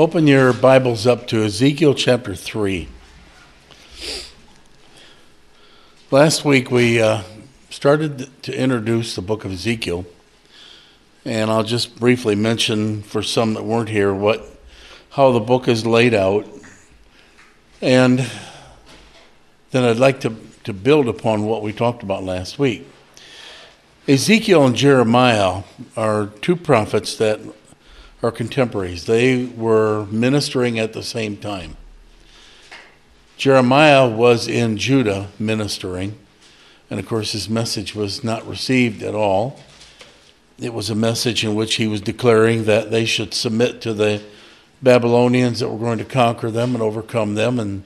Open 0.00 0.26
your 0.26 0.54
Bibles 0.54 1.06
up 1.06 1.26
to 1.26 1.44
Ezekiel 1.44 1.92
chapter 1.92 2.34
3. 2.34 2.88
Last 6.10 6.42
week 6.42 6.70
we 6.70 7.02
uh, 7.02 7.20
started 7.68 8.30
to 8.44 8.58
introduce 8.58 9.14
the 9.14 9.20
book 9.20 9.44
of 9.44 9.52
Ezekiel, 9.52 10.06
and 11.26 11.50
I'll 11.50 11.64
just 11.64 12.00
briefly 12.00 12.34
mention 12.34 13.02
for 13.02 13.22
some 13.22 13.52
that 13.52 13.62
weren't 13.62 13.90
here 13.90 14.14
what 14.14 14.42
how 15.10 15.32
the 15.32 15.40
book 15.40 15.68
is 15.68 15.84
laid 15.84 16.14
out, 16.14 16.48
and 17.82 18.26
then 19.70 19.84
I'd 19.84 19.98
like 19.98 20.20
to, 20.20 20.34
to 20.64 20.72
build 20.72 21.08
upon 21.08 21.44
what 21.44 21.60
we 21.60 21.74
talked 21.74 22.02
about 22.02 22.24
last 22.24 22.58
week. 22.58 22.88
Ezekiel 24.08 24.64
and 24.64 24.74
Jeremiah 24.74 25.62
are 25.94 26.28
two 26.40 26.56
prophets 26.56 27.16
that 27.18 27.38
are 28.22 28.30
contemporaries. 28.30 29.06
They 29.06 29.46
were 29.46 30.06
ministering 30.06 30.78
at 30.78 30.92
the 30.92 31.02
same 31.02 31.36
time. 31.36 31.76
Jeremiah 33.36 34.06
was 34.06 34.46
in 34.46 34.76
Judah 34.76 35.28
ministering, 35.38 36.18
and 36.90 37.00
of 37.00 37.06
course, 37.06 37.32
his 37.32 37.48
message 37.48 37.94
was 37.94 38.22
not 38.22 38.46
received 38.46 39.02
at 39.02 39.14
all. 39.14 39.58
It 40.58 40.74
was 40.74 40.90
a 40.90 40.94
message 40.94 41.42
in 41.42 41.54
which 41.54 41.76
he 41.76 41.86
was 41.86 42.02
declaring 42.02 42.64
that 42.64 42.90
they 42.90 43.06
should 43.06 43.32
submit 43.32 43.80
to 43.80 43.94
the 43.94 44.22
Babylonians 44.82 45.60
that 45.60 45.70
were 45.70 45.78
going 45.78 45.98
to 45.98 46.04
conquer 46.04 46.50
them 46.50 46.74
and 46.74 46.82
overcome 46.82 47.34
them. 47.34 47.58
And 47.58 47.84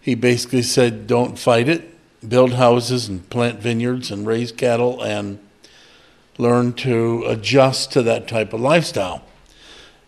he 0.00 0.16
basically 0.16 0.62
said, 0.62 1.06
Don't 1.06 1.38
fight 1.38 1.68
it, 1.68 1.94
build 2.28 2.54
houses 2.54 3.08
and 3.08 3.28
plant 3.30 3.60
vineyards 3.60 4.10
and 4.10 4.26
raise 4.26 4.50
cattle 4.50 5.00
and 5.02 5.38
learn 6.36 6.72
to 6.72 7.24
adjust 7.26 7.92
to 7.92 8.02
that 8.02 8.26
type 8.26 8.52
of 8.52 8.60
lifestyle. 8.60 9.22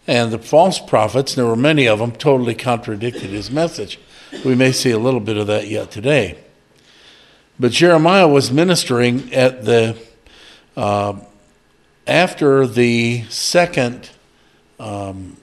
And 0.07 0.33
the 0.33 0.39
false 0.39 0.81
prophets, 0.81 1.35
there 1.35 1.47
were 1.47 1.57
many 1.57 1.87
of 1.87 1.99
them, 1.99 2.13
totally 2.13 2.55
contradicted 2.55 3.31
his 3.31 3.51
message. 3.51 3.99
We 4.45 4.55
may 4.55 4.73
see 4.73 4.91
a 4.91 4.99
little 4.99 5.21
bit 5.21 5.37
of 5.37 5.47
that 5.47 5.69
yet 5.69 5.91
today. 5.91 6.39
But 7.61 7.71
Jeremiah 7.71 8.27
was 8.27 8.51
ministering 8.51 9.33
at 9.33 9.65
the 9.65 9.97
uh, 10.77 11.15
after 12.07 12.67
the 12.67 13.25
second 13.29 14.11
um, 14.81 15.37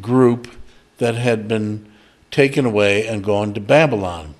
group 0.00 0.48
that 0.98 1.16
had 1.16 1.48
been 1.48 1.90
taken 2.30 2.64
away 2.64 3.06
and 3.06 3.22
gone 3.22 3.52
to 3.54 3.60
Babylon. 3.60 4.34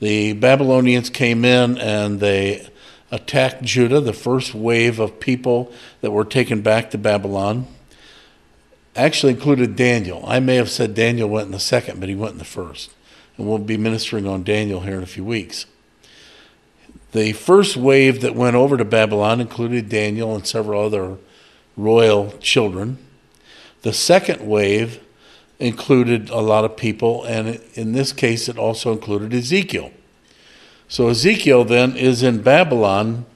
The 0.00 0.32
Babylonians 0.32 1.10
came 1.10 1.44
in 1.44 1.78
and 1.78 2.18
they 2.18 2.66
attacked 3.12 3.62
Judah, 3.62 4.00
the 4.00 4.14
first 4.14 4.54
wave 4.54 4.98
of 4.98 5.20
people 5.20 5.72
that 6.00 6.10
were 6.10 6.24
taken 6.24 6.62
back 6.62 6.90
to 6.90 6.98
Babylon 6.98 7.66
actually 8.96 9.32
included 9.32 9.76
Daniel. 9.76 10.24
I 10.26 10.40
may 10.40 10.56
have 10.56 10.70
said 10.70 10.94
Daniel 10.94 11.28
went 11.28 11.46
in 11.46 11.52
the 11.52 11.60
second, 11.60 12.00
but 12.00 12.08
he 12.08 12.14
went 12.14 12.32
in 12.32 12.38
the 12.38 12.44
first. 12.44 12.92
And 13.36 13.46
we'll 13.46 13.58
be 13.58 13.76
ministering 13.76 14.26
on 14.26 14.42
Daniel 14.42 14.80
here 14.80 14.96
in 14.96 15.02
a 15.02 15.06
few 15.06 15.24
weeks. 15.24 15.66
The 17.12 17.32
first 17.32 17.76
wave 17.76 18.20
that 18.20 18.34
went 18.34 18.56
over 18.56 18.76
to 18.76 18.84
Babylon 18.84 19.40
included 19.40 19.88
Daniel 19.88 20.34
and 20.34 20.46
several 20.46 20.84
other 20.84 21.16
royal 21.76 22.32
children. 22.38 22.98
The 23.82 23.92
second 23.92 24.46
wave 24.46 25.00
included 25.58 26.30
a 26.30 26.40
lot 26.40 26.64
of 26.64 26.76
people, 26.76 27.24
and 27.24 27.60
in 27.74 27.92
this 27.92 28.12
case, 28.12 28.48
it 28.48 28.58
also 28.58 28.92
included 28.92 29.34
Ezekiel. 29.34 29.90
So 30.88 31.08
Ezekiel 31.08 31.64
then 31.64 31.96
is 31.96 32.22
in 32.22 32.42
Babylon, 32.42 33.26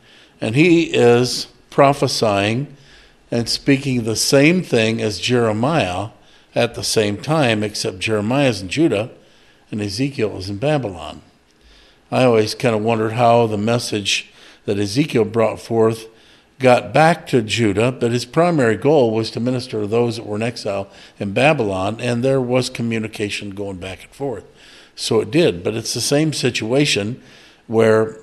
and 0.40 0.54
he 0.54 0.84
is 0.84 1.48
prophesying 1.70 2.76
and 3.34 3.48
speaking 3.48 4.04
the 4.04 4.14
same 4.14 4.62
thing 4.62 5.02
as 5.02 5.18
Jeremiah 5.18 6.10
at 6.54 6.76
the 6.76 6.84
same 6.84 7.16
time, 7.16 7.64
except 7.64 7.98
Jeremiah 7.98 8.50
is 8.50 8.62
in 8.62 8.68
Judah 8.68 9.10
and 9.72 9.82
Ezekiel 9.82 10.36
is 10.38 10.48
in 10.48 10.58
Babylon. 10.58 11.20
I 12.12 12.22
always 12.22 12.54
kind 12.54 12.76
of 12.76 12.84
wondered 12.84 13.14
how 13.14 13.48
the 13.48 13.58
message 13.58 14.30
that 14.66 14.78
Ezekiel 14.78 15.24
brought 15.24 15.58
forth 15.58 16.06
got 16.60 16.94
back 16.94 17.26
to 17.26 17.42
Judah, 17.42 17.90
but 17.90 18.12
his 18.12 18.24
primary 18.24 18.76
goal 18.76 19.10
was 19.10 19.32
to 19.32 19.40
minister 19.40 19.80
to 19.80 19.88
those 19.88 20.14
that 20.14 20.26
were 20.26 20.36
in 20.36 20.42
exile 20.42 20.88
in 21.18 21.32
Babylon, 21.32 22.00
and 22.00 22.22
there 22.22 22.40
was 22.40 22.70
communication 22.70 23.50
going 23.50 23.78
back 23.78 24.04
and 24.04 24.12
forth. 24.12 24.44
So 24.94 25.18
it 25.18 25.32
did, 25.32 25.64
but 25.64 25.74
it's 25.74 25.92
the 25.92 26.00
same 26.00 26.32
situation 26.32 27.20
where 27.66 28.16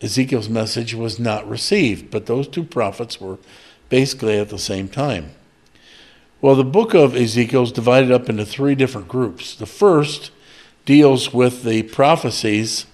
Ezekiel's 0.00 0.48
message 0.48 0.94
was 0.94 1.18
not 1.18 1.46
received, 1.46 2.10
but 2.10 2.24
those 2.24 2.48
two 2.48 2.64
prophets 2.64 3.20
were 3.20 3.36
basically 3.90 4.38
at 4.38 4.48
the 4.48 4.58
same 4.58 4.88
time. 4.88 5.32
Well, 6.40 6.54
the 6.54 6.64
book 6.64 6.94
of 6.94 7.14
Ezekiel 7.14 7.64
is 7.64 7.72
divided 7.72 8.10
up 8.10 8.30
into 8.30 8.46
three 8.46 8.74
different 8.74 9.08
groups. 9.08 9.54
The 9.54 9.66
first 9.66 10.30
deals 10.86 11.34
with 11.34 11.64
the 11.64 11.82
prophecies 11.82 12.86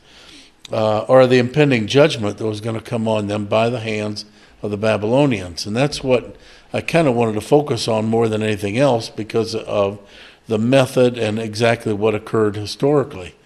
uh, 0.73 1.03
or 1.03 1.29
the 1.29 1.39
impending 1.39 1.87
judgment 1.87 2.39
that 2.39 2.47
was 2.47 2.61
going 2.61 2.75
to 2.75 2.83
come 2.83 3.07
on 3.07 3.29
them 3.29 3.45
by 3.45 3.71
the 3.71 3.79
hands 3.79 4.25
of 4.63 4.73
the 4.73 4.77
Babylonians. 4.77 5.65
And 5.65 5.77
that's 5.77 6.03
what 6.03 6.35
I 6.73 6.81
kind 6.81 7.07
of 7.07 7.15
wanted 7.15 7.35
to 7.35 7.41
focus 7.41 7.87
on 7.87 8.07
more 8.07 8.29
than 8.29 8.43
anything 8.43 8.77
else 8.77 9.09
because 9.09 9.55
of 9.55 10.01
the 10.49 10.59
method 10.59 11.17
and 11.17 11.39
exactly 11.39 11.93
what 11.93 12.15
occurred 12.15 12.57
historically. 12.57 13.37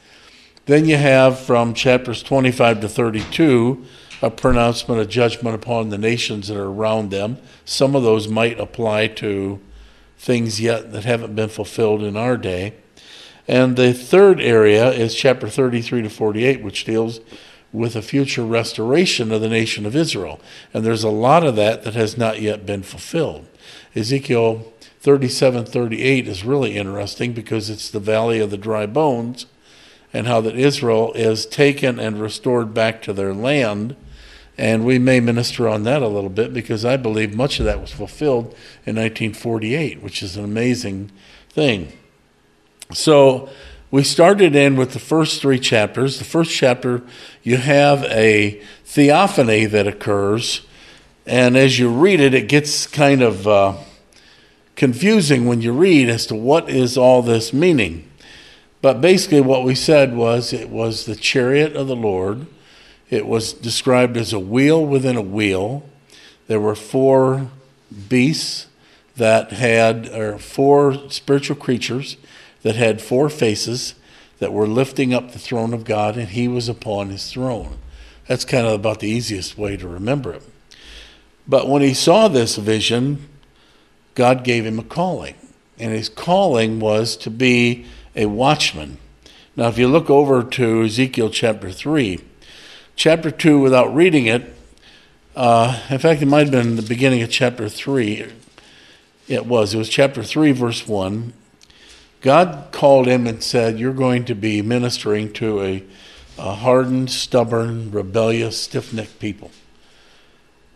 Then 0.67 0.87
you 0.87 0.97
have 0.97 1.39
from 1.39 1.75
chapters 1.75 2.23
25 2.23 2.81
to 2.81 2.89
32 2.89 3.85
a 4.23 4.31
pronouncement 4.31 5.01
of 5.01 5.09
judgment 5.09 5.55
upon 5.55 5.89
the 5.89 5.99
nations 5.99 6.49
that 6.49 6.57
are 6.57 6.69
around 6.69 7.11
them. 7.11 7.39
Some 7.65 7.95
of 7.95 8.03
those 8.03 8.29
might 8.29 8.61
apply 8.61 9.09
to 9.09 9.61
things 10.19 10.61
yet 10.61 10.93
that 10.93 11.05
haven't 11.05 11.35
been 11.35 11.49
fulfilled 11.49 12.03
in 12.03 12.17
our 12.17 12.37
day. 12.37 12.75
And 13.49 13.77
the 13.77 13.93
third 13.93 14.41
area 14.41 14.91
is 14.91 15.15
chapter 15.15 15.49
33 15.49 16.03
to 16.03 16.11
48, 16.11 16.63
which 16.63 16.85
deals 16.85 17.21
with 17.73 17.97
a 17.97 18.03
future 18.03 18.45
restoration 18.45 19.33
of 19.33 19.41
the 19.41 19.49
nation 19.49 19.87
of 19.87 19.97
Israel. 19.97 20.41
And 20.75 20.85
there's 20.85 21.05
a 21.05 21.11
lot 21.11 21.45
of 21.45 21.57
that 21.57 21.85
that 21.85 21.95
has 21.95 22.19
not 22.19 22.41
yet 22.41 22.67
been 22.67 22.83
fulfilled. 22.83 23.47
Ezekiel 23.95 24.73
37 25.01 25.65
38 25.65 26.29
is 26.29 26.45
really 26.45 26.77
interesting 26.77 27.33
because 27.33 27.71
it's 27.71 27.91
the 27.91 28.01
valley 28.01 28.39
of 28.39 28.51
the 28.51 28.59
dry 28.59 28.85
bones 28.87 29.47
and 30.13 30.27
how 30.27 30.41
that 30.43 30.57
Israel 30.57 31.13
is 31.15 31.47
taken 31.47 31.99
and 31.99 32.21
restored 32.21 32.75
back 32.75 33.01
to 33.03 33.13
their 33.13 33.33
land 33.33 33.97
and 34.61 34.85
we 34.85 34.99
may 34.99 35.21
minister 35.21 35.67
on 35.67 35.85
that 35.85 36.03
a 36.03 36.07
little 36.07 36.29
bit 36.29 36.53
because 36.53 36.85
I 36.85 36.99
believe 36.99 37.35
much 37.35 37.61
of 37.61 37.65
that 37.65 37.81
was 37.81 37.93
fulfilled 37.93 38.45
in 38.85 38.97
1948, 38.97 40.03
which 40.03 40.23
is 40.23 40.37
an 40.37 40.45
amazing 40.45 41.11
thing. 41.49 41.91
So 42.93 43.49
we 43.91 44.05
started 44.05 44.55
in 44.55 44.77
with 44.77 44.93
the 44.93 44.99
first 44.99 45.41
three 45.41 45.59
chapters. 45.59 46.19
The 46.19 46.27
first 46.27 46.51
chapter, 46.53 47.03
you 47.43 47.57
have 47.57 48.05
a 48.05 48.61
theophany 48.85 49.65
that 49.65 49.87
occurs, 49.87 50.67
and 51.25 51.57
as 51.57 51.79
you 51.79 51.89
read 51.89 52.21
it, 52.21 52.35
it 52.35 52.47
gets 52.47 52.87
kind 52.87 53.23
of 53.23 53.49
uh, 53.49 53.79
confusing 54.77 55.47
when 55.47 55.63
you 55.63 55.73
read 55.73 56.11
as 56.11 56.27
to 56.27 56.35
what 56.35 56.69
is 56.69 56.99
all 56.99 57.23
this 57.23 57.55
meaning. 57.55 58.11
But 58.83 59.01
basically, 59.01 59.41
what 59.41 59.65
we 59.65 59.75
said 59.75 60.15
was 60.15 60.53
it 60.53 60.69
was 60.69 61.07
the 61.07 61.17
chariot 61.17 61.75
of 61.77 61.87
the 61.87 61.97
Lord 61.97 62.47
it 63.11 63.27
was 63.27 63.53
described 63.53 64.17
as 64.17 64.33
a 64.33 64.39
wheel 64.39 64.85
within 64.85 65.17
a 65.17 65.23
wheel. 65.23 65.83
There 66.47 66.61
were 66.61 66.77
four 66.77 67.51
beasts 68.09 68.69
that 69.17 69.51
had, 69.51 70.09
or 70.09 70.39
four 70.39 71.11
spiritual 71.11 71.57
creatures 71.57 72.17
that 72.63 72.77
had 72.77 73.03
four 73.03 73.29
faces 73.29 73.95
that 74.39 74.53
were 74.53 74.67
lifting 74.67 75.13
up 75.13 75.33
the 75.33 75.39
throne 75.39 75.75
of 75.75 75.85
God, 75.85 76.17
and 76.17 76.29
he 76.29 76.49
was 76.49 76.69
upon 76.69 77.11
his 77.11 77.31
throne. 77.31 77.79
That's 78.27 78.45
kind 78.45 78.67
of 78.67 78.73
about 78.73 79.01
the 79.01 79.11
easiest 79.11 79.59
way 79.59 79.77
to 79.77 79.89
remember 79.89 80.33
it. 80.35 80.43
But 81.49 81.69
when 81.69 81.83
he 81.83 81.95
saw 81.95 82.29
this 82.29 82.57
vision, 82.57 83.29
God 84.15 84.45
gave 84.45 84.65
him 84.65 84.79
a 84.79 84.85
calling, 84.85 85.35
and 85.79 85.93
his 85.93 86.09
calling 86.09 86.79
was 86.79 87.17
to 87.19 87.31
be 87.31 87.87
a 88.15 88.27
watchman. 88.27 88.99
Now, 89.57 89.67
if 89.69 89.79
you 89.79 89.89
look 89.89 90.09
over 90.09 90.45
to 90.45 90.85
Ezekiel 90.85 91.31
chapter 91.31 91.73
3, 91.73 92.21
chapter 93.01 93.31
2 93.31 93.59
without 93.59 93.95
reading 93.95 94.27
it. 94.27 94.55
Uh, 95.35 95.81
in 95.89 95.99
fact, 95.99 96.21
it 96.21 96.27
might 96.27 96.41
have 96.41 96.51
been 96.51 96.77
the 96.77 96.83
beginning 96.83 97.23
of 97.23 97.31
chapter 97.31 97.67
3. 97.67 98.27
It 99.27 99.47
was. 99.47 99.73
It 99.73 99.79
was 99.79 99.89
chapter 99.89 100.23
3, 100.23 100.53
verse 100.53 100.87
1. 100.87 101.33
God 102.21 102.69
called 102.73 103.07
him 103.07 103.27
and 103.27 103.43
said, 103.43 103.79
You're 103.79 103.95
going 103.95 104.27
to 104.27 104.35
be 104.35 104.61
ministering 104.61 105.33
to 105.33 105.63
a, 105.63 105.83
a 106.39 106.57
hardened, 106.57 107.11
stubborn, 107.11 107.91
rebellious, 107.91 108.61
stiff 108.61 108.93
necked 108.93 109.19
people. 109.19 109.51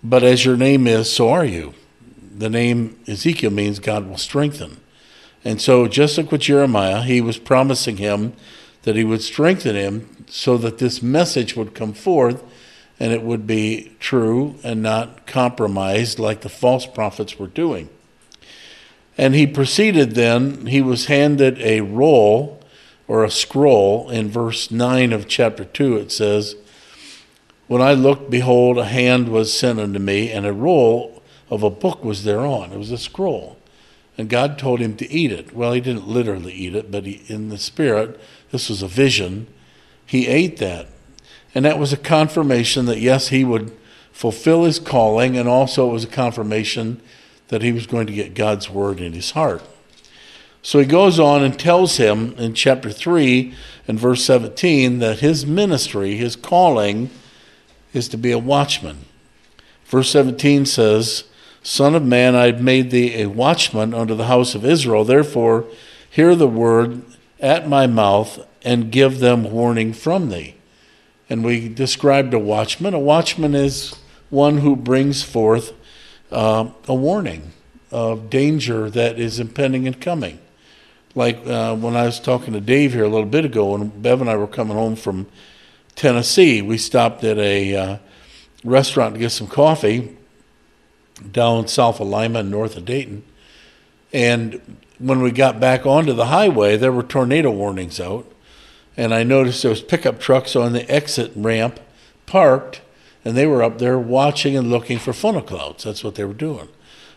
But 0.03 0.23
as 0.23 0.47
your 0.47 0.57
name 0.57 0.87
is, 0.87 1.13
so 1.13 1.29
are 1.29 1.45
you. 1.45 1.75
The 2.35 2.49
name 2.49 2.99
Ezekiel 3.07 3.51
means 3.51 3.79
God 3.79 4.09
will 4.09 4.17
strengthen. 4.17 4.81
And 5.45 5.61
so, 5.61 5.87
just 5.89 6.17
like 6.17 6.33
with 6.33 6.41
Jeremiah, 6.41 7.03
he 7.03 7.21
was 7.21 7.37
promising 7.37 7.99
him 7.99 8.33
that 8.85 8.97
he 8.97 9.05
would 9.05 9.21
strengthen 9.21 9.77
him 9.77 10.14
so 10.35 10.59
that 10.59 10.79
this 10.79 11.01
message 11.01 11.55
would 11.55 11.77
come 11.77 11.93
forth 11.93 12.43
and 12.99 13.13
it 13.13 13.23
would 13.23 13.47
be 13.47 13.93
true 14.01 14.57
and 14.65 14.83
not 14.83 15.29
compromised 15.29 16.19
like 16.19 16.41
the 16.41 16.49
false 16.49 16.87
prophets 16.87 17.39
were 17.39 17.47
doing. 17.47 17.89
And 19.17 19.37
he 19.37 19.47
proceeded 19.47 20.17
then, 20.17 20.67
he 20.67 20.83
was 20.83 21.07
handed 21.07 21.61
a 21.61 21.83
roll 21.83 22.61
or 23.07 23.23
a 23.23 23.31
scroll. 23.31 24.11
In 24.11 24.29
verse 24.29 24.73
9 24.73 25.13
of 25.13 25.29
chapter 25.29 25.65
2, 25.65 25.99
it 25.99 26.11
says, 26.11 26.57
When 27.69 27.81
I 27.81 27.93
looked, 27.93 28.29
behold, 28.29 28.77
a 28.77 28.87
hand 28.87 29.29
was 29.29 29.57
sent 29.57 29.79
unto 29.79 30.01
me, 30.01 30.33
and 30.33 30.45
a 30.45 30.53
roll 30.53 31.23
of 31.49 31.63
a 31.63 31.71
book 31.71 32.03
was 32.03 32.25
thereon. 32.25 32.73
It 32.73 32.79
was 32.79 32.91
a 32.91 32.99
scroll. 32.99 33.57
And 34.19 34.29
God 34.29 34.59
told 34.59 34.81
him 34.81 34.97
to 34.97 35.09
eat 35.09 35.31
it. 35.31 35.55
Well, 35.55 35.73
he 35.73 35.81
didn't 35.81 36.09
literally 36.09 36.55
eat 36.55 36.75
it, 36.75 36.91
but 36.91 37.07
he, 37.07 37.23
in 37.29 37.51
the 37.51 37.59
spirit, 37.59 38.21
this 38.51 38.69
was 38.69 38.83
a 38.83 38.89
vision. 38.89 39.47
He 40.07 40.27
ate 40.27 40.59
that. 40.59 40.89
And 41.55 41.65
that 41.65 41.79
was 41.79 41.93
a 41.93 41.97
confirmation 41.97 42.87
that, 42.87 42.99
yes, 42.99 43.29
he 43.29 43.45
would 43.45 43.77
fulfill 44.13 44.65
his 44.65 44.79
calling, 44.79 45.37
and 45.37 45.49
also 45.49 45.89
it 45.89 45.93
was 45.93 46.05
a 46.05 46.09
confirmation 46.09 47.01
that 47.49 47.63
he 47.63 47.73
was 47.73 47.87
going 47.87 48.07
to 48.07 48.13
get 48.13 48.35
God's 48.35 48.71
word 48.71 49.01
in 49.01 49.13
his 49.13 49.33
heart. 49.33 49.63
So 50.63 50.79
he 50.79 50.87
goes 50.87 51.21
on 51.21 51.45
and 51.45 51.59
tells 51.59 51.99
him 51.99 52.35
in 52.39 52.55
chapter 52.55 52.91
3 52.91 53.55
and 53.87 54.01
verse 54.01 54.25
17 54.25 54.99
that 55.01 55.19
his 55.19 55.45
ministry, 55.45 56.17
his 56.17 56.37
calling, 56.37 57.11
is 57.93 58.09
to 58.09 58.17
be 58.17 58.33
a 58.33 58.39
watchman. 58.39 59.05
Verse 59.85 60.11
17 60.11 60.65
says, 60.65 61.25
Son 61.63 61.95
of 61.95 62.03
man, 62.03 62.35
I 62.35 62.47
have 62.47 62.63
made 62.63 62.91
thee 62.91 63.21
a 63.21 63.27
watchman 63.27 63.93
unto 63.93 64.15
the 64.15 64.27
house 64.27 64.55
of 64.55 64.65
Israel. 64.65 65.05
Therefore, 65.05 65.67
hear 66.09 66.35
the 66.35 66.49
word 66.49 67.03
at 67.41 67.69
my 67.69 67.87
mouth 67.87 68.39
and 68.65 68.91
give 68.91 69.21
them 69.21 69.45
warning 69.45 69.93
from 69.93 70.31
thee. 70.31 70.55
And 71.29 71.45
we 71.45 71.69
described 71.69 72.35
a 72.35 72.39
watchman. 72.39 72.95
A 72.95 72.99
watchman 72.99 73.55
is 73.55 73.95
one 74.31 74.59
who 74.59 74.75
brings 74.75 75.23
forth 75.23 75.73
uh, 76.33 76.69
a 76.89 76.95
warning 76.95 77.53
of 77.91 78.31
danger 78.31 78.91
that 78.91 79.19
is 79.19 79.39
impending 79.39 79.87
and 79.87 80.01
coming. 80.01 80.39
Like 81.15 81.47
uh, 81.47 81.77
when 81.77 81.95
I 81.95 82.07
was 82.07 82.19
talking 82.19 82.55
to 82.55 82.61
Dave 82.61 82.93
here 82.93 83.05
a 83.05 83.09
little 83.09 83.29
bit 83.29 83.45
ago, 83.45 83.75
and 83.75 84.03
Bev 84.03 84.21
and 84.21 84.29
I 84.29 84.37
were 84.37 84.49
coming 84.49 84.77
home 84.77 84.97
from 84.97 85.29
Tennessee, 85.95 86.61
we 86.61 86.77
stopped 86.77 87.23
at 87.23 87.39
a 87.39 87.77
uh, 87.77 87.97
restaurant 88.65 89.15
to 89.15 89.21
get 89.21 89.31
some 89.31 89.47
coffee 89.47 90.17
down 91.31 91.69
south 91.69 92.01
of 92.01 92.09
Lima 92.09 92.41
and 92.41 92.51
north 92.51 92.77
of 92.77 92.85
Dayton. 92.85 93.23
And 94.13 94.61
when 94.99 95.23
we 95.23 95.31
got 95.31 95.61
back 95.61 95.87
onto 95.87 96.13
the 96.13 96.27
highway, 96.27 96.77
there 96.77 96.93
were 96.93 97.03
tornado 97.03 97.51
warnings 97.51 98.01
out. 98.01 98.27
And 98.97 99.13
I 99.13 99.23
noticed 99.23 99.63
there 99.63 99.71
was 99.71 99.83
pickup 99.83 100.21
trucks 100.21 100.55
on 100.55 100.73
the 100.73 100.89
exit 100.91 101.33
ramp 101.35 101.81
parked 102.27 102.81
and 103.25 103.37
they 103.37 103.47
were 103.47 103.63
up 103.63 103.79
there 103.79 103.99
watching 103.99 104.57
and 104.57 104.71
looking 104.71 104.99
for 104.99 105.13
funnel 105.13 105.43
clouds. 105.43 105.85
That's 105.85 106.05
what 106.05 106.15
they 106.15 106.25
were 106.25 106.35
doing. 106.35 106.69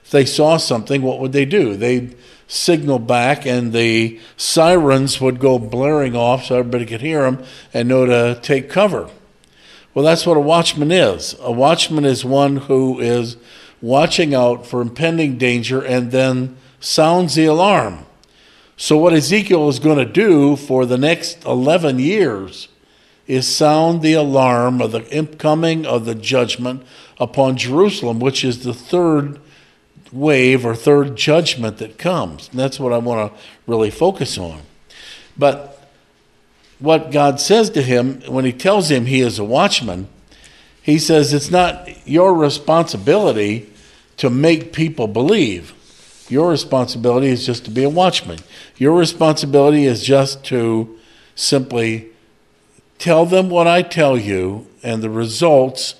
If 0.04 0.12
they 0.12 0.26
saw 0.26 0.58
something, 0.58 1.02
what 1.02 1.20
would 1.20 1.34
they 1.34 1.44
do? 1.44 1.76
They'd 1.76 2.16
signal 2.48 3.00
back, 3.00 3.46
and 3.46 3.74
the 3.74 4.20
sirens 4.38 5.20
would 5.20 5.38
go 5.40 5.60
blaring 5.60 6.16
off 6.16 6.46
so 6.46 6.60
everybody 6.60 6.86
could 6.86 7.02
hear 7.02 7.24
them 7.24 7.44
and 7.74 7.90
know 7.90 8.06
to 8.06 8.40
take 8.42 8.70
cover. 8.70 9.10
Well, 9.94 10.06
that's 10.06 10.26
what 10.26 10.38
a 10.38 10.42
watchman 10.42 10.92
is. 10.92 11.36
A 11.42 11.52
watchman 11.52 12.06
is 12.06 12.24
one 12.24 12.56
who 12.56 13.02
is 13.02 13.36
watching 13.82 14.34
out 14.34 14.66
for 14.66 14.82
impending 14.82 15.38
danger 15.38 15.82
and 15.82 16.12
then 16.12 16.56
sounds 16.80 17.36
the 17.36 17.46
alarm. 17.46 18.06
So, 18.80 18.96
what 18.96 19.12
Ezekiel 19.12 19.70
is 19.70 19.80
going 19.80 19.98
to 19.98 20.06
do 20.06 20.56
for 20.56 20.86
the 20.86 21.00
next 21.00 21.44
11 21.46 21.98
years 21.98 22.68
is 23.26 23.48
sound 23.48 24.04
the 24.04 24.14
alarm 24.14 24.82
of 24.82 24.92
the 24.92 25.02
coming 25.40 25.84
of 25.88 26.06
the 26.06 26.14
judgment 26.14 26.84
upon 27.20 27.58
Jerusalem, 27.58 28.20
which 28.20 28.44
is 28.44 28.64
the 28.64 28.76
third 28.76 29.40
wave 30.12 30.64
or 30.64 30.76
third 30.76 31.16
judgment 31.16 31.80
that 31.80 31.98
comes. 31.98 32.50
And 32.50 32.60
that's 32.60 32.80
what 32.80 32.94
I 32.94 33.00
want 33.00 33.34
to 33.34 33.40
really 33.66 33.90
focus 33.90 34.38
on. 34.38 34.62
But 35.36 35.74
what 36.78 37.12
God 37.12 37.40
says 37.40 37.72
to 37.72 37.82
him 37.82 38.22
when 38.28 38.46
he 38.46 38.54
tells 38.54 38.92
him 38.92 39.08
he 39.08 39.22
is 39.22 39.40
a 39.40 39.44
watchman, 39.44 40.08
he 40.84 41.00
says 41.00 41.34
it's 41.34 41.50
not 41.50 42.08
your 42.08 42.34
responsibility 42.36 43.70
to 44.18 44.30
make 44.30 44.72
people 44.72 45.08
believe. 45.08 45.74
Your 46.30 46.50
responsibility 46.50 47.28
is 47.28 47.46
just 47.46 47.66
to 47.66 47.72
be 47.72 47.84
a 47.84 47.90
watchman. 47.90 48.40
Your 48.78 48.98
responsibility 48.98 49.86
is 49.86 50.04
just 50.04 50.44
to 50.46 50.98
simply 51.36 52.12
Tell 52.98 53.26
them 53.26 53.50
what 53.50 53.68
I 53.68 53.84
tell 53.84 54.18
you, 54.18 54.68
and 54.82 55.04
the 55.04 55.10
results 55.10 55.96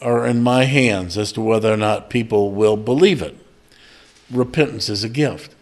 are 0.00 0.26
in 0.26 0.42
my 0.42 0.64
hands 0.64 1.18
as 1.18 1.30
to 1.32 1.40
whether 1.40 1.72
or 1.72 1.76
not 1.76 2.10
people 2.10 2.50
will 2.52 2.76
believe 2.76 3.20
it. 3.22 3.36
Repentance 4.30 4.88
is 4.88 5.04
a 5.04 5.08
gift. 5.08 5.54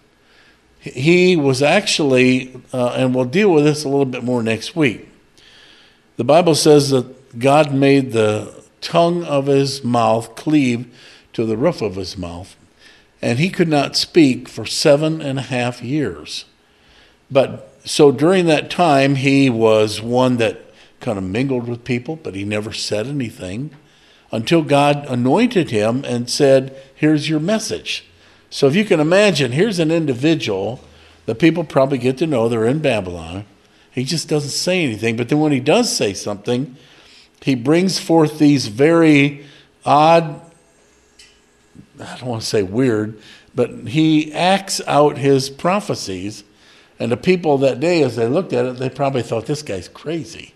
He 0.78 1.36
was 1.36 1.60
actually, 1.60 2.58
uh, 2.72 2.94
and 2.96 3.14
we'll 3.14 3.24
deal 3.24 3.52
with 3.52 3.64
this 3.64 3.84
a 3.84 3.88
little 3.88 4.06
bit 4.06 4.24
more 4.24 4.42
next 4.42 4.76
week. 4.76 5.08
The 6.16 6.24
Bible 6.24 6.54
says 6.54 6.90
that 6.90 7.38
God 7.38 7.74
made 7.74 8.12
the 8.12 8.64
tongue 8.80 9.24
of 9.24 9.46
his 9.46 9.84
mouth 9.84 10.36
cleave 10.36 10.86
to 11.32 11.44
the 11.44 11.56
roof 11.56 11.82
of 11.82 11.96
his 11.96 12.16
mouth, 12.16 12.56
and 13.22 13.38
he 13.38 13.50
could 13.50 13.68
not 13.68 13.96
speak 13.96 14.48
for 14.48 14.64
seven 14.64 15.20
and 15.20 15.38
a 15.38 15.42
half 15.42 15.82
years. 15.82 16.46
But 17.30 17.72
so 17.84 18.12
during 18.12 18.46
that 18.46 18.70
time, 18.70 19.16
he 19.16 19.48
was 19.50 20.00
one 20.00 20.36
that 20.38 20.60
kind 21.00 21.18
of 21.18 21.24
mingled 21.24 21.68
with 21.68 21.84
people, 21.84 22.16
but 22.16 22.34
he 22.34 22.44
never 22.44 22.72
said 22.72 23.06
anything 23.06 23.70
until 24.32 24.62
God 24.62 25.06
anointed 25.06 25.70
him 25.70 26.04
and 26.04 26.30
said, 26.30 26.76
Here's 26.94 27.28
your 27.28 27.40
message. 27.40 28.04
So 28.50 28.66
if 28.66 28.74
you 28.74 28.84
can 28.84 29.00
imagine, 29.00 29.52
here's 29.52 29.78
an 29.78 29.90
individual 29.90 30.80
that 31.26 31.36
people 31.36 31.64
probably 31.64 31.98
get 31.98 32.18
to 32.18 32.26
know, 32.26 32.48
they're 32.48 32.66
in 32.66 32.80
Babylon. 32.80 33.44
He 33.92 34.04
just 34.04 34.28
doesn't 34.28 34.50
say 34.50 34.82
anything. 34.82 35.16
But 35.16 35.28
then 35.28 35.40
when 35.40 35.52
he 35.52 35.60
does 35.60 35.94
say 35.94 36.14
something, 36.14 36.76
he 37.42 37.54
brings 37.54 37.98
forth 37.98 38.38
these 38.38 38.66
very 38.66 39.46
odd, 39.84 40.40
I 42.00 42.16
don't 42.18 42.28
want 42.28 42.42
to 42.42 42.48
say 42.48 42.62
weird, 42.62 43.20
but 43.54 43.70
he 43.88 44.32
acts 44.32 44.80
out 44.86 45.18
his 45.18 45.50
prophecies 45.50 46.44
and 47.00 47.10
the 47.10 47.16
people 47.16 47.56
that 47.58 47.80
day, 47.80 48.02
as 48.02 48.14
they 48.16 48.28
looked 48.28 48.52
at 48.52 48.66
it, 48.66 48.76
they 48.76 48.90
probably 48.90 49.22
thought 49.22 49.46
this 49.46 49.62
guy's 49.62 49.88
crazy. 49.88 50.52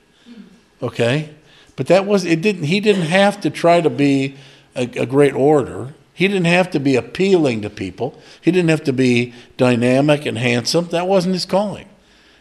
Okay? 0.82 1.30
But 1.74 1.86
that 1.86 2.06
was 2.06 2.26
it 2.26 2.42
didn't 2.42 2.64
he 2.64 2.80
didn't 2.80 3.06
have 3.06 3.40
to 3.40 3.50
try 3.50 3.80
to 3.80 3.90
be 3.90 4.36
a, 4.76 4.82
a 4.82 5.06
great 5.06 5.32
orator. 5.32 5.94
He 6.12 6.28
didn't 6.28 6.44
have 6.44 6.70
to 6.72 6.78
be 6.78 6.94
appealing 6.94 7.62
to 7.62 7.70
people. 7.70 8.20
He 8.40 8.52
didn't 8.52 8.68
have 8.68 8.84
to 8.84 8.92
be 8.92 9.32
dynamic 9.56 10.26
and 10.26 10.38
handsome. 10.38 10.88
That 10.88 11.08
wasn't 11.08 11.34
his 11.34 11.46
calling. 11.46 11.88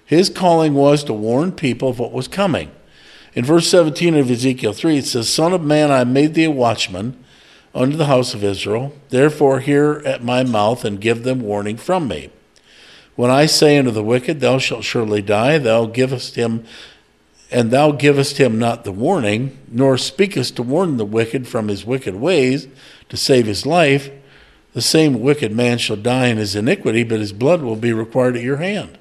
His 0.05 0.29
calling 0.29 0.73
was 0.73 1.03
to 1.05 1.13
warn 1.13 1.53
people 1.53 1.89
of 1.89 1.97
what 1.97 2.11
was 2.11 2.27
coming. 2.27 2.71
In 3.33 3.45
verse 3.45 3.67
17 3.67 4.15
of 4.15 4.29
Ezekiel 4.29 4.73
3, 4.73 4.97
it 4.97 5.05
says, 5.05 5.27
Son 5.27 5.53
of 5.53 5.63
man, 5.63 5.89
I 5.89 6.03
made 6.03 6.35
thee 6.35 6.43
a 6.43 6.51
watchman 6.51 7.22
unto 7.73 7.97
the 7.97 8.05
house 8.05 8.33
of 8.33 8.43
Israel. 8.43 8.93
Therefore, 9.09 9.59
hear 9.59 10.01
at 10.05 10.23
my 10.23 10.43
mouth 10.43 10.85
and 10.85 11.01
give 11.01 11.23
them 11.23 11.41
warning 11.41 11.77
from 11.77 12.07
me. 12.07 12.29
When 13.15 13.29
I 13.29 13.45
say 13.45 13.77
unto 13.77 13.91
the 13.91 14.03
wicked, 14.03 14.39
Thou 14.39 14.57
shalt 14.57 14.83
surely 14.83 15.21
die, 15.21 15.57
thou 15.57 15.85
givest 15.85 16.35
him, 16.35 16.65
and 17.51 17.69
thou 17.69 17.91
givest 17.91 18.37
him 18.37 18.57
not 18.57 18.83
the 18.83 18.91
warning, 18.91 19.57
nor 19.69 19.97
speakest 19.97 20.55
to 20.55 20.63
warn 20.63 20.97
the 20.97 21.05
wicked 21.05 21.47
from 21.47 21.67
his 21.67 21.85
wicked 21.85 22.15
ways 22.15 22.67
to 23.09 23.17
save 23.17 23.45
his 23.45 23.65
life, 23.65 24.09
the 24.73 24.81
same 24.81 25.21
wicked 25.21 25.51
man 25.51 25.77
shall 25.77 25.95
die 25.95 26.27
in 26.27 26.37
his 26.37 26.55
iniquity, 26.55 27.03
but 27.03 27.19
his 27.19 27.31
blood 27.31 27.61
will 27.61 27.75
be 27.75 27.93
required 27.93 28.35
at 28.35 28.41
your 28.41 28.57
hand. 28.57 28.97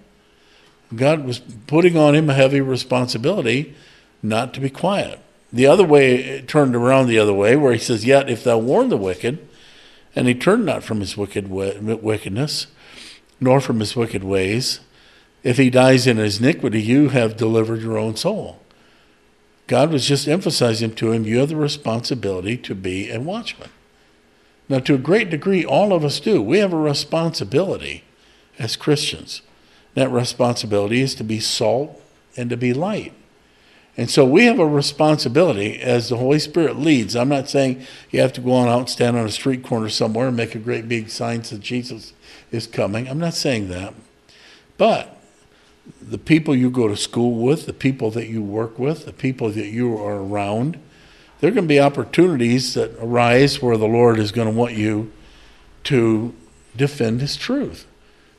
God 0.95 1.25
was 1.25 1.39
putting 1.67 1.97
on 1.97 2.15
him 2.15 2.29
a 2.29 2.35
heavy 2.35 2.61
responsibility 2.61 3.75
not 4.23 4.53
to 4.55 4.61
be 4.61 4.69
quiet. 4.69 5.19
The 5.53 5.67
other 5.67 5.85
way, 5.85 6.41
turned 6.43 6.75
around 6.75 7.07
the 7.07 7.19
other 7.19 7.35
way, 7.35 7.57
where 7.57 7.73
he 7.73 7.79
says, 7.79 8.05
Yet 8.05 8.31
if 8.31 8.43
thou 8.43 8.59
warn 8.59 8.89
the 8.89 8.97
wicked, 8.97 9.47
and 10.17 10.27
he 10.27 10.35
turned 10.35 10.65
not 10.65 10.83
from 10.83 11.01
his 11.01 11.17
wicked 11.17 11.49
wickedness, 11.49 12.67
nor 13.41 13.61
from 13.61 13.81
his 13.81 13.97
wicked 13.97 14.25
ways. 14.25 14.81
If 15.43 15.57
he 15.57 15.71
dies 15.71 16.07
in 16.07 16.19
his 16.19 16.39
iniquity, 16.39 16.81
you 16.81 17.09
have 17.09 17.37
delivered 17.37 17.83
your 17.83 17.99
own 17.99 18.17
soul. 18.17 18.61
God 19.67 19.91
was 19.91 20.07
just 20.07 20.29
emphasizing 20.29 20.95
to 20.97 21.13
him, 21.13 21.25
you 21.25 21.39
have 21.39 21.49
the 21.49 21.57
responsibility 21.57 22.57
to 22.59 22.75
be 22.75 23.11
a 23.11 23.21
watchman. 23.21 23.71
Now, 24.69 24.79
to 24.81 24.95
a 24.95 24.99
great 24.99 25.31
degree, 25.31 25.65
all 25.65 25.93
of 25.93 26.05
us 26.05 26.21
do. 26.21 26.41
We 26.41 26.59
have 26.59 26.73
a 26.73 26.79
responsibility 26.79 28.05
as 28.59 28.77
Christians. 28.77 29.43
That 29.95 30.11
responsibility 30.11 31.01
is 31.01 31.15
to 31.17 31.25
be 31.25 31.41
salt 31.41 32.01
and 32.37 32.49
to 32.51 32.57
be 32.57 32.73
light. 32.73 33.13
And 33.97 34.11
so 34.11 34.25
we 34.25 34.47
have 34.47 34.59
a 34.59 34.67
responsibility 34.67 35.79
as 35.79 36.09
the 36.09 36.17
Holy 36.17 36.39
Spirit 36.39 36.79
leads. 36.79 37.15
I'm 37.15 37.29
not 37.29 37.49
saying 37.49 37.85
you 38.11 38.21
have 38.21 38.33
to 38.35 38.41
go 38.41 38.53
on 38.53 38.69
out 38.69 38.79
and 38.79 38.89
stand 38.89 39.19
on 39.19 39.27
a 39.27 39.31
street 39.31 39.63
corner 39.63 39.91
somewhere 39.91 40.29
and 40.29 40.37
make 40.37 40.55
a 40.55 40.59
great 40.59 40.89
big 40.89 41.11
sign 41.11 41.43
that 41.43 41.61
Jesus 41.61 42.15
is 42.51 42.67
coming. 42.67 43.07
I'm 43.07 43.19
not 43.19 43.35
saying 43.35 43.69
that. 43.69 43.93
But 44.79 45.19
the 46.01 46.19
people 46.19 46.57
you 46.57 46.71
go 46.71 46.89
to 46.89 46.97
school 46.97 47.35
with, 47.35 47.67
the 47.67 47.73
people 47.75 48.11
that 48.13 48.29
you 48.29 48.43
work 48.43 48.79
with, 48.79 49.05
the 49.05 49.13
people 49.13 49.51
that 49.51 49.67
you 49.67 49.99
are 49.99 50.23
around, 50.23 50.79
there 51.41 51.51
are 51.51 51.55
going 51.55 51.65
to 51.65 51.69
be 51.69 51.81
opportunities 51.81 52.75
that 52.75 52.93
arise 52.99 53.61
where 53.61 53.77
the 53.77 53.87
Lord 53.87 54.19
is 54.19 54.33
going 54.33 54.49
to 54.49 54.55
want 54.55 54.75
you 54.75 55.13
to 55.85 56.35
defend 56.77 57.21
his 57.21 57.37
truth, 57.37 57.87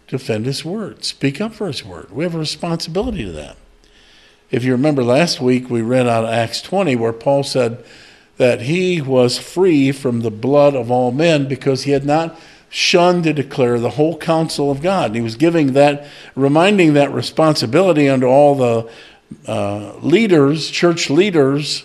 defend 0.08 0.46
his 0.46 0.66
word, 0.66 1.04
speak 1.04 1.40
up 1.42 1.54
for 1.54 1.68
his 1.68 1.84
word. 1.84 2.12
We 2.12 2.24
have 2.24 2.34
a 2.34 2.40
responsibility 2.40 3.26
to 3.26 3.32
that. 3.34 3.58
If 4.54 4.64
you 4.64 4.74
remember 4.74 5.04
last 5.04 5.42
week, 5.42 5.68
we 5.68 5.82
read 5.82 6.06
out 6.06 6.26
of 6.26 6.30
Acts 6.30 6.62
20 6.62 6.96
where 6.98 7.12
Paul 7.12 7.42
said 7.42 7.84
that 8.38 8.62
he 8.62 9.02
was 9.02 9.40
free 9.40 9.92
from 9.92 10.22
the 10.22 10.30
blood 10.30 10.76
of 10.76 10.92
all 10.92 11.12
men 11.12 11.48
because 11.48 11.86
he 11.86 11.92
had 11.92 12.06
not 12.06 12.40
shunned 12.70 13.24
to 13.24 13.34
declare 13.34 13.80
the 13.80 13.90
whole 13.90 14.16
counsel 14.16 14.70
of 14.70 14.84
God. 14.84 15.08
And 15.08 15.16
he 15.16 15.22
was 15.24 15.38
giving 15.38 15.74
that, 15.74 16.06
reminding 16.36 16.94
that 16.94 17.12
responsibility 17.12 18.08
unto 18.08 18.28
all 18.28 18.54
the 18.54 18.92
uh, 19.48 19.96
leaders, 20.04 20.70
church 20.70 21.10
leaders 21.10 21.84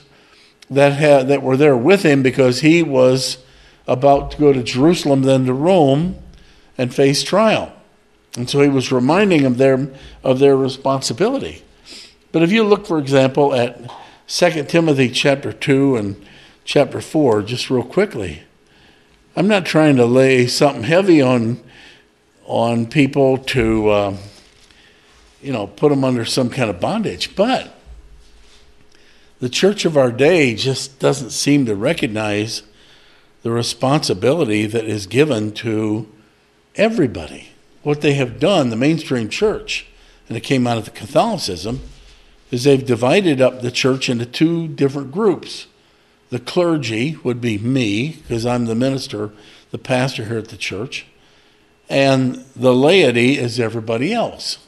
that 0.69 0.93
had 0.93 1.29
that 1.29 1.43
were 1.43 1.57
there 1.57 1.77
with 1.77 2.03
him 2.03 2.23
because 2.23 2.61
he 2.61 2.83
was 2.83 3.39
about 3.87 4.33
to 4.33 4.37
go 4.37 4.53
to 4.53 4.63
Jerusalem, 4.63 5.23
then 5.23 5.47
to 5.47 5.55
Rome, 5.55 6.19
and 6.77 6.95
face 6.95 7.23
trial. 7.23 7.73
And 8.37 8.51
so 8.51 8.61
he 8.61 8.69
was 8.69 8.93
reminding 8.93 9.51
them 9.55 9.95
of 10.23 10.39
their 10.39 10.55
responsibility. 10.55 11.63
But 12.31 12.43
if 12.43 12.53
you 12.53 12.63
look, 12.65 12.87
for 12.87 12.99
example, 12.99 13.55
at 13.55 13.91
2 14.27 14.65
Timothy 14.65 15.09
chapter 15.09 15.53
2 15.53 15.97
and 15.97 16.27
chapter 16.65 17.01
4, 17.01 17.43
just 17.43 17.71
real 17.71 17.83
quickly, 17.83 18.43
I'm 19.35 19.49
not 19.49 19.65
trying 19.65 19.97
to 19.97 20.05
lay 20.05 20.47
something 20.47 20.83
heavy 20.83 21.23
on, 21.23 21.59
on 22.45 22.87
people 22.87 23.39
to, 23.39 23.89
uh, 23.89 24.17
you 25.41 25.53
know, 25.53 25.67
put 25.67 25.89
them 25.89 26.05
under 26.05 26.27
some 26.27 26.51
kind 26.51 26.69
of 26.69 26.81
bondage, 26.81 27.35
but 27.35 27.75
the 29.41 29.49
church 29.49 29.85
of 29.85 29.97
our 29.97 30.13
day 30.13 30.55
just 30.55 30.99
doesn't 30.99 31.31
seem 31.31 31.65
to 31.65 31.75
recognize 31.75 32.63
the 33.43 33.51
responsibility 33.51 34.67
that 34.67 34.85
is 34.85 35.07
given 35.07 35.53
to 35.53 36.09
everybody. 36.75 37.51
What 37.83 38.01
they 38.03 38.15
have 38.15 38.39
done, 38.41 38.69
the 38.69 38.77
mainstream 38.77 39.31
church, 39.31 39.87
and 40.29 40.37
it 40.37 40.41
came 40.41 40.67
out 40.67 40.77
of 40.77 40.85
the 40.85 40.91
Catholicism, 40.91 41.81
is 42.51 42.65
they've 42.65 42.85
divided 42.85 43.41
up 43.41 43.61
the 43.61 43.71
church 43.71 44.09
into 44.09 44.27
two 44.27 44.69
different 44.69 45.13
groups. 45.13 45.67
The 46.31 46.39
clergy 46.39 47.17
would 47.23 47.41
be 47.41 47.59
me, 47.59 48.19
because 48.23 48.45
I'm 48.45 48.67
the 48.67 48.75
minister, 48.75 49.31
the 49.71 49.79
pastor 49.79 50.27
here 50.27 50.39
at 50.39 50.49
the 50.49 50.57
church, 50.57 51.07
and 51.89 52.45
the 52.55 52.75
laity 52.75 53.39
is 53.39 53.59
everybody 53.59 54.13
else. 54.13 54.59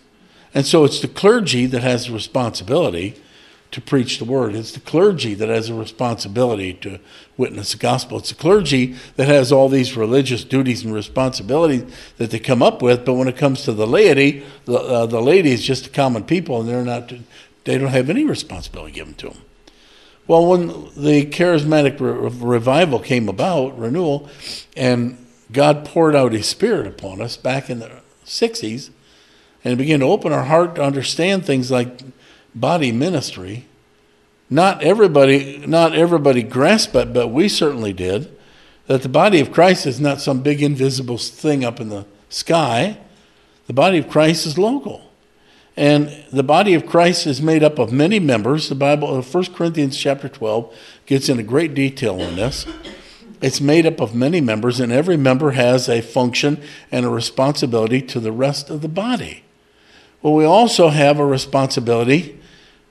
And 0.55 0.67
so 0.67 0.85
it's 0.85 1.01
the 1.01 1.09
clergy 1.09 1.67
that 1.67 1.83
has 1.83 2.07
the 2.07 2.13
responsibility 2.13 3.15
to 3.71 3.81
preach 3.81 4.19
the 4.19 4.25
word. 4.25 4.55
It's 4.55 4.73
the 4.73 4.81
clergy 4.81 5.35
that 5.35 5.49
has 5.49 5.69
a 5.69 5.75
responsibility 5.75 6.75
to 6.75 6.99
witness 7.37 7.73
the 7.73 7.79
gospel. 7.79 8.19
It's 8.19 8.31
the 8.31 8.35
clergy 8.35 8.97
that 9.15 9.29
has 9.29 9.53
all 9.53 9.69
these 9.69 9.97
religious 9.97 10.43
duties 10.43 10.85
and 10.85 10.93
responsibilities 10.93 11.85
that 12.17 12.31
they 12.31 12.41
come 12.41 12.63
up 12.63 12.83
with. 12.83 13.05
But 13.05 13.15
when 13.15 13.29
it 13.29 13.37
comes 13.37 13.63
to 13.65 13.73
the 13.73 13.87
laity, 13.87 14.45
the, 14.65 14.75
uh, 14.75 15.07
the 15.07 15.21
laity 15.21 15.53
is 15.53 15.63
just 15.63 15.87
a 15.87 15.91
common 15.91 16.25
people, 16.25 16.61
and 16.61 16.69
they're 16.69 16.85
not. 16.85 17.13
They 17.65 17.79
don't 17.79 17.89
have 17.89 18.11
any 18.11 18.25
responsibility 18.25 18.93
given 18.93 19.15
to 19.15 19.31
them. 19.31 19.43
Well, 20.27 20.47
when 20.47 20.69
the 20.97 21.27
charismatic 21.27 21.99
re- 22.01 22.31
revival 22.47 23.01
came 23.01 23.29
about, 23.29 23.79
renewal, 23.79 24.29
and 24.77 25.27
God 25.51 25.85
poured 25.85 26.15
out 26.15 26.33
His 26.33 26.47
Spirit 26.47 26.87
upon 26.87 27.21
us 27.21 27.37
back 27.37 27.69
in 27.69 27.81
the 27.81 27.91
'60s, 28.25 28.91
and 29.65 29.77
began 29.77 30.01
to 30.01 30.07
open 30.07 30.33
our 30.33 30.45
heart 30.45 30.77
to 30.77 30.85
understand 30.85 31.45
things 31.45 31.71
like 31.71 32.03
body 32.55 32.93
ministry. 32.93 33.67
Not 34.49 34.83
everybody, 34.83 35.65
not 35.67 35.95
everybody 35.95 36.43
grasped 36.43 36.95
it, 36.95 37.13
but 37.13 37.29
we 37.29 37.49
certainly 37.49 37.93
did. 37.93 38.37
That 38.87 39.03
the 39.03 39.09
body 39.09 39.41
of 39.41 39.53
Christ 39.53 39.87
is 39.87 40.01
not 40.01 40.21
some 40.21 40.43
big 40.43 40.63
invisible 40.63 41.19
thing 41.19 41.65
up 41.65 41.81
in 41.81 41.89
the 41.89 42.07
sky. 42.29 42.99
The 43.67 43.73
body 43.73 43.99
of 43.99 44.09
Christ 44.09 44.47
is 44.47 44.59
local. 44.59 45.10
And 45.81 46.13
the 46.31 46.43
body 46.43 46.75
of 46.75 46.85
Christ 46.85 47.27
is 47.27 47.41
made 47.41 47.63
up 47.63 47.79
of 47.79 47.91
many 47.91 48.21
members. 48.21 48.69
The 48.69 48.75
Bible, 48.75 49.19
1 49.19 49.45
uh, 49.45 49.49
Corinthians 49.57 49.97
chapter 49.97 50.29
12, 50.29 50.77
gets 51.07 51.31
into 51.31 51.43
great 51.43 51.73
detail 51.73 52.21
on 52.21 52.37
this. 52.37 52.67
It's 53.41 53.63
made 53.63 53.87
up 53.87 53.99
of 53.99 54.15
many 54.15 54.43
members, 54.43 54.79
and 54.79 54.93
every 54.93 55.17
member 55.17 55.53
has 55.53 55.89
a 55.89 56.03
function 56.03 56.63
and 56.93 57.07
a 57.07 57.09
responsibility 57.09 58.03
to 58.03 58.21
the 58.21 58.31
rest 58.31 58.69
of 58.69 58.83
the 58.83 58.89
body. 58.89 59.43
Well, 60.21 60.35
we 60.35 60.45
also 60.45 60.91
have 60.91 61.19
a 61.19 61.25
responsibility 61.25 62.39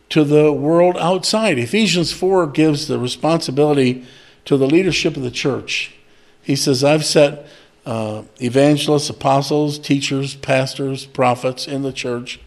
to 0.09 0.23
the 0.23 0.51
world 0.51 0.97
outside. 0.97 1.59
Ephesians 1.59 2.11
4 2.11 2.47
gives 2.47 2.87
the 2.87 2.97
responsibility 2.97 4.03
to 4.45 4.57
the 4.57 4.65
leadership 4.65 5.15
of 5.15 5.21
the 5.21 5.29
church. 5.29 5.93
He 6.41 6.55
says, 6.55 6.83
I've 6.83 7.05
set 7.05 7.45
uh, 7.85 8.23
evangelists, 8.41 9.11
apostles, 9.11 9.77
teachers, 9.77 10.33
pastors, 10.33 11.05
prophets 11.05 11.67
in 11.67 11.83
the 11.83 11.93
church 11.93 12.39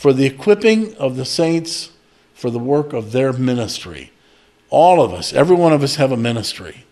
for 0.00 0.12
the 0.12 0.26
equipping 0.26 0.94
of 0.96 1.16
the 1.16 1.24
saints 1.24 1.90
for 2.32 2.50
the 2.50 2.58
work 2.58 2.92
of 2.92 3.12
their 3.12 3.32
ministry. 3.32 4.12
All 4.70 5.02
of 5.02 5.12
us, 5.12 5.32
every 5.32 5.56
one 5.56 5.72
of 5.72 5.82
us 5.82 5.96
have 5.96 6.10
a 6.10 6.16
ministry. 6.16 6.86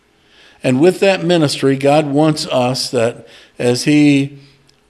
And 0.63 0.81
with 0.81 1.01
that 1.01 1.25
ministry, 1.25 1.77
God 1.77 2.07
wants 2.07 2.47
us 2.49 2.91
that 2.91 3.27
as 3.59 3.85
He 3.85 4.39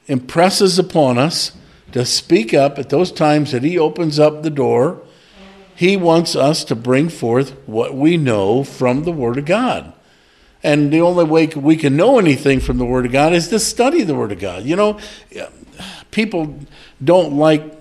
impresses 0.06 0.78
upon 0.78 1.18
us 1.18 1.52
to 1.92 2.04
speak 2.04 2.52
up 2.52 2.78
at 2.78 2.88
those 2.88 3.12
times 3.12 3.52
that 3.52 3.62
He 3.62 3.78
opens 3.78 4.18
up 4.18 4.42
the 4.42 4.50
door 4.50 5.02
he 5.78 5.96
wants 5.96 6.34
us 6.34 6.64
to 6.64 6.74
bring 6.74 7.08
forth 7.08 7.50
what 7.66 7.94
we 7.94 8.16
know 8.16 8.64
from 8.64 9.04
the 9.04 9.12
Word 9.12 9.38
of 9.38 9.44
God. 9.44 9.92
And 10.60 10.92
the 10.92 11.02
only 11.02 11.22
way 11.22 11.46
we 11.46 11.76
can 11.76 11.96
know 11.96 12.18
anything 12.18 12.58
from 12.58 12.78
the 12.78 12.84
Word 12.84 13.06
of 13.06 13.12
God 13.12 13.32
is 13.32 13.46
to 13.50 13.60
study 13.60 14.02
the 14.02 14.16
Word 14.16 14.32
of 14.32 14.40
God. 14.40 14.64
You 14.64 14.74
know, 14.74 14.98
people 16.10 16.58
don't 17.04 17.34
like 17.34 17.77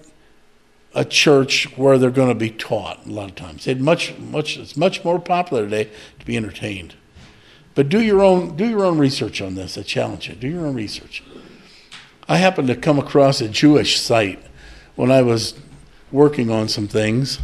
a 0.97 1.05
church 1.05 1.77
where 1.77 1.99
they're 1.99 2.09
going 2.09 2.29
to 2.29 2.35
be 2.35 2.49
taught 2.49 3.05
a 3.05 3.09
lot 3.09 3.29
of 3.29 3.35
times. 3.35 3.67
It's 3.67 3.79
much, 3.79 4.17
much, 4.17 4.57
it's 4.57 4.75
much 4.75 5.05
more 5.05 5.19
popular 5.19 5.63
today 5.63 5.91
to 6.19 6.25
be 6.25 6.35
entertained. 6.35 6.95
But 7.75 7.87
do 7.87 8.01
your 8.01 8.23
own, 8.23 8.57
do 8.57 8.67
your 8.67 8.83
own 8.83 8.97
research 8.97 9.39
on 9.39 9.53
this. 9.53 9.77
I 9.77 9.83
challenge 9.83 10.27
you. 10.27 10.33
Do 10.33 10.47
your 10.47 10.65
own 10.65 10.73
research. 10.73 11.23
I 12.27 12.37
happened 12.37 12.67
to 12.69 12.75
come 12.75 12.97
across 12.97 13.41
a 13.41 13.47
Jewish 13.47 13.99
site 13.99 14.43
when 14.95 15.11
I 15.11 15.21
was 15.21 15.53
working 16.11 16.49
on 16.49 16.67
some 16.67 16.87
things 16.87 17.39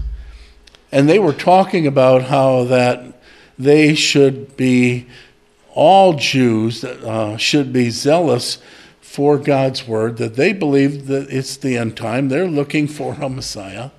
and 0.92 1.08
they 1.08 1.20
were 1.20 1.34
talking 1.34 1.86
about 1.88 2.24
how 2.24 2.64
that 2.66 3.20
they 3.60 3.94
should 3.94 4.58
be 4.58 5.08
all 5.74 6.14
Jews 6.14 6.84
uh, 6.84 7.38
should 7.38 7.72
be 7.72 7.92
zealous 7.92 8.58
for 9.14 9.38
God's 9.38 9.88
word. 9.88 10.18
That 10.18 10.38
they 10.38 10.54
believe 10.54 11.06
that 11.06 11.30
it's 11.30 11.56
the 11.56 11.78
end 11.78 11.96
time. 11.96 12.30
They're 12.30 12.48
looking 12.48 12.88
for 12.88 13.14
a 13.14 13.30
Messiah, 13.30 13.92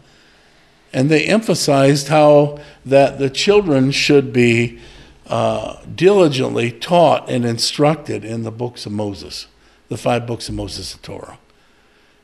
and 0.92 1.08
they 1.08 1.24
emphasized 1.26 2.08
how 2.08 2.58
that 2.84 3.20
the 3.20 3.30
children 3.30 3.92
should 3.92 4.32
be 4.32 4.80
uh, 5.28 5.76
diligently 5.94 6.72
taught 6.72 7.30
and 7.30 7.44
instructed 7.44 8.24
in 8.24 8.42
the 8.42 8.50
books 8.50 8.86
of 8.86 8.92
Moses, 8.92 9.46
the 9.88 9.96
five 9.96 10.26
books 10.26 10.48
of 10.48 10.56
Moses, 10.56 10.94
the 10.94 10.98
Torah. 10.98 11.38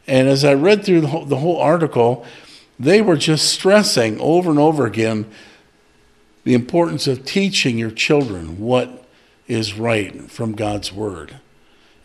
And 0.08 0.28
as 0.28 0.44
I 0.44 0.54
read 0.54 0.84
through 0.84 1.02
the 1.02 1.06
whole, 1.06 1.24
the 1.24 1.36
whole 1.36 1.58
article, 1.58 2.26
they 2.76 3.00
were 3.00 3.16
just 3.16 3.52
stressing 3.52 4.18
over 4.18 4.50
and 4.50 4.58
over 4.58 4.84
again 4.84 5.30
the 6.42 6.54
importance 6.54 7.06
of 7.06 7.24
teaching 7.24 7.78
your 7.78 7.92
children 7.92 8.58
what 8.58 9.06
is 9.46 9.74
right 9.74 10.28
from 10.28 10.56
God's 10.56 10.92
Word 10.92 11.36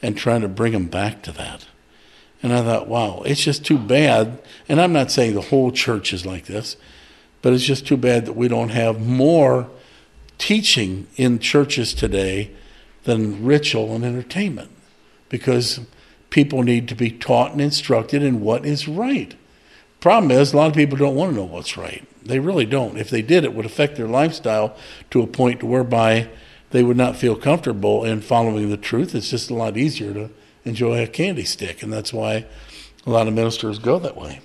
and 0.06 0.16
trying 0.16 0.42
to 0.42 0.48
bring 0.48 0.74
them 0.74 0.86
back 0.86 1.24
to 1.24 1.32
that. 1.32 1.66
And 2.44 2.54
I 2.54 2.62
thought, 2.62 2.88
wow, 2.88 3.24
it's 3.26 3.44
just 3.44 3.66
too 3.66 3.80
bad. 3.80 4.40
And 4.70 4.80
I'm 4.80 4.94
not 4.94 5.10
saying 5.10 5.34
the 5.34 5.42
whole 5.42 5.72
church 5.72 6.14
is 6.14 6.28
like 6.28 6.46
this, 6.46 6.78
but 7.42 7.54
it's 7.54 7.64
just 7.64 7.88
too 7.88 7.98
bad 7.98 8.28
that 8.28 8.36
we 8.36 8.48
don't 8.48 8.70
have 8.70 9.04
more 9.04 9.68
teaching 10.38 11.08
in 11.16 11.40
churches 11.40 11.92
today 11.96 12.52
than 13.06 13.44
ritual 13.44 13.96
and 13.96 14.06
entertainment 14.06 14.70
because 15.30 15.80
people 16.30 16.62
need 16.62 16.88
to 16.90 16.96
be 16.96 17.10
taught 17.10 17.54
and 17.54 17.62
instructed 17.62 18.22
in 18.22 18.42
what 18.42 18.64
is 18.64 18.88
right. 18.88 19.34
Problem 20.02 20.30
is, 20.30 20.54
a 20.54 20.58
lot 20.58 20.68
of 20.68 20.76
people 20.76 21.00
don't 21.00 21.16
want 21.16 21.32
to 21.32 21.36
know 21.36 21.46
what's 21.46 21.78
right. 21.78 22.06
They 22.22 22.38
really 22.38 22.66
don't. 22.66 23.00
If 23.00 23.10
they 23.10 23.24
did, 23.24 23.44
it 23.44 23.56
would 23.56 23.66
affect 23.66 23.96
their 23.96 24.08
lifestyle 24.08 24.78
to 25.10 25.24
a 25.24 25.28
point 25.28 25.64
whereby 25.64 26.30
they 26.72 26.84
would 26.84 26.98
not 26.98 27.15
feel 27.15 27.36
comfortable 27.36 28.03
in 28.03 28.22
following 28.22 28.69
the 28.69 28.77
truth. 28.77 29.15
It's 29.15 29.29
just 29.29 29.50
a 29.50 29.55
lot 29.55 29.77
easier 29.77 30.13
to 30.13 30.29
enjoy 30.63 31.01
a 31.01 31.07
candy 31.07 31.45
stick, 31.45 31.84
and 31.84 31.93
that's 31.93 32.12
why 32.12 32.45
a 33.05 33.10
lot 33.10 33.27
of 33.27 33.34
ministers 33.34 33.79
go 33.79 34.00
that 34.00 34.17
way. 34.17 34.41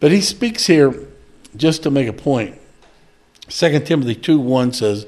But 0.00 0.12
he 0.12 0.20
speaks 0.20 0.66
here 0.66 1.08
just 1.56 1.82
to 1.84 1.90
make 1.90 2.08
a 2.08 2.12
point. 2.12 2.58
2 3.48 3.80
Timothy 3.80 4.14
2 4.14 4.38
1 4.38 4.72
says, 4.72 5.06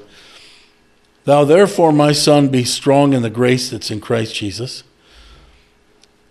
Thou 1.25 1.43
therefore, 1.43 1.91
my 1.91 2.11
son, 2.11 2.49
be 2.49 2.63
strong 2.63 3.13
in 3.13 3.21
the 3.21 3.29
grace 3.29 3.69
that's 3.69 3.91
in 3.91 4.01
Christ 4.01 4.35
Jesus. 4.35 4.83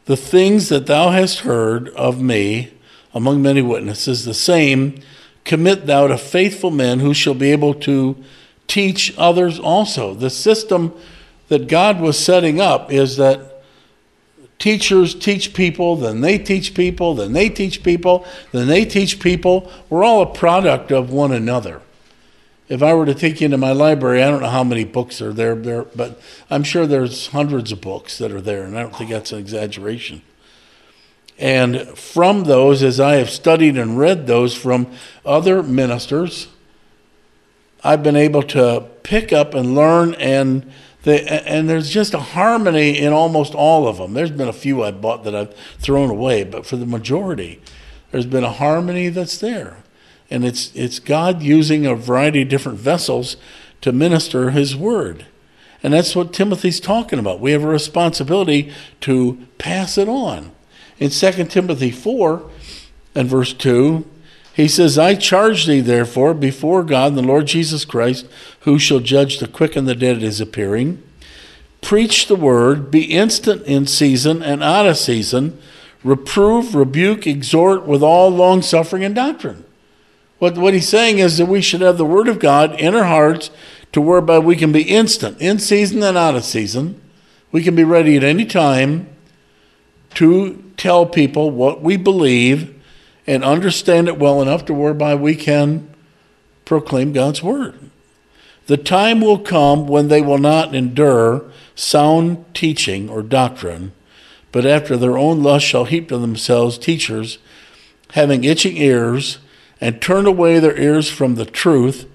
The 0.06 0.16
things 0.16 0.68
that 0.70 0.86
thou 0.86 1.10
hast 1.10 1.40
heard 1.40 1.90
of 1.90 2.20
me, 2.20 2.72
among 3.14 3.42
many 3.42 3.62
witnesses, 3.62 4.24
the 4.24 4.34
same 4.34 5.00
commit 5.44 5.86
thou 5.86 6.08
to 6.08 6.18
faithful 6.18 6.70
men 6.70 7.00
who 7.00 7.14
shall 7.14 7.34
be 7.34 7.52
able 7.52 7.74
to 7.74 8.16
teach 8.70 9.12
others 9.18 9.58
also. 9.58 10.14
The 10.14 10.30
system 10.30 10.94
that 11.48 11.66
God 11.66 12.00
was 12.00 12.16
setting 12.16 12.60
up 12.60 12.92
is 12.92 13.16
that 13.16 13.64
teachers 14.60 15.12
teach 15.14 15.52
people, 15.52 15.96
then 15.96 16.20
they 16.20 16.38
teach 16.38 16.72
people, 16.74 17.14
then 17.14 17.32
they 17.32 17.48
teach 17.48 17.82
people, 17.82 18.24
then 18.52 18.68
they 18.68 18.84
teach 18.84 19.18
people. 19.18 19.70
We're 19.88 20.04
all 20.04 20.22
a 20.22 20.32
product 20.32 20.92
of 20.92 21.10
one 21.10 21.32
another. 21.32 21.82
If 22.68 22.80
I 22.80 22.94
were 22.94 23.06
to 23.06 23.14
take 23.14 23.40
you 23.40 23.46
into 23.46 23.58
my 23.58 23.72
library, 23.72 24.22
I 24.22 24.30
don't 24.30 24.42
know 24.42 24.48
how 24.48 24.62
many 24.62 24.84
books 24.84 25.20
are 25.20 25.32
there, 25.32 25.56
there, 25.56 25.82
but 25.82 26.20
I'm 26.48 26.62
sure 26.62 26.86
there's 26.86 27.26
hundreds 27.26 27.72
of 27.72 27.80
books 27.80 28.18
that 28.18 28.30
are 28.30 28.40
there, 28.40 28.62
and 28.62 28.78
I 28.78 28.82
don't 28.82 28.94
think 28.94 29.10
that's 29.10 29.32
an 29.32 29.40
exaggeration. 29.40 30.22
And 31.36 31.98
from 31.98 32.44
those, 32.44 32.84
as 32.84 33.00
I 33.00 33.16
have 33.16 33.30
studied 33.30 33.76
and 33.76 33.98
read 33.98 34.28
those 34.28 34.54
from 34.54 34.92
other 35.26 35.64
ministers, 35.64 36.46
I've 37.82 38.02
been 38.02 38.16
able 38.16 38.42
to 38.44 38.86
pick 39.02 39.32
up 39.32 39.54
and 39.54 39.74
learn 39.74 40.14
and 40.14 40.70
they, 41.02 41.24
and 41.26 41.68
there's 41.68 41.88
just 41.88 42.12
a 42.12 42.18
harmony 42.20 42.98
in 42.98 43.12
almost 43.12 43.54
all 43.54 43.88
of 43.88 43.96
them. 43.96 44.12
There's 44.12 44.30
been 44.30 44.48
a 44.48 44.52
few 44.52 44.84
I 44.84 44.90
bought 44.90 45.24
that 45.24 45.34
I've 45.34 45.54
thrown 45.78 46.10
away, 46.10 46.44
but 46.44 46.66
for 46.66 46.76
the 46.76 46.84
majority, 46.84 47.60
there's 48.10 48.26
been 48.26 48.44
a 48.44 48.52
harmony 48.52 49.08
that's 49.08 49.38
there. 49.38 49.78
And 50.30 50.44
it's, 50.44 50.74
it's 50.74 50.98
God 50.98 51.42
using 51.42 51.86
a 51.86 51.94
variety 51.94 52.42
of 52.42 52.48
different 52.48 52.78
vessels 52.78 53.36
to 53.80 53.92
minister 53.92 54.50
His 54.50 54.76
word. 54.76 55.26
And 55.82 55.94
that's 55.94 56.14
what 56.14 56.34
Timothy's 56.34 56.80
talking 56.80 57.18
about. 57.18 57.40
We 57.40 57.52
have 57.52 57.64
a 57.64 57.68
responsibility 57.68 58.70
to 59.00 59.46
pass 59.56 59.96
it 59.96 60.08
on. 60.08 60.52
In 60.98 61.08
2 61.08 61.44
Timothy 61.46 61.90
4 61.90 62.50
and 63.14 63.26
verse 63.26 63.54
2, 63.54 64.04
he 64.60 64.68
says, 64.68 64.98
I 64.98 65.14
charge 65.14 65.66
thee, 65.66 65.80
therefore, 65.80 66.34
before 66.34 66.82
God 66.82 67.08
and 67.08 67.18
the 67.18 67.22
Lord 67.22 67.46
Jesus 67.46 67.84
Christ, 67.84 68.26
who 68.60 68.78
shall 68.78 69.00
judge 69.00 69.38
the 69.38 69.48
quick 69.48 69.76
and 69.76 69.88
the 69.88 69.94
dead 69.94 70.16
at 70.16 70.22
his 70.22 70.40
appearing, 70.40 71.02
preach 71.80 72.26
the 72.26 72.36
word, 72.36 72.90
be 72.90 73.04
instant 73.04 73.62
in 73.64 73.86
season 73.86 74.42
and 74.42 74.62
out 74.62 74.86
of 74.86 74.96
season, 74.96 75.58
reprove, 76.04 76.74
rebuke, 76.74 77.26
exhort 77.26 77.86
with 77.86 78.02
all 78.02 78.28
long 78.30 78.62
suffering 78.62 79.04
and 79.04 79.14
doctrine. 79.14 79.64
What, 80.38 80.56
what 80.56 80.74
he's 80.74 80.88
saying 80.88 81.18
is 81.18 81.38
that 81.38 81.46
we 81.46 81.60
should 81.60 81.80
have 81.80 81.98
the 81.98 82.04
word 82.04 82.28
of 82.28 82.38
God 82.38 82.78
in 82.80 82.94
our 82.94 83.04
hearts 83.04 83.50
to 83.92 84.00
whereby 84.00 84.38
we 84.38 84.56
can 84.56 84.72
be 84.72 84.82
instant, 84.82 85.40
in 85.40 85.58
season 85.58 86.02
and 86.02 86.16
out 86.16 86.36
of 86.36 86.44
season. 86.44 87.00
We 87.52 87.62
can 87.62 87.74
be 87.74 87.84
ready 87.84 88.16
at 88.16 88.24
any 88.24 88.46
time 88.46 89.08
to 90.14 90.72
tell 90.76 91.06
people 91.06 91.50
what 91.50 91.82
we 91.82 91.96
believe 91.96 92.79
and 93.30 93.44
understand 93.44 94.08
it 94.08 94.18
well 94.18 94.42
enough 94.42 94.64
to 94.64 94.74
whereby 94.74 95.14
we 95.14 95.36
can 95.36 95.88
proclaim 96.64 97.12
God's 97.12 97.44
word. 97.44 97.78
The 98.66 98.76
time 98.76 99.20
will 99.20 99.38
come 99.38 99.86
when 99.86 100.08
they 100.08 100.20
will 100.20 100.38
not 100.38 100.74
endure 100.74 101.44
sound 101.76 102.44
teaching 102.54 103.08
or 103.08 103.22
doctrine, 103.22 103.92
but 104.50 104.66
after 104.66 104.96
their 104.96 105.16
own 105.16 105.44
lust 105.44 105.64
shall 105.64 105.84
heap 105.84 106.08
to 106.08 106.18
themselves 106.18 106.76
teachers 106.76 107.38
having 108.14 108.42
itching 108.42 108.76
ears, 108.76 109.38
and 109.80 110.02
turn 110.02 110.26
away 110.26 110.58
their 110.58 110.76
ears 110.76 111.08
from 111.08 111.36
the 111.36 111.44
truth, 111.44 112.06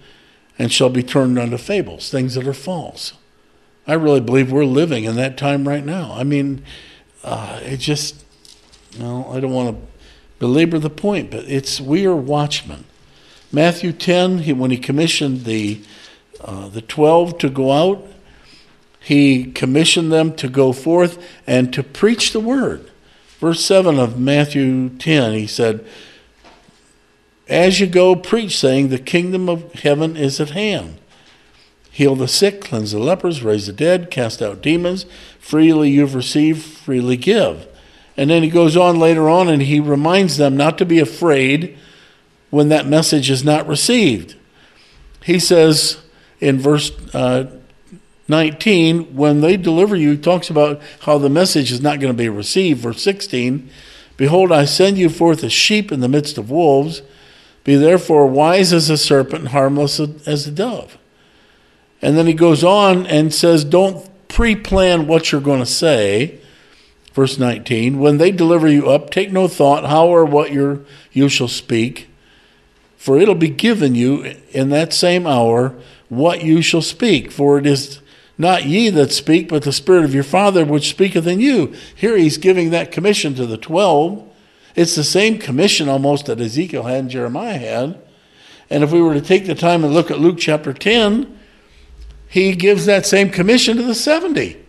and 0.59 0.69
shall 0.69 0.89
be 0.89 1.01
turned 1.01 1.39
unto 1.39 1.57
fables, 1.57 2.09
things 2.09 2.35
that 2.35 2.45
are 2.45 2.53
false. 2.53 3.13
I 3.87 3.93
really 3.93 4.19
believe 4.19 4.51
we're 4.51 4.65
living 4.65 5.05
in 5.05 5.15
that 5.15 5.37
time 5.37 5.65
right 5.65 5.85
now. 5.85 6.13
I 6.13 6.25
mean, 6.25 6.63
uh, 7.23 7.61
it 7.63 7.77
just, 7.77 8.25
no, 8.99 9.31
I 9.31 9.39
don't 9.39 9.53
want 9.53 9.77
to 9.77 9.94
belabor 10.39 10.79
the 10.79 10.89
point, 10.89 11.31
but 11.31 11.45
it's 11.45 11.79
we 11.79 12.05
are 12.05 12.15
watchmen. 12.15 12.85
Matthew 13.51 13.93
10, 13.93 14.39
he, 14.39 14.53
when 14.53 14.71
he 14.71 14.77
commissioned 14.77 15.45
the, 15.45 15.81
uh, 16.43 16.67
the 16.67 16.81
12 16.81 17.37
to 17.39 17.49
go 17.49 17.71
out, 17.71 18.05
he 18.99 19.51
commissioned 19.51 20.11
them 20.11 20.35
to 20.35 20.49
go 20.49 20.73
forth 20.73 21.23
and 21.45 21.71
to 21.73 21.83
preach 21.83 22.33
the 22.33 22.39
word. 22.39 22.91
Verse 23.39 23.63
7 23.63 23.99
of 23.99 24.19
Matthew 24.19 24.89
10, 24.89 25.33
he 25.33 25.47
said, 25.47 25.85
As 27.47 27.79
you 27.79 27.87
go, 27.87 28.15
preach, 28.15 28.57
saying, 28.57 28.89
The 28.89 28.97
kingdom 28.97 29.47
of 29.47 29.71
heaven 29.73 30.17
is 30.17 30.39
at 30.39 30.49
hand. 30.51 30.97
Heal 31.91 32.15
the 32.15 32.27
sick, 32.27 32.61
cleanse 32.61 32.91
the 32.91 32.99
lepers, 32.99 33.43
raise 33.43 33.67
the 33.67 33.73
dead, 33.73 34.11
cast 34.11 34.41
out 34.41 34.61
demons. 34.61 35.05
Freely 35.39 35.91
you've 35.91 36.15
received, 36.15 36.61
freely 36.61 37.15
give. 37.15 37.67
And 38.17 38.29
then 38.29 38.43
he 38.43 38.49
goes 38.49 38.77
on 38.77 38.99
later 38.99 39.29
on 39.29 39.49
and 39.49 39.61
he 39.61 39.79
reminds 39.79 40.37
them 40.37 40.55
not 40.55 40.77
to 40.77 40.85
be 40.85 40.99
afraid 40.99 41.77
when 42.49 42.69
that 42.69 42.87
message 42.87 43.29
is 43.29 43.43
not 43.43 43.67
received. 43.67 44.35
He 45.23 45.39
says 45.39 45.97
in 46.39 46.59
verse 46.59 46.91
uh, 47.13 47.47
19, 48.27 49.15
when 49.15 49.41
they 49.41 49.57
deliver 49.57 49.95
you, 49.95 50.11
he 50.11 50.17
talks 50.17 50.49
about 50.49 50.81
how 51.01 51.17
the 51.17 51.29
message 51.29 51.71
is 51.71 51.81
not 51.81 51.99
going 51.99 52.13
to 52.13 52.17
be 52.17 52.29
received. 52.29 52.79
Verse 52.79 53.01
16, 53.01 53.69
Behold, 54.17 54.51
I 54.51 54.65
send 54.65 54.97
you 54.97 55.09
forth 55.09 55.43
as 55.43 55.51
sheep 55.51 55.91
in 55.91 55.99
the 55.99 56.07
midst 56.07 56.37
of 56.37 56.49
wolves. 56.49 57.01
Be 57.63 57.75
therefore 57.75 58.27
wise 58.27 58.71
as 58.71 58.89
a 58.89 58.97
serpent 58.97 59.49
harmless 59.49 59.99
as 59.99 60.47
a 60.47 60.51
dove. 60.51 60.97
And 62.01 62.17
then 62.17 62.27
he 62.27 62.33
goes 62.33 62.63
on 62.63 63.05
and 63.07 63.33
says, 63.33 63.65
Don't 63.65 64.07
pre 64.27 64.55
plan 64.55 65.07
what 65.07 65.31
you're 65.31 65.41
going 65.41 65.59
to 65.59 65.65
say 65.65 66.39
Verse 67.15 67.39
19 67.39 67.97
When 67.97 68.17
they 68.17 68.29
deliver 68.29 68.67
you 68.67 68.89
up, 68.89 69.09
take 69.09 69.31
no 69.31 69.47
thought 69.47 69.85
how 69.85 70.07
or 70.07 70.25
what 70.25 70.51
you 70.51 71.29
shall 71.29 71.47
speak, 71.47 72.09
for 72.97 73.17
it'll 73.17 73.33
be 73.33 73.49
given 73.49 73.95
you 73.95 74.35
in 74.51 74.69
that 74.69 74.93
same 74.93 75.25
hour 75.25 75.73
what 76.09 76.43
you 76.43 76.61
shall 76.61 76.81
speak. 76.81 77.31
For 77.31 77.57
it 77.57 77.65
is 77.65 78.01
not 78.37 78.65
ye 78.65 78.89
that 78.89 79.13
speak, 79.13 79.47
but 79.47 79.63
the 79.63 79.71
Spirit 79.71 80.03
of 80.03 80.13
your 80.13 80.23
Father 80.23 80.65
which 80.65 80.89
speaketh 80.89 81.25
in 81.25 81.39
you. 81.39 81.73
Here 81.95 82.17
he's 82.17 82.37
giving 82.37 82.71
that 82.71 82.91
commission 82.91 83.33
to 83.35 83.45
the 83.45 83.57
twelve. 83.57 84.29
It's 84.75 84.95
the 84.95 85.03
same 85.05 85.39
commission 85.39 85.87
almost 85.87 86.25
that 86.25 86.41
Ezekiel 86.41 86.83
had 86.83 86.99
and 86.99 87.09
Jeremiah 87.09 87.57
had. 87.57 88.01
And 88.69 88.83
if 88.83 88.91
we 88.91 89.01
were 89.01 89.13
to 89.13 89.21
take 89.21 89.45
the 89.45 89.55
time 89.55 89.85
and 89.85 89.93
look 89.93 90.11
at 90.11 90.19
Luke 90.19 90.37
chapter 90.37 90.73
10, 90.73 91.39
he 92.27 92.55
gives 92.55 92.85
that 92.87 93.05
same 93.05 93.29
commission 93.29 93.77
to 93.77 93.83
the 93.83 93.95
70. 93.95 94.64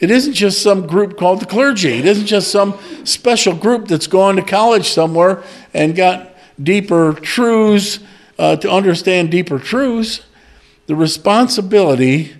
It 0.00 0.10
isn't 0.10 0.32
just 0.32 0.62
some 0.62 0.86
group 0.86 1.18
called 1.18 1.40
the 1.40 1.46
clergy. 1.46 1.98
It 1.98 2.06
isn't 2.06 2.26
just 2.26 2.50
some 2.50 2.78
special 3.04 3.54
group 3.54 3.86
that's 3.86 4.06
gone 4.06 4.36
to 4.36 4.42
college 4.42 4.88
somewhere 4.88 5.42
and 5.74 5.94
got 5.94 6.34
deeper 6.60 7.12
truths 7.12 8.00
uh, 8.38 8.56
to 8.56 8.70
understand 8.70 9.30
deeper 9.30 9.58
truths. 9.58 10.22
The 10.86 10.96
responsibility 10.96 12.34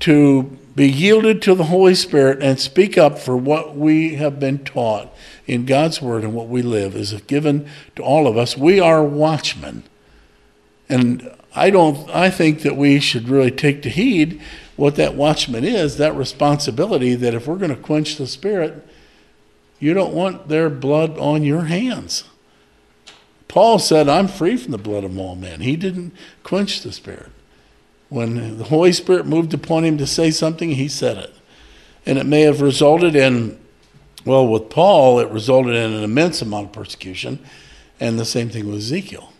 to 0.00 0.58
be 0.74 0.90
yielded 0.90 1.40
to 1.42 1.54
the 1.54 1.64
Holy 1.64 1.94
Spirit 1.94 2.42
and 2.42 2.60
speak 2.60 2.98
up 2.98 3.18
for 3.18 3.36
what 3.36 3.76
we 3.76 4.16
have 4.16 4.38
been 4.38 4.58
taught 4.58 5.14
in 5.46 5.64
God's 5.64 6.02
Word 6.02 6.22
and 6.22 6.34
what 6.34 6.48
we 6.48 6.60
live 6.60 6.94
is 6.94 7.12
given 7.22 7.68
to 7.94 8.02
all 8.02 8.26
of 8.26 8.36
us. 8.36 8.56
We 8.56 8.78
are 8.80 9.02
watchmen. 9.02 9.84
And 10.88 11.32
I 11.54 11.70
don't 11.70 12.10
I 12.10 12.30
think 12.30 12.62
that 12.62 12.76
we 12.76 13.00
should 13.00 13.28
really 13.28 13.50
take 13.50 13.80
to 13.82 13.88
heed 13.88 14.42
what 14.76 14.96
that 14.96 15.14
watchman 15.14 15.64
is, 15.64 15.96
that 15.96 16.14
responsibility 16.14 17.14
that 17.14 17.34
if 17.34 17.46
we're 17.46 17.56
going 17.56 17.74
to 17.74 17.82
quench 17.82 18.16
the 18.16 18.26
spirit, 18.26 18.86
you 19.78 19.94
don't 19.94 20.14
want 20.14 20.48
their 20.48 20.70
blood 20.70 21.18
on 21.18 21.42
your 21.42 21.62
hands. 21.62 22.24
Paul 23.48 23.78
said, 23.78 24.08
I'm 24.08 24.28
free 24.28 24.56
from 24.56 24.72
the 24.72 24.78
blood 24.78 25.04
of 25.04 25.18
all 25.18 25.34
men. 25.34 25.60
He 25.60 25.76
didn't 25.76 26.12
quench 26.42 26.82
the 26.82 26.92
spirit. 26.92 27.30
When 28.08 28.58
the 28.58 28.64
Holy 28.64 28.92
Spirit 28.92 29.26
moved 29.26 29.54
upon 29.54 29.84
him 29.84 29.98
to 29.98 30.06
say 30.06 30.30
something, 30.30 30.70
he 30.70 30.88
said 30.88 31.16
it. 31.16 31.34
And 32.04 32.18
it 32.18 32.26
may 32.26 32.42
have 32.42 32.60
resulted 32.60 33.16
in, 33.16 33.58
well, 34.24 34.46
with 34.46 34.70
Paul, 34.70 35.18
it 35.20 35.30
resulted 35.30 35.74
in 35.74 35.92
an 35.92 36.04
immense 36.04 36.42
amount 36.42 36.66
of 36.66 36.72
persecution. 36.72 37.40
And 37.98 38.18
the 38.18 38.24
same 38.24 38.50
thing 38.50 38.66
with 38.66 38.76
Ezekiel. 38.76 39.32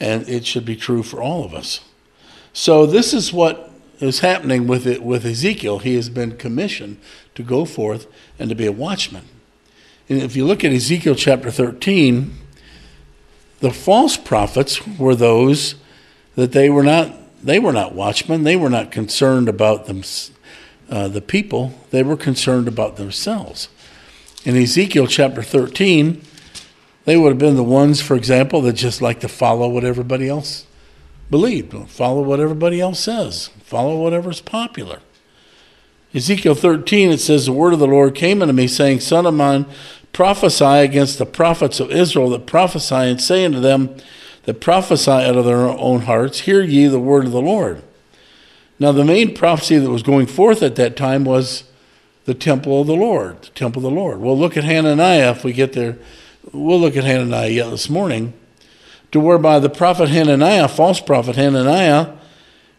And 0.00 0.28
it 0.28 0.46
should 0.46 0.64
be 0.64 0.76
true 0.76 1.02
for 1.02 1.22
all 1.22 1.44
of 1.44 1.54
us. 1.54 1.80
So, 2.52 2.86
this 2.86 3.12
is 3.12 3.32
what 3.32 3.67
is 4.00 4.20
happening 4.20 4.66
with 4.66 4.86
it 4.86 5.02
with 5.02 5.24
Ezekiel. 5.24 5.80
He 5.80 5.94
has 5.94 6.08
been 6.08 6.36
commissioned 6.36 6.98
to 7.34 7.42
go 7.42 7.64
forth 7.64 8.06
and 8.38 8.48
to 8.48 8.54
be 8.54 8.66
a 8.66 8.72
watchman. 8.72 9.24
And 10.08 10.22
if 10.22 10.36
you 10.36 10.46
look 10.46 10.64
at 10.64 10.72
Ezekiel 10.72 11.14
chapter 11.14 11.50
13, 11.50 12.32
the 13.60 13.70
false 13.70 14.16
prophets 14.16 14.86
were 14.86 15.14
those 15.14 15.74
that 16.36 16.52
they 16.52 16.70
were 16.70 16.84
not 16.84 17.14
they 17.42 17.58
were 17.58 17.72
not 17.72 17.94
watchmen. 17.94 18.42
They 18.42 18.56
were 18.56 18.70
not 18.70 18.90
concerned 18.90 19.48
about 19.48 19.86
them, 19.86 20.02
uh, 20.90 21.06
the 21.06 21.20
people. 21.20 21.72
They 21.90 22.02
were 22.02 22.16
concerned 22.16 22.66
about 22.66 22.96
themselves. 22.96 23.68
In 24.44 24.56
Ezekiel 24.56 25.06
chapter 25.06 25.42
13, 25.42 26.20
they 27.04 27.16
would 27.16 27.28
have 27.30 27.38
been 27.38 27.54
the 27.54 27.62
ones, 27.62 28.00
for 28.00 28.16
example, 28.16 28.60
that 28.62 28.72
just 28.72 29.00
like 29.00 29.20
to 29.20 29.28
follow 29.28 29.68
what 29.68 29.84
everybody 29.84 30.28
else 30.28 30.66
believed. 31.30 31.74
Follow 31.88 32.22
what 32.22 32.40
everybody 32.40 32.80
else 32.80 33.00
says. 33.00 33.48
Follow 33.62 34.00
whatever's 34.00 34.40
popular. 34.40 35.00
Ezekiel 36.14 36.54
13, 36.54 37.10
it 37.10 37.18
says, 37.18 37.46
The 37.46 37.52
word 37.52 37.74
of 37.74 37.78
the 37.78 37.86
Lord 37.86 38.14
came 38.14 38.40
unto 38.40 38.54
me, 38.54 38.66
saying, 38.66 39.00
Son 39.00 39.26
of 39.26 39.34
man, 39.34 39.66
prophesy 40.12 40.64
against 40.64 41.18
the 41.18 41.26
prophets 41.26 41.80
of 41.80 41.90
Israel 41.90 42.30
that 42.30 42.46
prophesy, 42.46 42.94
and 42.94 43.20
say 43.20 43.44
unto 43.44 43.60
them 43.60 43.94
that 44.44 44.60
prophesy 44.60 45.10
out 45.10 45.36
of 45.36 45.44
their 45.44 45.68
own 45.68 46.02
hearts, 46.02 46.40
Hear 46.40 46.62
ye 46.62 46.86
the 46.86 46.98
word 46.98 47.26
of 47.26 47.32
the 47.32 47.42
Lord. 47.42 47.82
Now, 48.78 48.92
the 48.92 49.04
main 49.04 49.34
prophecy 49.34 49.76
that 49.78 49.90
was 49.90 50.02
going 50.02 50.26
forth 50.26 50.62
at 50.62 50.76
that 50.76 50.96
time 50.96 51.24
was 51.24 51.64
the 52.24 52.34
temple 52.34 52.80
of 52.80 52.86
the 52.86 52.96
Lord. 52.96 53.42
The 53.42 53.50
temple 53.50 53.84
of 53.84 53.92
the 53.92 54.00
Lord. 54.00 54.20
We'll 54.20 54.38
look 54.38 54.56
at 54.56 54.64
Hananiah 54.64 55.32
if 55.32 55.44
we 55.44 55.52
get 55.52 55.72
there. 55.72 55.98
We'll 56.52 56.80
look 56.80 56.96
at 56.96 57.04
Hananiah 57.04 57.48
yet 57.48 57.70
this 57.70 57.90
morning. 57.90 58.32
To 59.12 59.20
whereby 59.20 59.58
the 59.58 59.70
prophet 59.70 60.08
Hananiah, 60.08 60.68
false 60.68 61.00
prophet 61.00 61.36
Hananiah, 61.36 62.14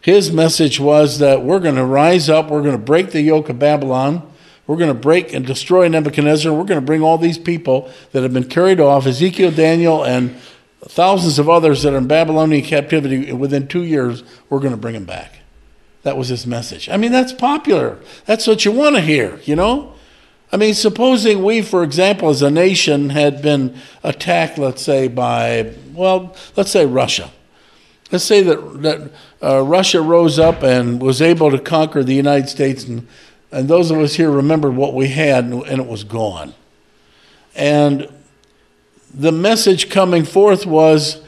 his 0.02 0.32
message 0.32 0.80
was 0.80 1.20
that 1.20 1.44
we're 1.44 1.60
going 1.60 1.76
to 1.76 1.86
rise 1.86 2.30
up, 2.30 2.50
we're 2.50 2.62
going 2.62 2.78
to 2.78 2.84
break 2.84 3.12
the 3.12 3.22
yoke 3.22 3.50
of 3.50 3.60
Babylon, 3.60 4.32
we're 4.68 4.78
going 4.78 4.94
to 4.94 5.00
break 5.00 5.34
and 5.34 5.46
destroy 5.46 5.88
Nebuchadnezzar, 5.88 6.54
we're 6.54 6.66
going 6.66 6.80
to 6.80 6.86
bring 6.86 7.02
all 7.02 7.18
these 7.18 7.38
people 7.38 7.92
that 8.12 8.24
have 8.24 8.34
been 8.34 8.48
carried 8.48 8.80
off, 8.80 9.08
Ezekiel, 9.08 9.52
Daniel, 9.52 10.04
and 10.04 10.36
thousands 10.82 11.40
of 11.40 11.50
others 11.50 11.84
that 11.84 11.94
are 11.94 11.98
in 11.98 12.08
Babylonian 12.08 12.64
captivity 12.64 13.34
within 13.34 13.68
two 13.68 13.84
years, 13.84 14.24
we're 14.50 14.60
going 14.60 14.72
to 14.72 14.78
bring 14.78 14.94
them 14.94 15.06
back. 15.06 15.40
That 16.04 16.16
was 16.16 16.30
his 16.30 16.48
message. 16.48 16.88
I 16.88 16.98
mean, 16.98 17.12
that's 17.12 17.34
popular. 17.34 18.00
That's 18.26 18.48
what 18.48 18.64
you 18.64 18.72
want 18.72 18.96
to 18.96 19.02
hear, 19.02 19.40
you 19.44 19.56
know? 19.56 19.96
I 20.52 20.58
mean, 20.58 20.74
supposing 20.74 21.44
we, 21.44 21.62
for 21.62 21.84
example, 21.84 22.30
as 22.30 22.42
a 22.42 22.50
nation, 22.50 23.10
had 23.12 23.42
been 23.42 23.78
attacked, 24.04 24.58
let's 24.58 24.82
say, 24.82 25.08
by, 25.08 25.74
well, 25.94 26.36
let's 26.56 26.72
say 26.72 26.86
Russia. 26.86 27.32
Let's 28.12 28.24
say 28.24 28.42
that, 28.42 28.82
that 28.82 29.12
uh, 29.44 29.62
Russia 29.62 30.02
rose 30.02 30.40
up 30.40 30.64
and 30.64 31.00
was 31.02 31.22
able 31.22 31.52
to 31.52 31.60
conquer 31.60 32.04
the 32.04 32.16
United 32.16 32.50
States, 32.50 32.84
and, 32.84 33.08
and 33.52 33.68
those 33.68 33.92
of 33.92 34.00
us 34.00 34.16
here 34.16 34.32
remembered 34.32 34.76
what 34.76 34.96
we 34.96 35.10
had, 35.10 35.44
and, 35.44 35.62
and 35.64 35.80
it 35.80 35.88
was 35.88 36.04
gone. 36.04 36.56
And 37.56 38.12
the 39.14 39.32
message 39.32 39.90
coming 39.90 40.26
forth 40.26 40.66
was 40.66 41.22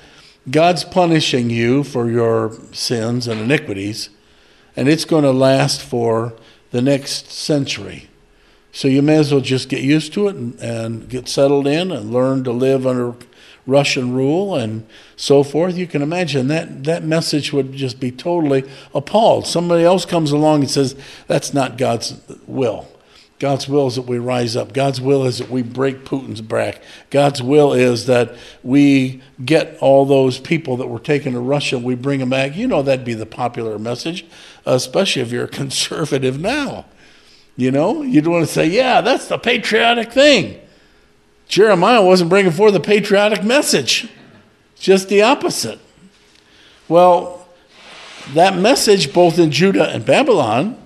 God's 0.49 0.83
punishing 0.83 1.51
you 1.51 1.83
for 1.83 2.09
your 2.09 2.53
sins 2.71 3.27
and 3.27 3.39
iniquities 3.39 4.09
and 4.75 4.87
it's 4.87 5.05
going 5.05 5.23
to 5.23 5.31
last 5.31 5.81
for 5.81 6.33
the 6.71 6.81
next 6.81 7.31
century. 7.31 8.09
So 8.71 8.87
you 8.87 9.01
may 9.01 9.17
as 9.17 9.31
well 9.31 9.41
just 9.41 9.69
get 9.69 9.81
used 9.81 10.13
to 10.13 10.27
it 10.27 10.35
and, 10.35 10.59
and 10.59 11.09
get 11.09 11.27
settled 11.27 11.67
in 11.67 11.91
and 11.91 12.11
learn 12.11 12.43
to 12.45 12.51
live 12.51 12.87
under 12.87 13.15
Russian 13.67 14.13
rule 14.13 14.55
and 14.55 14.85
so 15.15 15.43
forth. 15.43 15.77
You 15.77 15.87
can 15.87 16.01
imagine 16.01 16.47
that 16.47 16.85
that 16.85 17.03
message 17.03 17.53
would 17.53 17.73
just 17.73 17.99
be 17.99 18.11
totally 18.11 18.63
appalled. 18.93 19.45
Somebody 19.45 19.83
else 19.83 20.05
comes 20.05 20.31
along 20.31 20.61
and 20.61 20.71
says, 20.71 20.95
That's 21.27 21.53
not 21.53 21.77
God's 21.77 22.19
will. 22.47 22.87
God's 23.41 23.67
will 23.67 23.87
is 23.87 23.95
that 23.95 24.03
we 24.03 24.19
rise 24.19 24.55
up. 24.55 24.71
God's 24.71 25.01
will 25.01 25.25
is 25.25 25.39
that 25.39 25.49
we 25.49 25.63
break 25.63 26.05
Putin's 26.05 26.41
back. 26.41 26.79
God's 27.09 27.41
will 27.41 27.73
is 27.73 28.05
that 28.05 28.35
we 28.61 29.19
get 29.43 29.77
all 29.79 30.05
those 30.05 30.37
people 30.37 30.77
that 30.77 30.85
were 30.87 30.99
taken 30.99 31.33
to 31.33 31.39
Russia, 31.39 31.79
we 31.79 31.95
bring 31.95 32.19
them 32.19 32.29
back. 32.29 32.55
You 32.55 32.67
know, 32.67 32.83
that'd 32.83 33.03
be 33.03 33.15
the 33.15 33.25
popular 33.25 33.79
message, 33.79 34.27
especially 34.67 35.23
if 35.23 35.31
you're 35.31 35.45
a 35.45 35.47
conservative 35.63 36.39
now. 36.39 36.85
You 37.57 37.71
know, 37.71 38.01
you'd 38.01 38.27
want 38.27 38.45
to 38.45 38.51
say, 38.51 38.65
yeah, 38.67 39.01
that's 39.01 39.27
the 39.27 39.37
patriotic 39.37 40.11
thing. 40.11 40.59
Jeremiah 41.47 42.03
wasn't 42.03 42.29
bringing 42.29 42.51
forth 42.51 42.73
the 42.73 42.79
patriotic 42.79 43.43
message, 43.43 44.09
just 44.79 45.09
the 45.09 45.21
opposite. 45.21 45.79
Well, 46.87 47.47
that 48.33 48.57
message, 48.57 49.13
both 49.13 49.37
in 49.37 49.51
Judah 49.51 49.89
and 49.89 50.05
Babylon, 50.05 50.81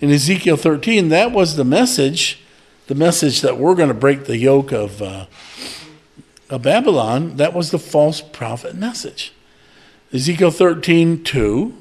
in 0.00 0.10
Ezekiel 0.10 0.56
13, 0.56 1.08
that 1.10 1.32
was 1.32 1.56
the 1.56 1.64
message, 1.64 2.40
the 2.86 2.94
message 2.94 3.40
that 3.42 3.58
we're 3.58 3.74
going 3.74 3.88
to 3.88 3.94
break 3.94 4.24
the 4.24 4.38
yoke 4.38 4.72
of, 4.72 5.02
uh, 5.02 5.26
of 6.48 6.62
Babylon. 6.62 7.36
That 7.36 7.52
was 7.54 7.70
the 7.70 7.78
false 7.78 8.20
prophet 8.20 8.74
message. 8.74 9.32
Ezekiel 10.12 10.50
13, 10.50 11.24
2. 11.24 11.74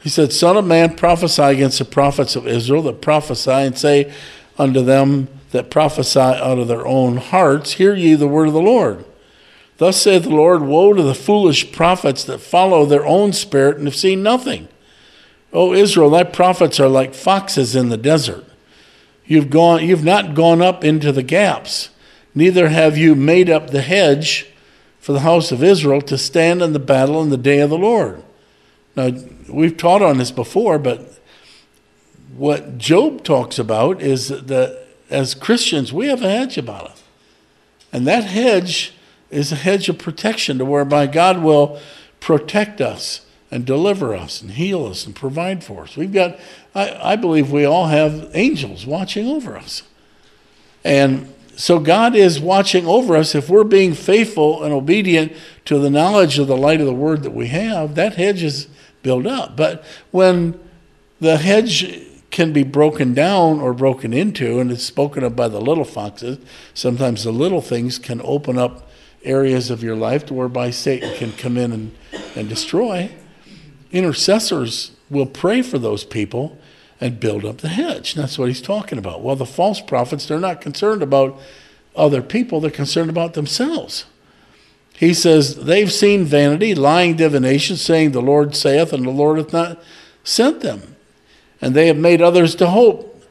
He 0.00 0.08
said, 0.08 0.32
Son 0.32 0.56
of 0.56 0.64
man, 0.64 0.96
prophesy 0.96 1.42
against 1.42 1.78
the 1.78 1.84
prophets 1.84 2.36
of 2.36 2.46
Israel 2.46 2.82
that 2.82 3.00
prophesy 3.00 3.50
and 3.50 3.76
say 3.76 4.12
unto 4.58 4.82
them 4.82 5.28
that 5.50 5.70
prophesy 5.70 6.20
out 6.20 6.58
of 6.58 6.68
their 6.68 6.86
own 6.86 7.16
hearts, 7.16 7.72
Hear 7.72 7.94
ye 7.94 8.14
the 8.14 8.28
word 8.28 8.48
of 8.48 8.54
the 8.54 8.60
Lord. 8.60 9.04
Thus 9.78 10.00
saith 10.00 10.24
the 10.24 10.30
Lord, 10.30 10.62
Woe 10.62 10.92
to 10.92 11.02
the 11.02 11.14
foolish 11.14 11.72
prophets 11.72 12.24
that 12.24 12.40
follow 12.40 12.84
their 12.84 13.06
own 13.06 13.32
spirit 13.32 13.78
and 13.78 13.86
have 13.86 13.96
seen 13.96 14.22
nothing. 14.22 14.68
O 15.52 15.72
Israel, 15.72 16.10
thy 16.10 16.24
prophets 16.24 16.78
are 16.78 16.88
like 16.88 17.14
foxes 17.14 17.74
in 17.74 17.88
the 17.88 17.96
desert. 17.96 18.44
You've 19.24 19.50
gone 19.50 19.84
you've 19.84 20.04
not 20.04 20.34
gone 20.34 20.60
up 20.60 20.84
into 20.84 21.12
the 21.12 21.22
gaps, 21.22 21.90
neither 22.34 22.68
have 22.68 22.98
you 22.98 23.14
made 23.14 23.48
up 23.48 23.70
the 23.70 23.82
hedge 23.82 24.46
for 24.98 25.12
the 25.12 25.20
house 25.20 25.52
of 25.52 25.62
Israel 25.62 26.02
to 26.02 26.18
stand 26.18 26.60
in 26.60 26.72
the 26.72 26.78
battle 26.78 27.22
in 27.22 27.30
the 27.30 27.36
day 27.36 27.60
of 27.60 27.70
the 27.70 27.78
Lord. 27.78 28.22
Now 28.96 29.10
we've 29.48 29.76
taught 29.76 30.02
on 30.02 30.18
this 30.18 30.30
before, 30.30 30.78
but 30.78 31.18
what 32.36 32.78
Job 32.78 33.24
talks 33.24 33.58
about 33.58 34.00
is 34.00 34.28
that 34.28 34.86
as 35.10 35.34
Christians 35.34 35.92
we 35.92 36.08
have 36.08 36.22
a 36.22 36.28
hedge 36.28 36.58
about 36.58 36.90
us. 36.90 37.02
And 37.92 38.06
that 38.06 38.24
hedge 38.24 38.92
is 39.30 39.52
a 39.52 39.56
hedge 39.56 39.88
of 39.88 39.98
protection 39.98 40.58
to 40.58 40.64
whereby 40.64 41.06
God 41.06 41.42
will 41.42 41.80
protect 42.20 42.80
us 42.80 43.26
and 43.50 43.64
deliver 43.64 44.14
us 44.14 44.42
and 44.42 44.52
heal 44.52 44.84
us 44.86 45.06
and 45.06 45.14
provide 45.14 45.64
for 45.64 45.84
us. 45.84 45.96
We've 45.96 46.12
got, 46.12 46.38
I, 46.74 47.12
I 47.12 47.16
believe 47.16 47.50
we 47.50 47.64
all 47.64 47.86
have 47.86 48.30
angels 48.34 48.86
watching 48.86 49.26
over 49.26 49.56
us. 49.56 49.82
And 50.84 51.32
so 51.56 51.78
God 51.78 52.14
is 52.14 52.38
watching 52.38 52.86
over 52.86 53.16
us. 53.16 53.34
If 53.34 53.48
we're 53.48 53.64
being 53.64 53.94
faithful 53.94 54.62
and 54.62 54.72
obedient 54.72 55.32
to 55.64 55.78
the 55.78 55.90
knowledge 55.90 56.38
of 56.38 56.46
the 56.46 56.56
light 56.56 56.80
of 56.80 56.86
the 56.86 56.94
word 56.94 57.22
that 57.22 57.32
we 57.32 57.48
have, 57.48 57.94
that 57.94 58.14
hedge 58.14 58.42
is 58.42 58.68
built 59.02 59.26
up. 59.26 59.56
But 59.56 59.84
when 60.10 60.58
the 61.20 61.38
hedge 61.38 62.04
can 62.30 62.52
be 62.52 62.62
broken 62.62 63.14
down 63.14 63.60
or 63.60 63.72
broken 63.72 64.12
into, 64.12 64.60
and 64.60 64.70
it's 64.70 64.84
spoken 64.84 65.24
of 65.24 65.34
by 65.34 65.48
the 65.48 65.60
little 65.60 65.84
foxes, 65.84 66.38
sometimes 66.74 67.24
the 67.24 67.32
little 67.32 67.62
things 67.62 67.98
can 67.98 68.20
open 68.22 68.58
up 68.58 68.88
areas 69.24 69.70
of 69.70 69.82
your 69.82 69.96
life 69.96 70.30
whereby 70.30 70.70
Satan 70.70 71.14
can 71.16 71.32
come 71.32 71.56
in 71.56 71.72
and, 71.72 71.96
and 72.36 72.48
destroy 72.48 73.10
intercessors 73.90 74.92
will 75.10 75.26
pray 75.26 75.62
for 75.62 75.78
those 75.78 76.04
people 76.04 76.58
and 77.00 77.20
build 77.20 77.44
up 77.44 77.58
the 77.58 77.68
hedge. 77.68 78.14
That's 78.14 78.38
what 78.38 78.48
he's 78.48 78.62
talking 78.62 78.98
about. 78.98 79.22
Well, 79.22 79.36
the 79.36 79.46
false 79.46 79.80
prophets, 79.80 80.26
they're 80.26 80.40
not 80.40 80.60
concerned 80.60 81.02
about 81.02 81.38
other 81.96 82.22
people, 82.22 82.60
they're 82.60 82.70
concerned 82.70 83.10
about 83.10 83.34
themselves. 83.34 84.04
He 84.98 85.14
says, 85.14 85.54
They've 85.54 85.92
seen 85.92 86.24
vanity, 86.24 86.74
lying 86.74 87.16
divination, 87.16 87.76
saying, 87.76 88.10
The 88.10 88.20
Lord 88.20 88.56
saith, 88.56 88.92
and 88.92 89.06
the 89.06 89.10
Lord 89.10 89.38
hath 89.38 89.52
not 89.52 89.82
sent 90.24 90.60
them. 90.60 90.96
And 91.60 91.74
they 91.74 91.86
have 91.86 91.96
made 91.96 92.20
others 92.20 92.56
to 92.56 92.70
hope 92.70 93.24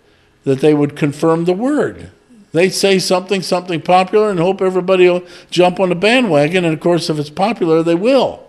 that 0.46 0.62
they 0.62 0.74
would 0.74 0.96
confirm 0.96 1.44
the 1.44 1.54
word. 1.54 2.12
They 2.54 2.70
say 2.70 3.00
something, 3.00 3.42
something 3.42 3.82
popular, 3.82 4.30
and 4.30 4.40
hope 4.40 4.62
everybody 4.62 5.10
will 5.10 5.26
jump 5.50 5.82
on 5.82 5.90
the 5.90 5.96
bandwagon. 5.96 6.64
And 6.64 6.74
of 6.74 6.80
course, 6.80 7.10
if 7.10 7.20
it's 7.20 7.30
popular, 7.30 7.84
they 7.84 7.96
will. 7.96 8.48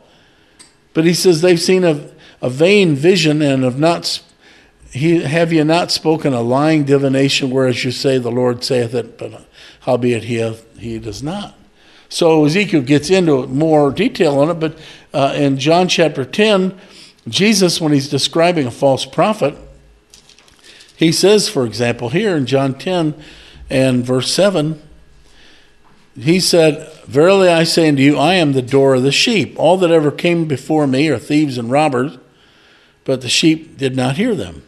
But 0.95 1.05
he 1.05 1.13
says 1.13 1.41
they've 1.41 1.61
seen 1.61 1.83
a, 1.83 2.09
a 2.41 2.49
vain 2.49 2.95
vision 2.95 3.43
and 3.43 3.65
have 3.65 3.79
not 3.79 4.23
he, 4.93 5.23
have 5.23 5.53
you 5.53 5.65
not 5.65 5.91
spoken 5.91 6.33
a 6.33 6.41
lying 6.41 6.85
divination, 6.85 7.51
whereas 7.51 7.85
you 7.85 7.91
say 7.91 8.17
the 8.17 8.31
Lord 8.31 8.65
saith 8.65 8.95
it, 8.95 9.19
but 9.19 9.35
uh, 9.35 9.41
howbeit 9.81 10.25
he 10.25 10.37
hath, 10.37 10.79
he 10.79 10.99
does 10.99 11.23
not. 11.23 11.58
So 12.09 12.45
Ezekiel 12.45 12.83
gets 12.83 13.11
into 13.11 13.47
more 13.47 13.91
detail 13.91 14.39
on 14.39 14.51
it, 14.51 14.55
but 14.55 14.79
uh, 15.13 15.35
in 15.37 15.59
John 15.59 15.89
chapter 15.89 16.25
10, 16.25 16.79
Jesus, 17.29 17.81
when 17.81 17.93
he's 17.93 18.09
describing 18.09 18.67
a 18.67 18.71
false 18.71 19.05
prophet, 19.05 19.57
he 20.97 21.13
says, 21.13 21.49
for 21.49 21.65
example, 21.65 22.09
here 22.09 22.37
in 22.37 22.47
John 22.47 22.75
10 22.77 23.15
and 23.71 24.05
verse 24.05 24.33
7, 24.33 24.83
he 26.19 26.41
said, 26.41 26.91
Verily 27.05 27.49
I 27.49 27.65
say 27.65 27.89
unto 27.89 28.03
you, 28.03 28.17
I 28.17 28.35
am 28.35 28.53
the 28.53 28.63
door 28.63 28.97
of 28.97 29.03
the 29.03 29.13
sheep. 29.13 29.55
All 29.59 29.77
that 29.77 29.91
ever 29.91 30.11
came 30.11 30.47
before 30.47 30.87
me 30.87 31.09
are 31.09 31.19
thieves 31.19 31.59
and 31.59 31.71
robbers, 31.71 32.19
but 33.05 33.21
the 33.21 33.29
sheep 33.29 33.79
did 33.79 33.95
not 33.95 34.17
hear 34.17 34.35
them. 34.35 34.63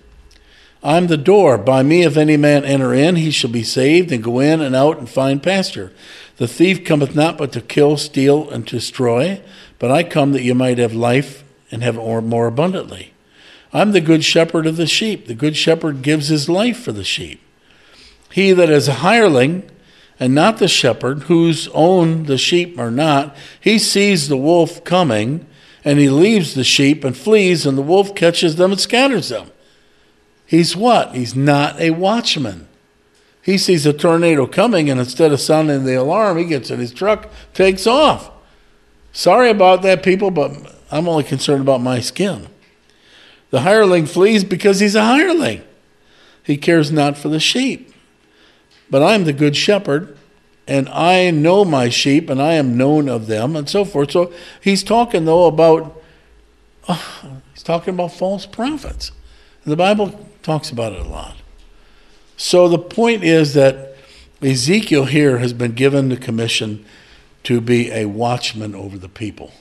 I 0.83 0.97
am 0.97 1.09
the 1.09 1.17
door. 1.17 1.59
By 1.59 1.83
me, 1.83 2.05
if 2.05 2.17
any 2.17 2.37
man 2.37 2.65
enter 2.65 2.95
in, 2.95 3.17
he 3.17 3.31
shall 3.31 3.51
be 3.51 3.63
saved, 3.63 4.13
and 4.13 4.23
go 4.25 4.39
in 4.39 4.61
and 4.61 4.75
out 4.75 4.99
and 4.99 5.09
find 5.09 5.43
pasture. 5.43 5.93
The 6.41 6.49
thief 6.49 6.87
cometh 6.87 7.15
not 7.15 7.37
but 7.37 7.53
to 7.53 7.61
kill, 7.61 7.99
steal, 7.99 8.49
and 8.49 8.65
destroy, 8.65 9.43
but 9.79 9.91
I 9.91 10.03
come 10.03 10.33
that 10.33 10.43
you 10.43 10.55
might 10.55 10.79
have 10.79 10.95
life 10.95 11.45
and 11.71 11.83
have 11.83 11.97
more 11.97 12.47
abundantly. 12.47 13.13
I'm 13.75 13.93
the 13.93 14.01
good 14.01 14.25
shepherd 14.25 14.67
of 14.67 14.79
the 14.79 14.87
sheep. 14.87 15.27
The 15.27 15.35
good 15.35 15.55
shepherd 15.55 16.01
gives 16.01 16.29
his 16.29 16.49
life 16.49 16.81
for 16.83 16.93
the 16.93 17.05
sheep. 17.05 17.43
He 18.33 18.53
that 18.53 18.71
is 18.71 18.89
a 18.89 18.95
hireling, 18.95 19.71
and 20.19 20.35
not 20.35 20.57
the 20.57 20.67
shepherd, 20.67 21.25
whose 21.25 21.69
own 21.75 22.25
the 22.25 22.39
sheep 22.39 22.79
are 22.79 22.91
not, 22.91 23.37
he 23.61 23.79
sees 23.79 24.29
the 24.29 24.39
wolf 24.39 24.83
coming, 24.83 25.47
and 25.85 25.99
he 25.99 26.09
leaves 26.09 26.55
the 26.55 26.65
sheep 26.65 27.05
and 27.05 27.15
flees, 27.15 27.67
and 27.67 27.77
the 27.77 27.83
wolf 27.83 28.15
catches 28.15 28.57
them 28.57 28.73
and 28.73 28.81
scatters 28.81 29.29
them. 29.29 29.51
He's 30.47 30.75
what? 30.75 31.15
He's 31.15 31.37
not 31.37 31.79
a 31.79 31.91
watchman. 31.91 32.67
He 33.43 33.57
sees 33.57 33.87
a 33.87 33.93
tornado 33.93 34.47
coming, 34.47 34.91
and 34.91 35.01
instead 35.01 35.33
of 35.33 35.41
sounding 35.41 35.85
the 35.85 35.95
alarm, 35.95 36.37
he 36.37 36.45
gets 36.45 36.71
in 36.71 36.79
his 36.79 36.93
truck, 36.93 37.31
takes 37.55 37.87
off. 37.87 38.31
Sorry 39.13 39.51
about 39.51 39.83
that, 39.83 40.03
people, 40.03 40.31
but 40.31 40.53
I'm 40.91 41.09
only 41.09 41.25
concerned 41.25 41.63
about 41.63 41.81
my 41.81 42.01
skin. 42.01 42.49
The 43.51 43.63
hireling 43.63 44.07
flees 44.07 44.45
because 44.45 44.81
he's 44.81 44.95
a 44.95 45.05
hireling. 45.05 45.63
he 46.43 46.57
cares 46.57 46.91
not 46.91 47.17
for 47.17 47.29
the 47.29 47.41
sheep. 47.41 47.93
But 48.89 49.03
I 49.03 49.15
am 49.15 49.25
the 49.25 49.33
good 49.33 49.57
shepherd, 49.57 50.17
and 50.67 50.89
I 50.89 51.31
know 51.31 51.65
my 51.65 51.89
sheep, 51.89 52.29
and 52.29 52.43
I 52.43 52.55
am 52.55 52.77
known 52.77 53.09
of 53.09 53.27
them, 53.27 53.57
and 53.57 53.69
so 53.69 53.85
forth. 53.85 54.11
So 54.11 54.33
he's 54.61 54.83
talking, 54.83 55.25
though, 55.25 55.47
about. 55.47 56.03
Oh, 56.89 57.41
he's 57.55 57.63
talking 57.63 57.95
about 57.95 58.13
false 58.13 58.47
prophets. 58.47 59.13
The 59.65 59.77
Bible 59.77 60.29
talks 60.43 60.71
about 60.71 60.93
it 60.93 61.01
a 61.01 61.09
lot. 61.09 61.37
So 62.43 62.71
the 62.71 62.79
point 62.79 63.23
is 63.23 63.53
that 63.53 63.95
Ezekiel 64.41 65.05
here 65.05 65.41
has 65.41 65.53
been 65.53 65.73
given 65.73 66.09
the 66.09 66.17
commission 66.17 66.87
to 67.43 67.61
be 67.61 67.93
a 67.93 68.07
watchman 68.07 68.75
over 68.75 68.97
the 68.97 69.11
people. 69.11 69.53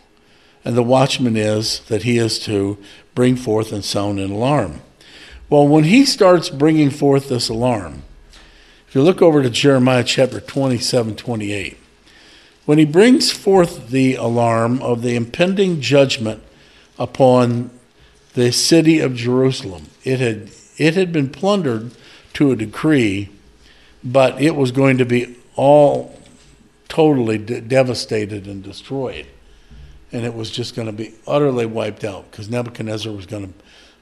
And 0.63 0.77
the 0.77 0.81
watchman 0.81 1.35
is 1.35 1.81
that 1.89 2.03
he 2.03 2.17
is 2.17 2.39
to 2.45 2.77
bring 3.13 3.35
forth 3.35 3.73
and 3.73 3.83
sound 3.83 4.17
an 4.21 4.31
alarm. 4.31 4.79
Well, 5.49 5.67
when 5.67 5.83
he 5.83 6.05
starts 6.05 6.49
bringing 6.49 6.89
forth 6.89 7.27
this 7.27 7.49
alarm, 7.49 8.03
if 8.87 8.95
you 8.95 9.01
look 9.01 9.21
over 9.21 9.43
to 9.43 9.49
Jeremiah 9.49 10.05
chapter 10.05 10.39
27 10.39 11.17
28, 11.17 11.77
when 12.65 12.77
he 12.77 12.85
brings 12.85 13.29
forth 13.29 13.89
the 13.89 14.15
alarm 14.15 14.81
of 14.81 15.01
the 15.01 15.17
impending 15.17 15.81
judgment 15.81 16.41
upon 16.97 17.71
the 18.35 18.53
city 18.53 18.99
of 19.01 19.15
Jerusalem, 19.15 19.87
it 20.05 20.21
had, 20.21 20.51
it 20.77 20.95
had 20.95 21.11
been 21.11 21.29
plundered 21.29 21.91
to 22.33 22.51
a 22.51 22.55
decree, 22.55 23.29
but 24.03 24.41
it 24.41 24.55
was 24.55 24.71
going 24.71 24.97
to 24.97 25.05
be 25.05 25.37
all 25.55 26.19
totally 26.87 27.37
de- 27.37 27.61
devastated 27.61 28.47
and 28.47 28.63
destroyed. 28.63 29.27
And 30.11 30.25
it 30.25 30.33
was 30.33 30.49
just 30.49 30.75
going 30.75 30.87
to 30.87 30.91
be 30.93 31.13
utterly 31.27 31.65
wiped 31.65 32.03
out 32.03 32.31
because 32.31 32.49
Nebuchadnezzar 32.49 33.13
was 33.13 33.25
going 33.25 33.47
to 33.47 33.53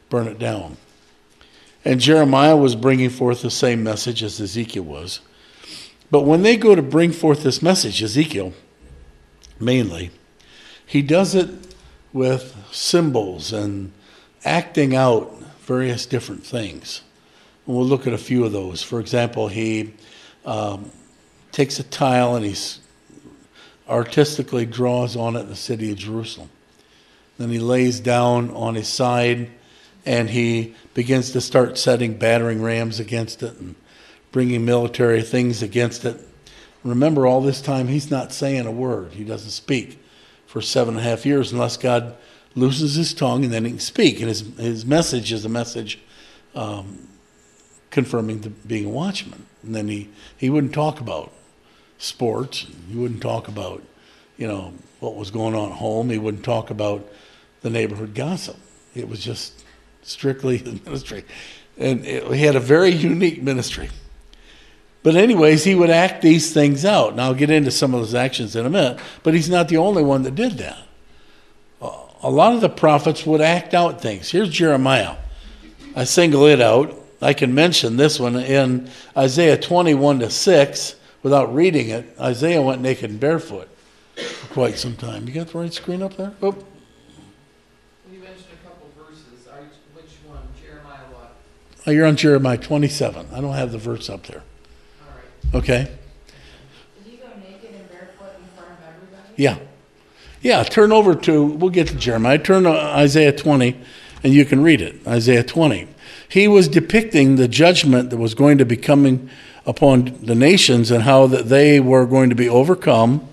burn 0.10 0.28
it 0.28 0.40
down. 0.40 0.78
And 1.84 2.00
Jeremiah 2.00 2.58
was 2.58 2.76
bringing 2.76 3.10
forth 3.10 3.42
the 3.42 3.52
same 3.52 3.84
message 3.84 4.24
as 4.24 4.40
Ezekiel 4.40 4.84
was. 4.84 5.20
But 6.10 6.22
when 6.22 6.42
they 6.42 6.56
go 6.56 6.76
to 6.76 6.82
bring 6.82 7.12
forth 7.12 7.44
this 7.44 7.62
message, 7.62 8.02
Ezekiel 8.02 8.54
mainly, 9.60 10.12
he 10.86 11.02
does 11.02 11.36
it 11.36 11.50
with 12.14 12.56
symbols 12.72 13.52
and 13.52 13.92
acting 14.46 14.96
out 14.96 15.34
various 15.60 16.06
different 16.06 16.46
things. 16.46 17.02
We'll 17.68 17.86
look 17.86 18.08
at 18.08 18.14
a 18.14 18.18
few 18.18 18.46
of 18.46 18.54
those. 18.54 18.82
For 18.82 19.00
example, 19.02 19.50
he 19.50 19.94
um, 20.46 20.90
takes 21.52 21.80
a 21.80 21.84
tile 21.84 22.36
and 22.36 22.46
he 22.46 22.56
artistically 23.90 24.66
draws 24.66 25.16
on 25.16 25.36
it 25.36 25.44
the 25.44 25.56
city 25.56 25.92
of 25.92 25.98
Jerusalem. 25.98 26.50
Then 27.38 27.50
he 27.50 27.60
lays 27.60 28.00
down 28.00 28.52
on 28.52 28.76
his 28.76 28.88
side 28.88 29.52
and 30.06 30.30
he 30.30 30.76
begins 30.94 31.32
to 31.32 31.42
start 31.42 31.78
setting 31.78 32.14
battering 32.18 32.62
rams 32.62 33.02
against 33.02 33.44
it 33.44 33.58
and 33.60 33.76
bringing 34.32 34.64
military 34.64 35.22
things 35.22 35.62
against 35.62 36.06
it. 36.06 36.26
Remember, 36.84 37.28
all 37.28 37.42
this 37.42 37.62
time 37.62 37.90
he's 37.90 38.10
not 38.10 38.32
saying 38.32 38.66
a 38.66 38.72
word. 38.72 39.12
He 39.12 39.26
doesn't 39.26 39.52
speak 39.52 40.00
for 40.46 40.62
seven 40.62 40.96
and 40.96 41.06
a 41.06 41.10
half 41.10 41.26
years 41.26 41.52
unless 41.52 41.76
God 41.76 42.16
loosens 42.56 42.96
his 42.96 43.14
tongue 43.14 43.44
and 43.44 43.54
then 43.54 43.66
he 43.66 43.72
can 43.72 43.80
speak. 43.80 44.20
And 44.20 44.30
his, 44.30 44.42
his 44.58 44.86
message 44.86 45.34
is 45.34 45.44
a 45.44 45.50
message 45.50 46.00
um, 46.56 47.08
confirming 47.92 48.42
the, 48.42 48.50
being 48.50 48.86
a 48.86 48.90
watchman. 48.90 49.46
And 49.64 49.76
then 49.76 49.88
he, 49.88 50.10
he 50.36 50.50
wouldn't 50.50 50.74
talk 50.74 51.00
about 51.00 51.32
sports. 51.98 52.68
He 52.90 52.96
wouldn't 52.96 53.22
talk 53.22 53.48
about, 53.48 53.84
you 54.38 54.48
know, 54.48 54.74
what 55.00 55.16
was 55.16 55.32
going 55.32 55.56
on 55.56 55.72
at 55.72 55.78
home. 55.78 56.10
He 56.10 56.18
wouldn't 56.18 56.44
talk 56.44 56.70
about 56.70 57.08
the 57.62 57.70
neighborhood 57.70 58.14
gossip. 58.16 58.58
It 58.96 59.10
was 59.10 59.20
just 59.20 59.64
strictly 60.02 60.58
the 60.58 60.80
ministry. 60.86 61.26
And 61.78 62.06
it, 62.06 62.32
he 62.34 62.44
had 62.44 62.56
a 62.56 62.62
very 62.62 62.90
unique 62.90 63.42
ministry. 63.42 63.90
But, 65.04 65.16
anyways, 65.16 65.64
he 65.64 65.76
would 65.76 65.90
act 65.90 66.22
these 66.22 66.52
things 66.52 66.84
out. 66.84 67.12
And 67.12 67.22
I'll 67.22 67.34
get 67.34 67.50
into 67.50 67.72
some 67.72 67.94
of 67.94 68.02
those 68.02 68.16
actions 68.16 68.56
in 68.56 68.66
a 68.66 68.70
minute, 68.70 69.00
but 69.24 69.34
he's 69.34 69.50
not 69.50 69.70
the 69.70 69.78
only 69.78 70.04
one 70.04 70.24
that 70.24 70.36
did 70.36 70.58
that. 70.58 70.80
A 72.24 72.32
lot 72.32 72.54
of 72.54 72.62
the 72.62 72.70
prophets 72.70 73.26
would 73.26 73.42
act 73.42 73.74
out 73.74 74.02
things. 74.02 74.32
Here's 74.32 74.50
Jeremiah. 74.50 75.18
I 75.96 76.04
single 76.04 76.48
it 76.48 76.60
out. 76.60 76.97
I 77.22 77.34
can 77.34 77.54
mention 77.54 77.98
this 77.98 78.20
one 78.20 78.36
in 78.36 78.90
Isaiah 79.16 79.58
21 79.58 80.20
to 80.20 80.30
6 80.30 80.96
without 81.24 81.54
reading 81.54 81.90
it, 81.90 82.16
Isaiah 82.20 82.62
went 82.62 82.82
naked 82.82 83.10
and 83.10 83.20
barefoot 83.20 83.68
for 84.16 84.54
quite 84.54 84.78
some 84.78 84.96
time. 84.96 85.28
You 85.28 85.34
got 85.34 85.48
the 85.48 85.58
right 85.58 85.74
screen 85.74 86.02
up 86.02 86.16
there? 86.16 86.34
Oh. 86.42 86.56
You 88.12 88.20
mentioned 88.20 88.46
a 88.64 88.68
couple 88.68 88.90
verses. 88.98 89.48
Are 89.48 89.60
which 89.94 90.06
one? 90.26 90.40
Jeremiah 90.62 91.00
what? 91.12 91.36
Oh, 91.86 91.92
you're 91.92 92.06
on 92.06 92.16
Jeremiah 92.16 92.58
27. 92.58 93.28
I 93.34 93.42
don't 93.42 93.54
have 93.54 93.72
the 93.72 93.78
verse 93.78 94.10
up 94.10 94.26
there. 94.28 94.44
All 95.02 95.16
right. 95.16 95.56
Okay? 95.56 95.92
Did 97.04 97.12
he 97.12 97.18
go 97.18 97.28
naked 97.40 97.74
and 97.74 97.90
barefoot 97.90 98.32
in 98.40 98.48
front 98.56 98.72
of 98.72 98.86
everybody? 98.88 99.34
Yeah. 99.36 99.58
Yeah, 100.42 100.64
turn 100.64 100.92
over 100.92 101.16
to, 101.16 101.44
we'll 101.44 101.72
get 101.72 101.88
to 101.88 101.96
Jeremiah. 101.96 102.38
Turn 102.38 102.64
to 102.64 102.70
Isaiah 102.70 103.36
20 103.36 103.78
and 104.24 104.34
you 104.34 104.46
can 104.46 104.62
read 104.62 104.82
it. 104.82 105.06
Isaiah 105.08 105.44
20. 105.44 105.88
He 106.30 106.48
was 106.48 106.68
depicting 106.68 107.36
the 107.36 107.48
judgment 107.48 108.10
that 108.10 108.18
was 108.18 108.34
going 108.36 108.58
to 108.58 108.66
be 108.66 108.78
coming 108.78 109.30
upon 109.66 110.18
the 110.22 110.36
nations 110.36 110.92
and 110.92 111.04
how 111.04 111.28
that 111.28 111.50
they 111.50 111.80
were 111.80 112.06
going 112.06 112.30
to 112.30 112.36
be 112.36 112.50
overcome 112.50 113.28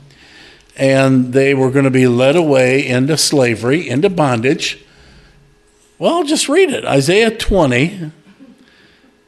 and 0.77 1.33
they 1.33 1.55
were 1.55 1.71
going 1.71 1.85
to 1.85 1.91
be 1.91 2.07
led 2.07 2.37
away 2.37 2.87
into 2.87 3.17
slavery, 3.17 3.89
into 3.89 4.11
bondage. 4.11 4.85
Well, 5.99 6.25
just 6.25 6.49
read 6.49 6.71
it. 6.71 6.85
Isaiah 6.85 7.31
20 7.31 8.11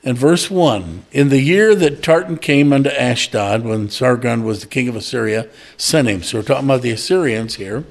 and 0.02 0.18
verse 0.18 0.50
1. 0.50 1.04
In 1.12 1.28
the 1.28 1.40
year 1.40 1.74
that 1.76 2.02
Tartan 2.02 2.38
came 2.38 2.72
unto 2.72 2.90
Ashdod, 2.90 3.64
when 3.64 3.88
Sargon 3.88 4.44
was 4.44 4.60
the 4.60 4.66
king 4.66 4.88
of 4.88 4.96
Assyria, 4.96 5.48
sent 5.76 6.08
him. 6.08 6.22
So 6.22 6.38
we're 6.38 6.44
talking 6.44 6.64
about 6.64 6.82
the 6.82 6.90
Assyrians 6.90 7.54
here. 7.54 7.84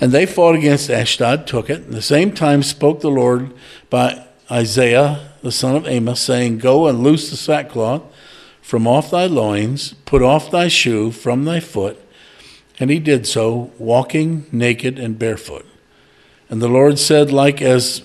And 0.00 0.12
they 0.12 0.26
fought 0.26 0.54
against 0.54 0.90
Ashdod, 0.90 1.46
took 1.46 1.70
it. 1.70 1.80
At 1.82 1.90
the 1.90 2.02
same 2.02 2.32
time 2.32 2.62
spoke 2.62 3.00
the 3.00 3.10
Lord 3.10 3.52
by 3.88 4.25
Isaiah 4.50 5.26
the 5.46 5.52
son 5.52 5.76
of 5.76 5.86
Amos, 5.86 6.20
saying, 6.20 6.58
Go 6.58 6.88
and 6.88 7.04
loose 7.04 7.30
the 7.30 7.36
sackcloth 7.36 8.02
from 8.60 8.86
off 8.88 9.12
thy 9.12 9.26
loins, 9.26 9.94
put 10.04 10.22
off 10.22 10.50
thy 10.50 10.66
shoe 10.66 11.12
from 11.12 11.44
thy 11.44 11.60
foot. 11.60 12.02
And 12.80 12.90
he 12.90 12.98
did 12.98 13.28
so, 13.28 13.70
walking 13.78 14.46
naked 14.50 14.98
and 14.98 15.20
barefoot. 15.20 15.64
And 16.50 16.60
the 16.60 16.68
Lord 16.68 16.98
said, 16.98 17.30
Like 17.30 17.62
as 17.62 18.02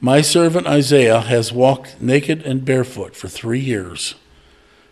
my 0.00 0.22
servant 0.22 0.66
Isaiah 0.66 1.20
has 1.20 1.52
walked 1.52 2.00
naked 2.00 2.42
and 2.46 2.64
barefoot 2.64 3.14
for 3.14 3.28
three 3.28 3.60
years, 3.60 4.14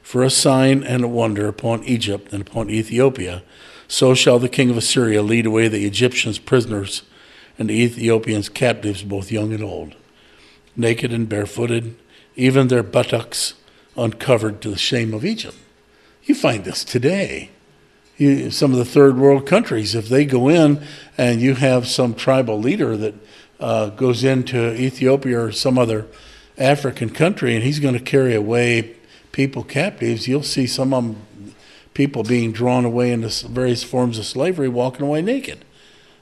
for 0.03 0.23
a 0.23 0.31
sign 0.31 0.85
and 0.85 1.03
a 1.03 1.09
wonder 1.09 1.49
upon 1.49 1.85
Egypt 1.85 2.33
and 2.35 2.47
upon 2.47 2.69
Ethiopia, 2.69 3.43
so 3.89 4.13
shall 4.13 4.39
the 4.39 4.51
king 4.51 4.69
of 4.69 4.77
Assyria 4.77 5.23
lead 5.23 5.47
away 5.47 5.69
the 5.69 5.87
Egyptians 5.87 6.39
prisoners 6.39 7.03
and 7.59 7.71
the 7.71 7.83
Ethiopians 7.83 8.51
captives, 8.51 9.03
both 9.03 9.33
young 9.33 9.55
and 9.55 9.65
old 9.65 9.95
naked 10.79 11.13
and 11.13 11.29
barefooted, 11.29 11.97
even 12.37 12.69
their 12.69 12.83
buttocks 12.83 13.55
uncovered 13.97 14.63
to 14.63 14.71
the 14.71 14.79
shame 14.79 15.13
of 15.13 15.25
Egypt. 15.25 15.57
You 16.23 16.35
find 16.35 16.65
this 16.65 16.85
today. 16.85 17.51
You, 18.17 18.51
some 18.51 18.73
of 18.73 18.79
the 18.79 18.85
third 18.85 19.17
world 19.17 19.47
countries, 19.47 19.95
if 19.95 20.09
they 20.09 20.25
go 20.25 20.49
in 20.49 20.83
and 21.17 21.41
you 21.41 21.55
have 21.55 21.87
some 21.87 22.15
tribal 22.15 22.59
leader 22.59 22.97
that 22.97 23.15
uh, 23.61 23.91
goes 23.91 24.25
into 24.25 24.75
Ethiopia 24.75 25.41
or 25.41 25.53
some 25.53 25.79
other 25.79 26.07
African 26.57 27.11
country 27.11 27.55
and 27.55 27.65
he's 27.65 27.81
going 27.81 27.95
to 27.95 28.01
carry 28.01 28.35
away 28.35 28.97
people 29.33 29.63
captives, 29.63 30.27
you'll 30.27 30.43
see 30.43 30.67
some 30.67 30.93
of 30.93 31.05
them, 31.05 31.55
people 31.95 32.23
being 32.23 32.53
drawn 32.53 32.85
away 32.85 33.11
into 33.11 33.29
various 33.49 33.83
forms 33.83 34.19
of 34.19 34.27
slavery, 34.27 34.69
walking 34.69 35.07
away 35.07 35.23
naked. 35.23 35.65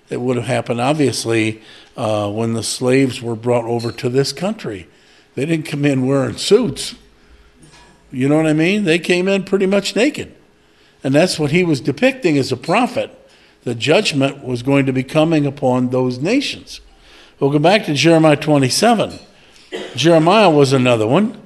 It 0.08 0.20
would 0.20 0.36
have 0.36 0.46
happened, 0.46 0.80
obviously, 0.80 1.62
uh, 1.96 2.30
when 2.30 2.52
the 2.52 2.62
slaves 2.62 3.20
were 3.20 3.34
brought 3.34 3.64
over 3.64 3.90
to 3.92 4.08
this 4.08 4.32
country. 4.32 4.86
They 5.34 5.46
didn't 5.46 5.66
come 5.66 5.84
in 5.84 6.06
wearing 6.06 6.36
suits. 6.36 6.94
You 8.12 8.28
know 8.28 8.36
what 8.36 8.46
I 8.46 8.52
mean? 8.52 8.84
They 8.84 8.98
came 8.98 9.28
in 9.28 9.44
pretty 9.44 9.66
much 9.66 9.96
naked. 9.96 10.34
And 11.02 11.14
that's 11.14 11.38
what 11.38 11.50
he 11.50 11.64
was 11.64 11.80
depicting 11.80 12.38
as 12.38 12.52
a 12.52 12.56
prophet. 12.56 13.10
The 13.64 13.74
judgment 13.74 14.44
was 14.44 14.62
going 14.62 14.86
to 14.86 14.92
be 14.92 15.02
coming 15.02 15.44
upon 15.44 15.90
those 15.90 16.18
nations. 16.18 16.80
We'll 17.38 17.50
go 17.50 17.58
back 17.58 17.84
to 17.86 17.94
Jeremiah 17.94 18.36
27. 18.36 19.18
Jeremiah 19.94 20.50
was 20.50 20.72
another 20.72 21.06
one. 21.06 21.40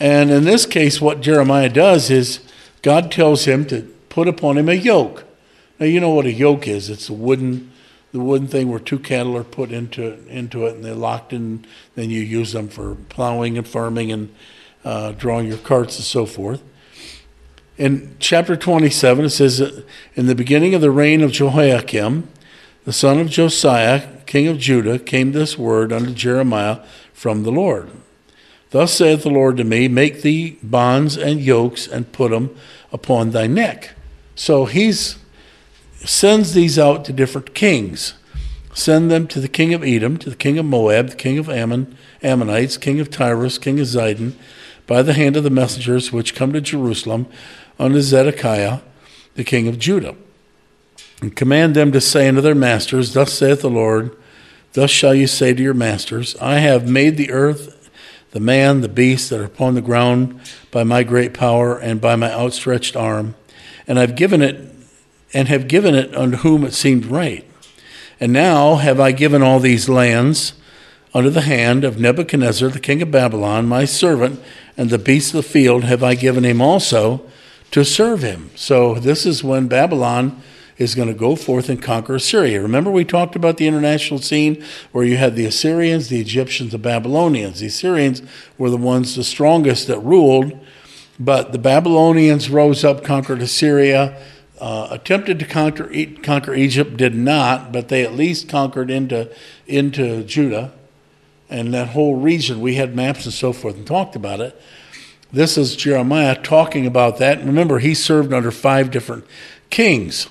And 0.00 0.30
in 0.30 0.44
this 0.44 0.64
case, 0.64 1.00
what 1.00 1.20
Jeremiah 1.20 1.68
does 1.68 2.10
is 2.10 2.40
God 2.82 3.10
tells 3.10 3.44
him 3.44 3.66
to 3.66 3.82
put 4.08 4.28
upon 4.28 4.56
him 4.56 4.68
a 4.68 4.74
yoke. 4.74 5.24
Now, 5.78 5.86
you 5.86 6.00
know 6.00 6.10
what 6.10 6.26
a 6.26 6.32
yoke 6.32 6.66
is 6.66 6.88
it's 6.88 7.08
a 7.08 7.12
wooden 7.12 7.70
the 8.12 8.20
wooden 8.20 8.48
thing 8.48 8.70
where 8.70 8.78
two 8.78 8.98
cattle 8.98 9.36
are 9.36 9.44
put 9.44 9.70
into 9.70 10.26
into 10.28 10.66
it 10.66 10.74
and 10.76 10.84
they're 10.84 10.94
locked 10.94 11.32
in. 11.32 11.64
Then 11.94 12.10
you 12.10 12.20
use 12.20 12.52
them 12.52 12.68
for 12.68 12.94
plowing 12.94 13.58
and 13.58 13.66
farming 13.66 14.12
and 14.12 14.34
uh, 14.84 15.12
drawing 15.12 15.46
your 15.46 15.58
carts 15.58 15.96
and 15.96 16.04
so 16.04 16.26
forth. 16.26 16.62
In 17.76 18.16
chapter 18.18 18.56
27, 18.56 19.26
it 19.26 19.30
says, 19.30 19.84
In 20.16 20.26
the 20.26 20.34
beginning 20.34 20.74
of 20.74 20.80
the 20.80 20.90
reign 20.90 21.22
of 21.22 21.30
Jehoiakim, 21.30 22.28
the 22.84 22.92
son 22.92 23.20
of 23.20 23.28
Josiah, 23.28 24.08
king 24.26 24.48
of 24.48 24.58
Judah, 24.58 24.98
came 24.98 25.30
this 25.30 25.56
word 25.56 25.92
unto 25.92 26.12
Jeremiah 26.12 26.80
from 27.12 27.44
the 27.44 27.52
Lord. 27.52 27.90
Thus 28.70 28.92
saith 28.94 29.22
the 29.22 29.30
Lord 29.30 29.56
to 29.58 29.64
me, 29.64 29.86
Make 29.86 30.22
thee 30.22 30.58
bonds 30.62 31.16
and 31.16 31.40
yokes 31.40 31.86
and 31.86 32.10
put 32.10 32.32
them 32.32 32.54
upon 32.92 33.30
thy 33.30 33.46
neck. 33.46 33.94
So 34.34 34.64
he's 34.64 35.18
sends 36.04 36.52
these 36.52 36.78
out 36.78 37.04
to 37.04 37.12
different 37.12 37.54
kings. 37.54 38.14
Send 38.74 39.10
them 39.10 39.26
to 39.28 39.40
the 39.40 39.48
king 39.48 39.74
of 39.74 39.82
Edom, 39.82 40.16
to 40.18 40.30
the 40.30 40.36
king 40.36 40.58
of 40.58 40.64
Moab, 40.64 41.08
the 41.10 41.16
king 41.16 41.38
of 41.38 41.48
Ammon, 41.48 41.96
Ammonites, 42.22 42.76
king 42.76 43.00
of 43.00 43.10
Tyrus, 43.10 43.58
king 43.58 43.80
of 43.80 43.86
Zidon, 43.86 44.34
by 44.86 45.02
the 45.02 45.14
hand 45.14 45.36
of 45.36 45.44
the 45.44 45.50
messengers 45.50 46.12
which 46.12 46.34
come 46.34 46.52
to 46.52 46.60
Jerusalem 46.60 47.26
unto 47.78 48.00
Zedekiah, 48.00 48.80
the 49.34 49.44
king 49.44 49.66
of 49.68 49.78
Judah. 49.78 50.14
And 51.20 51.34
command 51.34 51.74
them 51.74 51.90
to 51.92 52.00
say 52.00 52.28
unto 52.28 52.40
their 52.40 52.54
masters, 52.54 53.12
Thus 53.12 53.32
saith 53.32 53.62
the 53.62 53.70
Lord, 53.70 54.16
Thus 54.74 54.90
shall 54.90 55.14
you 55.14 55.26
say 55.26 55.52
to 55.52 55.62
your 55.62 55.74
masters, 55.74 56.36
I 56.40 56.58
have 56.58 56.88
made 56.88 57.16
the 57.16 57.32
earth, 57.32 57.90
the 58.30 58.40
man, 58.40 58.82
the 58.82 58.88
beast 58.88 59.30
that 59.30 59.40
are 59.40 59.44
upon 59.44 59.74
the 59.74 59.80
ground 59.80 60.40
by 60.70 60.84
my 60.84 61.02
great 61.02 61.34
power 61.34 61.78
and 61.78 62.00
by 62.00 62.14
my 62.14 62.30
outstretched 62.30 62.94
arm, 62.94 63.34
and 63.86 63.98
I've 63.98 64.14
given 64.14 64.42
it 64.42 64.77
and 65.32 65.48
have 65.48 65.68
given 65.68 65.94
it 65.94 66.14
unto 66.14 66.38
whom 66.38 66.64
it 66.64 66.72
seemed 66.72 67.06
right. 67.06 67.44
And 68.20 68.32
now 68.32 68.76
have 68.76 68.98
I 68.98 69.12
given 69.12 69.42
all 69.42 69.60
these 69.60 69.88
lands 69.88 70.54
under 71.14 71.30
the 71.30 71.42
hand 71.42 71.84
of 71.84 71.98
Nebuchadnezzar, 71.98 72.68
the 72.68 72.80
king 72.80 73.02
of 73.02 73.10
Babylon, 73.10 73.66
my 73.66 73.84
servant, 73.84 74.40
and 74.76 74.90
the 74.90 74.98
beasts 74.98 75.30
of 75.30 75.36
the 75.36 75.42
field 75.42 75.84
have 75.84 76.02
I 76.02 76.14
given 76.14 76.44
him 76.44 76.60
also 76.60 77.22
to 77.70 77.84
serve 77.84 78.22
him. 78.22 78.50
So 78.54 78.94
this 78.94 79.26
is 79.26 79.44
when 79.44 79.68
Babylon 79.68 80.42
is 80.78 80.94
going 80.94 81.08
to 81.08 81.14
go 81.14 81.34
forth 81.34 81.68
and 81.68 81.82
conquer 81.82 82.14
Assyria. 82.14 82.62
Remember, 82.62 82.90
we 82.90 83.04
talked 83.04 83.34
about 83.34 83.56
the 83.56 83.66
international 83.66 84.20
scene 84.20 84.64
where 84.92 85.04
you 85.04 85.16
had 85.16 85.34
the 85.34 85.44
Assyrians, 85.44 86.08
the 86.08 86.20
Egyptians, 86.20 86.72
the 86.72 86.78
Babylonians. 86.78 87.60
The 87.60 87.66
Assyrians 87.66 88.22
were 88.56 88.70
the 88.70 88.76
ones, 88.76 89.16
the 89.16 89.24
strongest 89.24 89.88
that 89.88 89.98
ruled, 89.98 90.56
but 91.18 91.50
the 91.50 91.58
Babylonians 91.58 92.48
rose 92.48 92.84
up, 92.84 93.02
conquered 93.02 93.42
Assyria 93.42 94.16
uh, 94.60 94.88
attempted 94.90 95.38
to 95.38 95.44
conquer, 95.44 95.90
conquer 96.22 96.54
Egypt, 96.54 96.96
did 96.96 97.14
not, 97.14 97.72
but 97.72 97.88
they 97.88 98.04
at 98.04 98.14
least 98.14 98.48
conquered 98.48 98.90
into, 98.90 99.30
into 99.66 100.22
Judah 100.24 100.72
and 101.48 101.72
that 101.74 101.88
whole 101.88 102.16
region. 102.16 102.60
We 102.60 102.74
had 102.74 102.94
maps 102.94 103.24
and 103.24 103.34
so 103.34 103.52
forth 103.52 103.76
and 103.76 103.86
talked 103.86 104.16
about 104.16 104.40
it. 104.40 104.60
This 105.32 105.58
is 105.58 105.76
Jeremiah 105.76 106.40
talking 106.40 106.86
about 106.86 107.18
that. 107.18 107.44
Remember, 107.44 107.78
he 107.78 107.94
served 107.94 108.32
under 108.32 108.50
five 108.50 108.90
different 108.90 109.24
kings. 109.70 110.28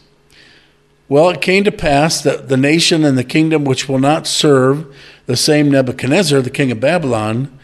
Well, 1.10 1.30
it 1.30 1.42
came 1.42 1.64
to 1.64 1.72
pass 1.72 2.22
that 2.22 2.50
the 2.50 2.58
nation 2.58 3.06
and 3.06 3.18
the 3.18 3.24
kingdom 3.24 3.64
which 3.64 3.88
will 3.88 4.00
not 4.00 4.28
serve 4.28 4.94
the 5.26 5.38
same 5.38 5.72
Nebuchadnezzar, 5.72 6.42
the 6.42 6.50
king 6.50 6.72
of 6.72 6.80
Babylon, 6.80 7.57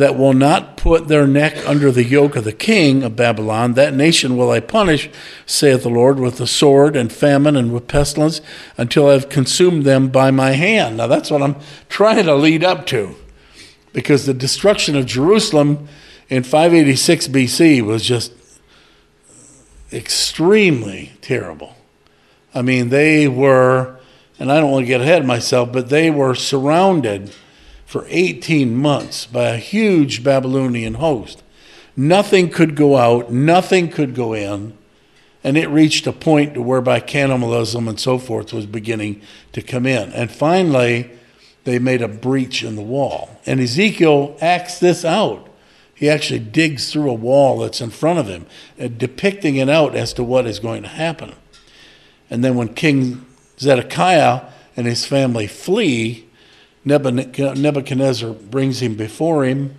that 0.00 0.16
will 0.16 0.32
not 0.32 0.78
put 0.78 1.08
their 1.08 1.26
neck 1.26 1.54
under 1.68 1.92
the 1.92 2.02
yoke 2.02 2.34
of 2.34 2.44
the 2.44 2.54
king 2.54 3.02
of 3.02 3.16
Babylon, 3.16 3.74
that 3.74 3.94
nation 3.94 4.34
will 4.34 4.50
I 4.50 4.58
punish, 4.58 5.10
saith 5.44 5.82
the 5.82 5.90
Lord, 5.90 6.18
with 6.18 6.38
the 6.38 6.46
sword 6.46 6.96
and 6.96 7.12
famine 7.12 7.54
and 7.54 7.70
with 7.70 7.86
pestilence, 7.86 8.40
until 8.78 9.08
I 9.08 9.12
have 9.12 9.28
consumed 9.28 9.84
them 9.84 10.08
by 10.08 10.30
my 10.30 10.52
hand. 10.52 10.96
Now 10.96 11.06
that's 11.06 11.30
what 11.30 11.42
I'm 11.42 11.56
trying 11.90 12.24
to 12.24 12.34
lead 12.34 12.64
up 12.64 12.86
to. 12.86 13.14
Because 13.92 14.24
the 14.24 14.32
destruction 14.32 14.96
of 14.96 15.04
Jerusalem 15.04 15.86
in 16.30 16.44
586 16.44 17.28
BC 17.28 17.82
was 17.82 18.02
just 18.02 18.32
extremely 19.92 21.12
terrible. 21.20 21.76
I 22.54 22.62
mean, 22.62 22.88
they 22.88 23.28
were, 23.28 24.00
and 24.38 24.50
I 24.50 24.60
don't 24.60 24.70
want 24.70 24.84
to 24.84 24.88
get 24.88 25.02
ahead 25.02 25.20
of 25.20 25.26
myself, 25.26 25.72
but 25.72 25.90
they 25.90 26.10
were 26.10 26.34
surrounded 26.34 27.34
for 27.90 28.06
18 28.08 28.76
months 28.76 29.26
by 29.26 29.48
a 29.48 29.56
huge 29.56 30.22
Babylonian 30.22 30.94
host. 30.94 31.42
Nothing 31.96 32.48
could 32.48 32.76
go 32.76 32.96
out, 32.96 33.32
nothing 33.32 33.90
could 33.90 34.14
go 34.14 34.32
in, 34.32 34.78
and 35.42 35.56
it 35.56 35.68
reached 35.68 36.06
a 36.06 36.12
point 36.12 36.56
whereby 36.56 37.00
cannibalism 37.00 37.88
and 37.88 37.98
so 37.98 38.16
forth 38.16 38.52
was 38.52 38.64
beginning 38.64 39.20
to 39.54 39.60
come 39.60 39.86
in. 39.86 40.12
And 40.12 40.30
finally, 40.30 41.10
they 41.64 41.80
made 41.80 42.00
a 42.00 42.06
breach 42.06 42.62
in 42.62 42.76
the 42.76 42.82
wall. 42.82 43.40
And 43.44 43.58
Ezekiel 43.58 44.36
acts 44.40 44.78
this 44.78 45.04
out. 45.04 45.48
He 45.92 46.08
actually 46.08 46.38
digs 46.38 46.92
through 46.92 47.10
a 47.10 47.14
wall 47.14 47.58
that's 47.58 47.80
in 47.80 47.90
front 47.90 48.20
of 48.20 48.28
him, 48.28 48.46
uh, 48.80 48.86
depicting 48.86 49.56
it 49.56 49.68
out 49.68 49.96
as 49.96 50.12
to 50.12 50.22
what 50.22 50.46
is 50.46 50.60
going 50.60 50.84
to 50.84 50.88
happen. 50.88 51.34
And 52.30 52.44
then 52.44 52.54
when 52.54 52.72
King 52.72 53.26
Zedekiah 53.58 54.42
and 54.76 54.86
his 54.86 55.04
family 55.04 55.48
flee, 55.48 56.29
Nebuchadnezzar 56.84 58.32
brings 58.32 58.80
him 58.80 58.94
before 58.94 59.44
him 59.44 59.76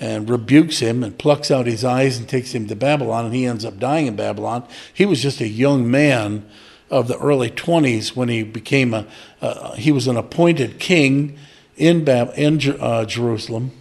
and 0.00 0.28
rebukes 0.28 0.78
him 0.78 1.02
and 1.02 1.18
plucks 1.18 1.50
out 1.50 1.66
his 1.66 1.84
eyes 1.84 2.18
and 2.18 2.28
takes 2.28 2.54
him 2.54 2.66
to 2.68 2.76
Babylon, 2.76 3.26
and 3.26 3.34
he 3.34 3.46
ends 3.46 3.64
up 3.64 3.78
dying 3.78 4.06
in 4.06 4.16
Babylon. 4.16 4.66
He 4.92 5.06
was 5.06 5.22
just 5.22 5.40
a 5.40 5.48
young 5.48 5.90
man 5.90 6.48
of 6.90 7.08
the 7.08 7.18
early 7.18 7.50
20s 7.50 8.14
when 8.14 8.28
he 8.28 8.42
became 8.42 8.94
a, 8.94 9.06
uh, 9.42 9.74
he 9.74 9.90
was 9.92 10.06
an 10.06 10.16
appointed 10.16 10.78
king 10.78 11.38
in, 11.76 12.04
Bab- 12.04 12.32
in 12.36 12.60
uh, 12.80 13.04
Jerusalem. 13.04 13.72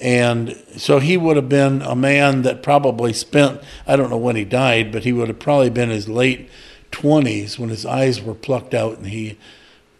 And 0.00 0.62
so 0.76 0.98
he 0.98 1.16
would 1.16 1.36
have 1.36 1.48
been 1.48 1.82
a 1.82 1.96
man 1.96 2.42
that 2.42 2.62
probably 2.62 3.12
spent, 3.12 3.60
I 3.86 3.96
don't 3.96 4.10
know 4.10 4.16
when 4.16 4.36
he 4.36 4.44
died, 4.44 4.92
but 4.92 5.04
he 5.04 5.12
would 5.12 5.28
have 5.28 5.38
probably 5.38 5.70
been 5.70 5.88
his 5.88 6.08
late 6.08 6.50
20s 6.92 7.58
when 7.58 7.70
his 7.70 7.86
eyes 7.86 8.20
were 8.20 8.34
plucked 8.34 8.74
out 8.74 8.98
and 8.98 9.06
he 9.08 9.38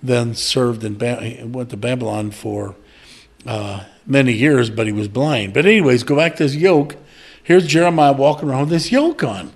then 0.02 0.34
served 0.34 0.84
in 0.84 0.96
ba- 0.96 1.40
went 1.44 1.70
to 1.70 1.76
Babylon 1.76 2.30
for 2.30 2.74
uh, 3.46 3.84
many 4.06 4.32
years, 4.32 4.70
but 4.70 4.86
he 4.86 4.92
was 4.92 5.08
blind. 5.08 5.54
But 5.54 5.66
anyways, 5.66 6.02
go 6.02 6.16
back 6.16 6.36
to 6.36 6.42
his 6.42 6.56
yoke. 6.56 6.96
Here's 7.42 7.66
Jeremiah 7.66 8.12
walking 8.12 8.48
around 8.48 8.60
with 8.60 8.70
this 8.70 8.92
yoke 8.92 9.24
on, 9.24 9.52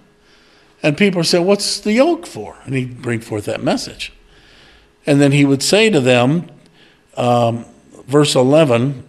and 0.83 0.97
people 0.97 1.25
say, 1.25 1.39
"What's 1.39 1.81
the 1.81 1.93
yoke 1.93 2.27
for?" 2.27 2.57
And 2.65 2.75
he'd 2.75 3.03
bring 3.03 3.21
forth 3.21 3.45
that 3.45 3.63
message, 3.63 4.13
and 5.07 5.21
then 5.21 5.33
he 5.33 5.45
would 5.45 5.63
say 5.63 5.91
to 5.91 6.01
them, 6.01 6.51
um, 7.17 7.65
verse 8.07 8.35
eleven. 8.35 9.05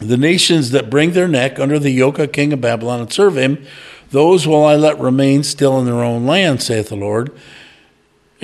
The 0.00 0.16
nations 0.16 0.72
that 0.72 0.90
bring 0.90 1.12
their 1.12 1.28
neck 1.28 1.60
under 1.60 1.78
the 1.78 1.92
yoke 1.92 2.18
of 2.18 2.32
king 2.32 2.52
of 2.52 2.60
Babylon 2.60 3.00
and 3.00 3.12
serve 3.12 3.38
him, 3.38 3.64
those 4.10 4.44
will 4.44 4.64
I 4.64 4.74
let 4.74 4.98
remain 4.98 5.44
still 5.44 5.78
in 5.78 5.86
their 5.86 6.02
own 6.02 6.26
land, 6.26 6.60
saith 6.64 6.88
the 6.88 6.96
Lord 6.96 7.30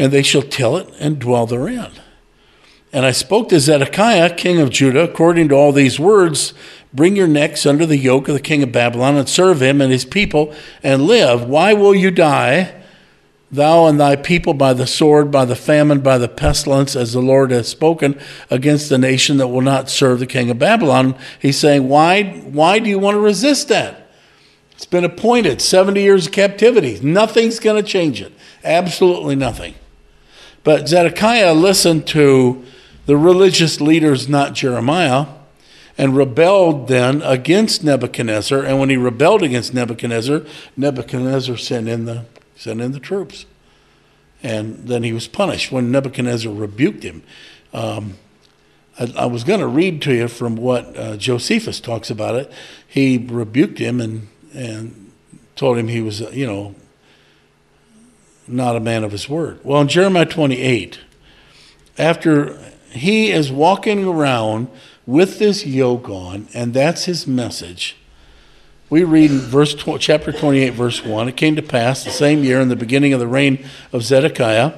and 0.00 0.10
they 0.10 0.22
shall 0.22 0.40
till 0.40 0.78
it 0.78 0.88
and 0.98 1.18
dwell 1.18 1.44
therein. 1.44 1.92
And 2.90 3.04
I 3.04 3.10
spoke 3.12 3.50
to 3.50 3.60
Zedekiah, 3.60 4.34
king 4.34 4.58
of 4.58 4.70
Judah, 4.70 5.02
according 5.02 5.50
to 5.50 5.54
all 5.54 5.72
these 5.72 6.00
words 6.00 6.54
Bring 6.92 7.14
your 7.14 7.28
necks 7.28 7.66
under 7.66 7.86
the 7.86 7.98
yoke 7.98 8.26
of 8.26 8.34
the 8.34 8.40
king 8.40 8.64
of 8.64 8.72
Babylon, 8.72 9.16
and 9.16 9.28
serve 9.28 9.62
him 9.62 9.80
and 9.80 9.92
his 9.92 10.04
people, 10.04 10.52
and 10.82 11.02
live. 11.02 11.44
Why 11.44 11.72
will 11.72 11.94
you 11.94 12.10
die, 12.10 12.82
thou 13.48 13.86
and 13.86 14.00
thy 14.00 14.16
people, 14.16 14.54
by 14.54 14.72
the 14.72 14.88
sword, 14.88 15.30
by 15.30 15.44
the 15.44 15.54
famine, 15.54 16.00
by 16.00 16.18
the 16.18 16.28
pestilence, 16.28 16.96
as 16.96 17.12
the 17.12 17.20
Lord 17.20 17.52
has 17.52 17.68
spoken 17.68 18.18
against 18.50 18.88
the 18.88 18.98
nation 18.98 19.36
that 19.36 19.48
will 19.48 19.60
not 19.60 19.88
serve 19.88 20.18
the 20.18 20.26
king 20.26 20.50
of 20.50 20.58
Babylon? 20.58 21.14
He's 21.38 21.58
saying, 21.58 21.88
Why, 21.88 22.24
why 22.24 22.80
do 22.80 22.90
you 22.90 22.98
want 22.98 23.14
to 23.14 23.20
resist 23.20 23.68
that? 23.68 24.10
It's 24.72 24.86
been 24.86 25.04
appointed 25.04 25.60
70 25.60 26.02
years 26.02 26.26
of 26.26 26.32
captivity. 26.32 26.98
Nothing's 27.00 27.60
going 27.60 27.80
to 27.80 27.88
change 27.88 28.20
it. 28.20 28.32
Absolutely 28.64 29.36
nothing. 29.36 29.74
But 30.62 30.88
Zedekiah 30.88 31.54
listened 31.54 32.06
to 32.08 32.64
the 33.06 33.16
religious 33.16 33.80
leaders, 33.80 34.28
not 34.28 34.54
Jeremiah, 34.54 35.26
and 35.96 36.16
rebelled 36.16 36.88
then 36.88 37.22
against 37.22 37.82
Nebuchadnezzar. 37.82 38.62
And 38.62 38.78
when 38.78 38.90
he 38.90 38.96
rebelled 38.96 39.42
against 39.42 39.74
Nebuchadnezzar, 39.74 40.42
Nebuchadnezzar 40.76 41.56
sent 41.56 41.88
in 41.88 42.04
the, 42.04 42.24
sent 42.56 42.80
in 42.80 42.92
the 42.92 43.00
troops. 43.00 43.46
And 44.42 44.86
then 44.86 45.02
he 45.02 45.12
was 45.12 45.28
punished 45.28 45.70
when 45.70 45.90
Nebuchadnezzar 45.90 46.52
rebuked 46.52 47.02
him. 47.02 47.22
Um, 47.72 48.14
I, 48.98 49.12
I, 49.16 49.26
was 49.26 49.44
going 49.44 49.60
to 49.60 49.66
read 49.66 50.00
to 50.02 50.14
you 50.14 50.28
from 50.28 50.56
what 50.56 50.96
uh, 50.96 51.16
Josephus 51.16 51.80
talks 51.80 52.10
about 52.10 52.34
it. 52.34 52.50
He 52.86 53.18
rebuked 53.18 53.78
him 53.78 54.00
and, 54.00 54.28
and 54.54 55.12
told 55.56 55.78
him 55.78 55.88
he 55.88 56.00
was, 56.00 56.20
you 56.34 56.46
know, 56.46 56.74
not 58.52 58.76
a 58.76 58.80
man 58.80 59.04
of 59.04 59.12
his 59.12 59.28
word. 59.28 59.60
Well, 59.64 59.80
in 59.80 59.88
Jeremiah 59.88 60.26
28, 60.26 61.00
after 61.98 62.58
he 62.90 63.30
is 63.30 63.52
walking 63.52 64.04
around 64.04 64.68
with 65.06 65.38
this 65.38 65.66
yoke 65.66 66.08
on, 66.08 66.48
and 66.54 66.74
that's 66.74 67.04
his 67.04 67.26
message. 67.26 67.96
We 68.88 69.04
read 69.04 69.30
in 69.30 69.38
verse 69.38 69.74
chapter 70.00 70.32
28, 70.32 70.70
verse 70.70 71.04
1 71.04 71.28
It 71.28 71.36
came 71.36 71.56
to 71.56 71.62
pass 71.62 72.04
the 72.04 72.10
same 72.10 72.42
year 72.42 72.60
in 72.60 72.68
the 72.68 72.76
beginning 72.76 73.12
of 73.12 73.20
the 73.20 73.26
reign 73.28 73.64
of 73.92 74.02
Zedekiah, 74.02 74.72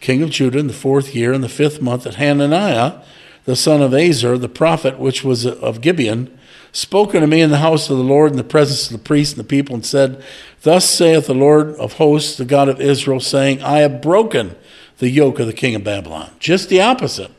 king 0.00 0.22
of 0.22 0.30
Judah, 0.30 0.58
in 0.58 0.66
the 0.66 0.74
fourth 0.74 1.14
year, 1.14 1.32
in 1.32 1.40
the 1.40 1.48
fifth 1.48 1.80
month, 1.80 2.04
that 2.04 2.16
Hananiah, 2.16 3.00
the 3.46 3.56
son 3.56 3.80
of 3.80 3.92
Azur, 3.92 4.38
the 4.38 4.48
prophet, 4.48 4.98
which 4.98 5.24
was 5.24 5.46
of 5.46 5.80
Gibeon, 5.80 6.38
spoken 6.72 7.20
to 7.20 7.26
me 7.26 7.40
in 7.40 7.50
the 7.50 7.58
house 7.58 7.90
of 7.90 7.96
the 7.96 8.04
Lord 8.04 8.30
in 8.30 8.36
the 8.36 8.44
presence 8.44 8.86
of 8.86 8.92
the 8.92 9.04
priests 9.04 9.34
and 9.34 9.44
the 9.44 9.48
people, 9.48 9.74
and 9.74 9.84
said, 9.84 10.22
Thus 10.62 10.88
saith 10.88 11.26
the 11.26 11.34
Lord 11.34 11.74
of 11.76 11.94
hosts, 11.94 12.36
the 12.36 12.44
God 12.44 12.68
of 12.68 12.80
Israel, 12.80 13.20
saying, 13.20 13.62
I 13.62 13.78
have 13.78 14.02
broken 14.02 14.56
the 14.98 15.08
yoke 15.08 15.38
of 15.38 15.46
the 15.46 15.52
king 15.52 15.74
of 15.74 15.84
Babylon. 15.84 16.30
Just 16.38 16.68
the 16.68 16.80
opposite. 16.80 17.30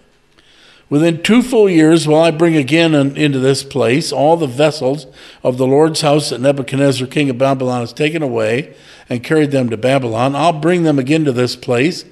Within 0.90 1.22
two 1.22 1.42
full 1.42 1.70
years 1.70 2.08
will 2.08 2.22
I 2.22 2.32
bring 2.32 2.56
again 2.56 2.94
into 2.94 3.40
this 3.40 3.62
place 3.64 4.14
all 4.14 4.38
the 4.38 4.48
vessels 4.48 5.06
of 5.44 5.58
the 5.58 5.68
Lord's 5.68 6.00
house 6.00 6.30
that 6.30 6.40
Nebuchadnezzar, 6.40 7.08
king 7.08 7.30
of 7.30 7.38
Babylon, 7.38 7.82
has 7.82 7.92
taken 7.92 8.22
away 8.22 8.74
and 9.10 9.24
carried 9.24 9.52
them 9.52 9.70
to 9.70 9.78
Babylon. 9.78 10.36
I'll 10.36 10.54
bring 10.54 10.84
them 10.84 10.98
again 10.98 11.26
to 11.26 11.34
this 11.34 11.58
place. 11.58 12.06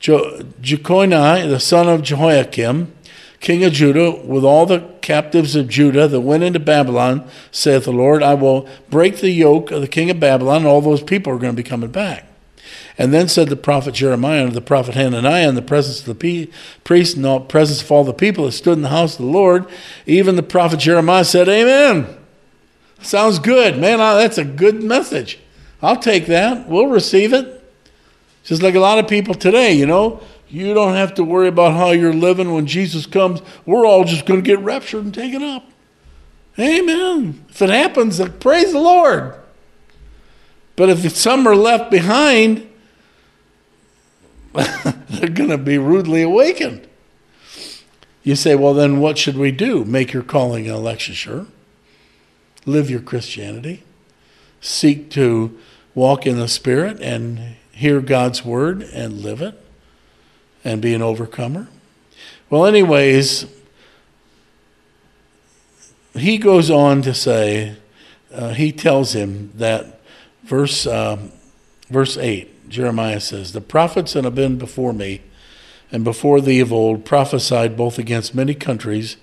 Jeconiah, 0.00 1.48
the 1.48 1.58
son 1.58 1.88
of 1.88 2.02
Jehoiakim, 2.02 2.92
king 3.40 3.64
of 3.64 3.72
Judah, 3.72 4.10
with 4.10 4.44
all 4.44 4.66
the 4.66 4.80
captives 5.00 5.56
of 5.56 5.68
Judah 5.68 6.06
that 6.06 6.20
went 6.20 6.42
into 6.42 6.60
Babylon, 6.60 7.26
saith 7.50 7.84
the 7.84 7.92
Lord, 7.92 8.22
I 8.22 8.34
will 8.34 8.68
break 8.90 9.16
the 9.18 9.30
yoke 9.30 9.70
of 9.70 9.80
the 9.80 9.88
king 9.88 10.10
of 10.10 10.20
Babylon, 10.20 10.58
and 10.58 10.66
all 10.66 10.82
those 10.82 11.02
people 11.02 11.32
are 11.32 11.38
going 11.38 11.52
to 11.52 11.62
be 11.62 11.68
coming 11.68 11.90
back. 11.90 12.26
And 12.98 13.14
then 13.14 13.28
said 13.28 13.48
the 13.48 13.56
prophet 13.56 13.94
Jeremiah 13.94 14.44
and 14.44 14.52
the 14.52 14.60
prophet 14.60 14.94
Hananiah 14.94 15.48
in 15.48 15.54
the 15.54 15.62
presence 15.62 16.00
of 16.00 16.18
the 16.18 16.50
priest 16.84 17.16
and 17.16 17.24
the 17.24 17.40
presence 17.40 17.80
of 17.80 17.90
all 17.90 18.04
the 18.04 18.12
people 18.12 18.44
that 18.44 18.52
stood 18.52 18.74
in 18.74 18.82
the 18.82 18.90
house 18.90 19.18
of 19.18 19.24
the 19.24 19.30
Lord, 19.32 19.64
even 20.04 20.36
the 20.36 20.42
prophet 20.42 20.80
Jeremiah 20.80 21.24
said, 21.24 21.48
Amen. 21.48 22.06
Sounds 23.00 23.38
good. 23.38 23.78
Man, 23.78 23.98
that's 23.98 24.36
a 24.36 24.44
good 24.44 24.82
message. 24.82 25.38
I'll 25.80 25.96
take 25.96 26.26
that. 26.26 26.68
We'll 26.68 26.88
receive 26.88 27.32
it. 27.32 27.56
Just 28.44 28.62
like 28.62 28.74
a 28.74 28.80
lot 28.80 28.98
of 28.98 29.08
people 29.08 29.34
today, 29.34 29.72
you 29.72 29.86
know, 29.86 30.20
you 30.50 30.74
don't 30.74 30.94
have 30.94 31.14
to 31.14 31.24
worry 31.24 31.48
about 31.48 31.74
how 31.74 31.92
you're 31.92 32.12
living 32.12 32.52
when 32.52 32.66
Jesus 32.66 33.06
comes. 33.06 33.40
We're 33.64 33.86
all 33.86 34.04
just 34.04 34.26
going 34.26 34.42
to 34.42 34.46
get 34.46 34.58
raptured 34.58 35.04
and 35.04 35.14
taken 35.14 35.42
up. 35.42 35.64
Amen. 36.58 37.44
If 37.48 37.62
it 37.62 37.70
happens, 37.70 38.20
praise 38.40 38.72
the 38.72 38.80
Lord. 38.80 39.34
But 40.74 40.88
if 40.88 41.16
some 41.16 41.46
are 41.46 41.54
left 41.54 41.90
behind, 41.90 42.68
they're 44.52 45.30
going 45.30 45.50
to 45.50 45.58
be 45.58 45.78
rudely 45.78 46.22
awakened. 46.22 46.88
You 48.24 48.34
say, 48.34 48.56
well, 48.56 48.74
then 48.74 48.98
what 48.98 49.18
should 49.18 49.38
we 49.38 49.52
do? 49.52 49.84
Make 49.84 50.12
your 50.12 50.22
calling 50.22 50.66
and 50.66 50.76
election 50.76 51.14
sure. 51.14 51.46
Live 52.66 52.90
your 52.90 53.00
Christianity. 53.00 53.84
Seek 54.60 55.10
to 55.12 55.58
walk 55.94 56.26
in 56.26 56.38
the 56.38 56.48
Spirit 56.48 57.00
and 57.00 57.56
hear 57.72 58.00
God's 58.00 58.44
word 58.44 58.82
and 58.82 59.20
live 59.20 59.40
it 59.40 59.58
and 60.64 60.80
be 60.80 60.94
an 60.94 61.02
overcomer. 61.02 61.68
Well, 62.48 62.66
anyways, 62.66 63.46
he 66.14 66.38
goes 66.38 66.70
on 66.70 67.02
to 67.02 67.14
say, 67.14 67.76
uh, 68.32 68.50
he 68.50 68.72
tells 68.72 69.14
him 69.14 69.52
that 69.56 70.00
verse, 70.44 70.86
um, 70.86 71.32
verse 71.88 72.16
8, 72.16 72.68
Jeremiah 72.68 73.20
says, 73.20 73.52
The 73.52 73.60
prophets 73.60 74.12
that 74.12 74.24
have 74.24 74.34
been 74.34 74.58
before 74.58 74.92
me 74.92 75.22
and 75.92 76.04
before 76.04 76.40
thee 76.40 76.60
of 76.60 76.72
old 76.72 77.04
prophesied 77.04 77.76
both 77.76 77.98
against 77.98 78.34
many 78.34 78.54
countries 78.54 79.16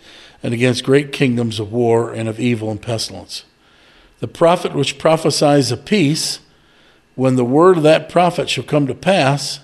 and 0.44 0.54
against 0.54 0.84
great 0.84 1.12
kingdoms 1.12 1.60
of 1.60 1.72
war 1.72 2.12
and 2.12 2.28
of 2.30 2.40
evil 2.40 2.70
and 2.70 2.82
pestilence. 2.82 3.46
The 4.20 4.28
prophet 4.28 4.74
which 4.74 4.98
prophesies 4.98 5.72
of 5.72 5.86
peace, 5.86 6.40
when 7.16 7.36
the 7.36 7.46
word 7.46 7.78
of 7.78 7.84
that 7.84 8.10
prophet 8.10 8.50
shall 8.50 8.64
come 8.64 8.88
to 8.88 8.96
pass, 8.96 9.60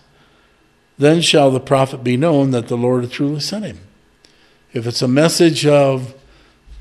then 0.97 1.21
shall 1.21 1.51
the 1.51 1.59
prophet 1.59 2.03
be 2.03 2.17
known 2.17 2.51
that 2.51 2.67
the 2.67 2.77
Lord 2.77 3.03
hath 3.03 3.13
truly 3.13 3.39
sent 3.39 3.65
him. 3.65 3.79
If 4.73 4.87
it's 4.87 5.01
a 5.01 5.07
message 5.07 5.65
of 5.65 6.13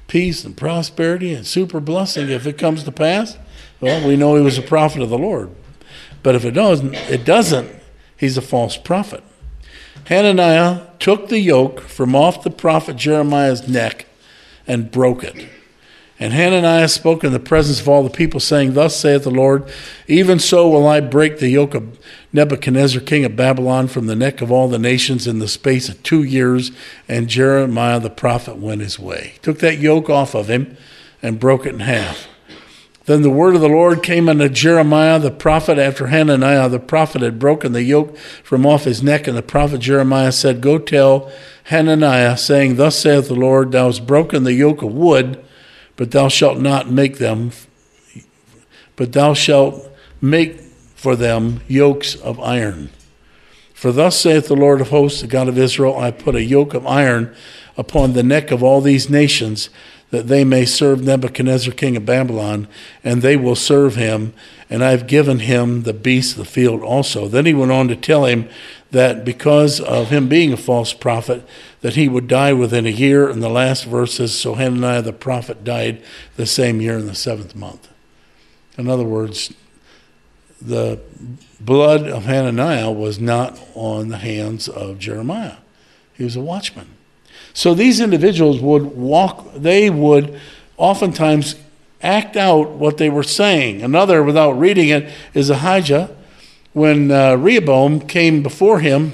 peace 0.07 0.45
and 0.45 0.57
prosperity 0.57 1.33
and 1.33 1.47
super 1.47 1.81
blessing, 1.81 2.29
if 2.29 2.47
it 2.47 2.59
comes 2.59 2.85
to 2.85 2.93
pass, 2.93 3.39
well, 3.81 4.07
we 4.07 4.17
know 4.17 4.37
he 4.37 4.43
was 4.43 4.59
a 4.59 4.63
prophet 4.63 5.03
of 5.03 5.11
the 5.11 5.19
Lord. 5.19 5.51
But 6.23 6.35
if 6.35 6.45
it 6.45 6.53
doesn't, 6.53 6.95
it 6.95 7.25
doesn't, 7.25 7.71
he's 8.17 8.37
a 8.37 8.43
false 8.43 8.77
prophet. 8.77 9.25
Hananiah 10.07 10.87
took 10.99 11.29
the 11.29 11.39
yoke 11.39 11.81
from 11.81 12.15
off 12.15 12.43
the 12.43 12.51
prophet 12.51 12.97
Jeremiah's 12.97 13.69
neck 13.69 14.07
and 14.67 14.91
broke 14.91 15.25
it. 15.25 15.49
And 16.23 16.33
Hananiah 16.33 16.87
spoke 16.87 17.25
in 17.25 17.33
the 17.33 17.41
presence 17.41 17.81
of 17.81 17.89
all 17.89 18.05
the 18.05 18.09
people, 18.09 18.39
saying, 18.39 18.75
Thus 18.75 18.95
saith 18.95 19.25
the 19.25 19.31
Lord, 19.33 19.69
even 20.07 20.39
so 20.39 20.69
will 20.69 20.87
I 20.87 21.01
break 21.01 21.39
the 21.41 21.49
yoke 21.49 21.75
of 21.75 21.99
Nebuchadnezzar, 22.33 23.01
king 23.01 23.25
of 23.25 23.35
Babylon, 23.35 23.89
from 23.89 24.07
the 24.07 24.15
neck 24.15 24.41
of 24.41 24.53
all 24.53 24.69
the 24.69 24.79
nations 24.79 25.27
in 25.27 25.41
the 25.41 25.49
space 25.49 25.89
of 25.89 26.01
two 26.05 26.23
years. 26.23 26.71
And 27.09 27.27
Jeremiah 27.27 27.99
the 27.99 28.09
prophet 28.09 28.59
went 28.59 28.83
his 28.83 29.01
way. 29.01 29.35
Took 29.43 29.59
that 29.59 29.79
yoke 29.79 30.09
off 30.09 30.37
of 30.37 30.49
him 30.49 30.77
and 31.25 31.41
broke 31.41 31.67
it 31.67 31.75
in 31.75 31.81
half. 31.81 32.29
Then 33.07 33.23
the 33.23 33.29
word 33.29 33.57
of 33.57 33.61
the 33.61 33.69
Lord 33.69 34.05
came 34.05 34.29
unto 34.29 34.49
Jeremiah 34.49 35.19
the 35.19 35.33
prophet 35.33 35.77
after 35.77 36.07
Hananiah 36.07 36.69
the 36.69 36.79
prophet 36.79 37.23
had 37.23 37.41
broken 37.41 37.73
the 37.73 37.83
yoke 37.83 38.17
from 38.45 38.65
off 38.65 38.85
his 38.85 39.03
neck. 39.03 39.27
And 39.27 39.37
the 39.37 39.43
prophet 39.43 39.81
Jeremiah 39.81 40.31
said, 40.31 40.61
Go 40.61 40.79
tell 40.79 41.33
Hananiah, 41.65 42.37
saying, 42.37 42.77
Thus 42.77 42.97
saith 42.97 43.27
the 43.27 43.35
Lord, 43.35 43.73
Thou 43.73 43.87
hast 43.87 44.07
broken 44.07 44.45
the 44.45 44.53
yoke 44.53 44.83
of 44.83 44.95
wood 44.95 45.45
but 45.97 46.11
thou 46.11 46.29
shalt 46.29 46.59
not 46.59 46.91
make 46.91 47.19
them, 47.19 47.53
but 48.97 49.13
thou 49.13 49.35
shalt 49.35 49.89
make 50.21 50.61
for 50.95 51.17
them 51.17 51.61
yokes 51.67 52.15
of 52.15 52.39
iron. 52.41 52.91
For 53.75 53.91
thus 53.91 54.19
saith 54.19 54.47
the 54.47 54.55
Lord 54.55 54.81
of 54.81 54.91
hosts, 54.91 55.23
the 55.23 55.27
God 55.27 55.49
of 55.49 55.59
Israel 55.59 55.99
I 55.99 56.13
put 56.13 56.37
a 56.37 56.45
yoke 56.45 56.75
of 56.75 56.87
iron 56.87 57.35
upon 57.77 58.13
the 58.13 58.23
neck 58.23 58.51
of 58.51 58.63
all 58.63 58.81
these 58.81 59.11
nations, 59.11 59.71
that 60.11 60.29
they 60.29 60.45
may 60.45 60.65
serve 60.65 61.03
Nebuchadnezzar 61.03 61.75
king 61.75 61.97
of 61.97 62.07
Babylon, 62.07 62.69
and 63.03 63.23
they 63.23 63.37
will 63.37 63.57
serve 63.57 63.97
him, 63.97 64.35
and 64.71 64.85
I 64.85 64.91
have 64.91 65.07
given 65.07 65.41
him 65.41 65.83
the 65.83 65.93
beasts 65.93 66.33
of 66.33 66.39
the 66.39 66.45
field 66.45 66.83
also. 66.83 67.27
Then 67.27 67.47
he 67.47 67.55
went 67.55 67.73
on 67.73 67.89
to 67.89 67.97
tell 67.97 68.27
him 68.27 68.49
that 68.93 69.25
because 69.25 69.81
of 69.81 70.11
him 70.11 70.29
being 70.29 70.53
a 70.53 70.57
false 70.57 70.93
prophet, 70.93 71.43
that 71.83 71.95
he 71.95 72.09
would 72.09 72.29
die 72.29 72.53
within 72.53 72.87
a 72.87 72.91
year. 72.91 73.29
And 73.29 73.43
the 73.43 73.51
last 73.51 73.85
verse 73.85 74.15
says, 74.15 74.35
So 74.35 74.55
Hananiah 74.55 75.03
the 75.03 75.13
prophet 75.13 75.63
died 75.63 76.03
the 76.37 76.47
same 76.47 76.81
year 76.81 76.97
in 76.97 77.07
the 77.07 77.15
seventh 77.15 77.55
month. 77.55 77.89
In 78.79 78.89
other 78.89 79.05
words, 79.05 79.53
the 80.61 81.01
blood 81.61 82.09
of 82.09 82.25
Hananiah 82.25 82.91
was 82.91 83.19
not 83.19 83.61
on 83.75 84.09
the 84.09 84.19
hands 84.19 84.69
of 84.69 84.99
Jeremiah. 84.99 85.57
He 86.15 86.25
was 86.25 86.37
a 86.37 86.41
watchman. 86.41 86.89
So 87.53 87.75
these 87.75 88.01
individuals 88.01 88.61
would 88.61 88.85
walk, 88.85 89.55
they 89.55 89.91
would 89.91 90.41
oftentimes 90.77 91.57
act 92.01 92.37
out 92.37 92.71
what 92.71 92.97
they 92.97 93.11
were 93.11 93.23
saying. 93.23 93.83
Another, 93.83 94.23
without 94.23 94.53
reading 94.53 94.89
it, 94.89 95.13
is 95.35 95.51
Ahijah. 95.51 96.17
When 96.73 97.11
uh, 97.11 97.37
Rehoboam 97.37 98.01
came 98.01 98.43
before 98.43 98.81
him, 98.81 99.13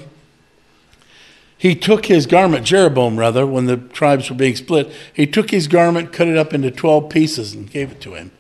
he 1.58 1.74
took 1.74 2.06
his 2.06 2.26
garment, 2.26 2.64
Jeroboam 2.64 3.18
rather, 3.18 3.44
when 3.44 3.66
the 3.66 3.76
tribes 3.76 4.30
were 4.30 4.36
being 4.36 4.54
split, 4.54 4.92
he 5.12 5.26
took 5.26 5.50
his 5.50 5.66
garment, 5.66 6.12
cut 6.12 6.28
it 6.28 6.38
up 6.38 6.54
into 6.54 6.70
12 6.70 7.10
pieces, 7.10 7.52
and 7.52 7.68
gave 7.68 7.90
it 7.90 8.00
to 8.02 8.14
him. 8.14 8.30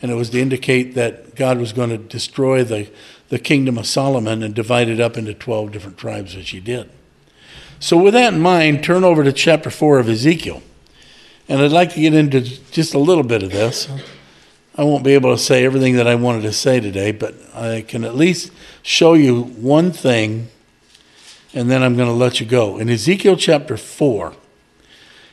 And 0.00 0.12
it 0.12 0.14
was 0.14 0.30
to 0.30 0.40
indicate 0.40 0.94
that 0.94 1.34
God 1.34 1.58
was 1.58 1.72
going 1.72 1.90
to 1.90 1.98
destroy 1.98 2.62
the, 2.62 2.88
the 3.30 3.40
kingdom 3.40 3.78
of 3.78 3.86
Solomon 3.86 4.44
and 4.44 4.54
divide 4.54 4.88
it 4.88 5.00
up 5.00 5.16
into 5.18 5.34
12 5.34 5.72
different 5.72 5.98
tribes, 5.98 6.36
which 6.36 6.50
he 6.50 6.60
did. 6.60 6.88
So, 7.80 7.98
with 7.98 8.14
that 8.14 8.32
in 8.32 8.40
mind, 8.40 8.84
turn 8.84 9.02
over 9.02 9.24
to 9.24 9.32
chapter 9.32 9.68
4 9.68 9.98
of 9.98 10.08
Ezekiel. 10.08 10.62
And 11.48 11.60
I'd 11.60 11.72
like 11.72 11.92
to 11.94 12.00
get 12.00 12.14
into 12.14 12.40
just 12.70 12.94
a 12.94 12.98
little 12.98 13.24
bit 13.24 13.42
of 13.42 13.50
this. 13.50 13.88
I 14.76 14.84
won't 14.84 15.02
be 15.02 15.14
able 15.14 15.36
to 15.36 15.42
say 15.42 15.64
everything 15.64 15.96
that 15.96 16.06
I 16.06 16.14
wanted 16.14 16.42
to 16.42 16.52
say 16.52 16.78
today, 16.78 17.10
but 17.10 17.34
I 17.54 17.82
can 17.82 18.04
at 18.04 18.14
least 18.14 18.52
show 18.82 19.14
you 19.14 19.42
one 19.42 19.90
thing 19.90 20.48
and 21.54 21.70
then 21.70 21.82
I'm 21.82 21.96
going 21.96 22.08
to 22.08 22.14
let 22.14 22.40
you 22.40 22.46
go. 22.46 22.78
In 22.78 22.88
Ezekiel 22.88 23.36
chapter 23.36 23.76
4, 23.76 24.34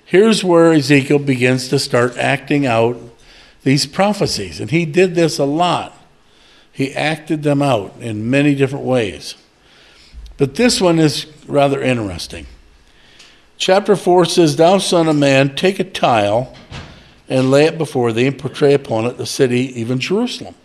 here's 0.06 0.44
where 0.44 0.74
Ezekiel 0.74 1.20
begins 1.20 1.70
to 1.70 1.80
start 1.80 2.18
acting 2.18 2.66
out 2.66 2.98
these 3.64 3.86
prophecies. 3.86 4.60
And 4.60 4.72
he 4.72 4.86
did 4.86 5.16
this 5.16 5.38
a 5.38 5.46
lot. 5.46 5.96
He 6.72 6.94
acted 6.94 7.44
them 7.44 7.62
out 7.62 7.94
in 8.00 8.30
many 8.30 8.56
different 8.56 8.86
ways. 8.86 9.36
But 10.38 10.56
this 10.56 10.80
one 10.80 11.00
is 11.00 11.28
rather 11.46 11.82
interesting. 11.82 12.48
Chapter 13.58 13.96
4 13.98 14.26
says, 14.26 14.56
Thou 14.56 14.78
son 14.78 15.10
of 15.10 15.18
man, 15.18 15.56
take 15.56 15.80
a 15.80 15.84
tile 15.84 16.56
and 17.28 17.52
lay 17.52 17.66
it 17.66 17.78
before 17.78 18.14
thee 18.14 18.28
and 18.28 18.40
portray 18.40 18.74
upon 18.74 19.06
it 19.06 19.18
the 19.18 19.26
city, 19.26 19.80
even 19.80 20.00
Jerusalem. 20.00 20.56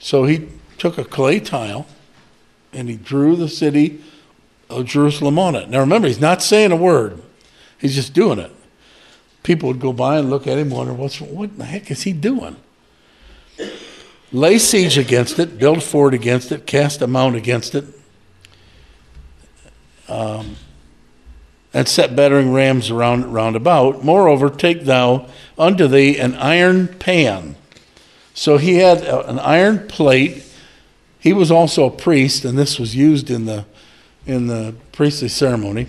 So 0.00 0.24
he 0.24 0.48
took 0.76 0.98
a 0.98 1.04
clay 1.04 1.40
tile 1.40 1.86
and 2.72 2.88
he 2.88 2.96
drew 2.96 3.36
the 3.36 3.48
city 3.48 4.02
of 4.70 4.86
Jerusalem 4.86 5.38
on 5.38 5.54
it. 5.54 5.68
Now 5.68 5.80
remember, 5.80 6.08
he's 6.08 6.20
not 6.20 6.42
saying 6.42 6.72
a 6.72 6.76
word, 6.76 7.22
he's 7.78 7.94
just 7.94 8.12
doing 8.14 8.38
it. 8.38 8.52
People 9.42 9.68
would 9.68 9.80
go 9.80 9.92
by 9.92 10.18
and 10.18 10.30
look 10.30 10.46
at 10.46 10.58
him 10.58 10.70
wonder, 10.70 10.92
What's, 10.92 11.20
what 11.20 11.56
the 11.56 11.64
heck 11.64 11.90
is 11.90 12.02
he 12.02 12.12
doing? 12.12 12.56
Lay 14.32 14.58
siege 14.58 14.96
against 14.96 15.38
it, 15.38 15.58
build 15.58 15.78
a 15.78 15.80
fort 15.80 16.14
against 16.14 16.52
it, 16.52 16.66
cast 16.66 17.02
a 17.02 17.06
mount 17.06 17.34
against 17.34 17.74
it, 17.74 17.84
um, 20.08 20.56
and 21.74 21.88
set 21.88 22.14
battering 22.14 22.52
rams 22.52 22.90
around 22.90 23.32
round 23.32 23.56
about. 23.56 24.04
Moreover, 24.04 24.48
take 24.50 24.84
thou 24.84 25.26
unto 25.58 25.88
thee 25.88 26.16
an 26.18 26.34
iron 26.36 26.88
pan. 26.88 27.56
So 28.34 28.56
he 28.56 28.76
had 28.76 29.02
an 29.02 29.38
iron 29.40 29.88
plate. 29.88 30.44
He 31.18 31.32
was 31.32 31.50
also 31.50 31.84
a 31.84 31.90
priest, 31.90 32.44
and 32.44 32.56
this 32.56 32.78
was 32.78 32.94
used 32.94 33.30
in 33.30 33.46
the 33.46 33.64
in 34.26 34.46
the 34.46 34.74
priestly 34.92 35.28
ceremony. 35.28 35.86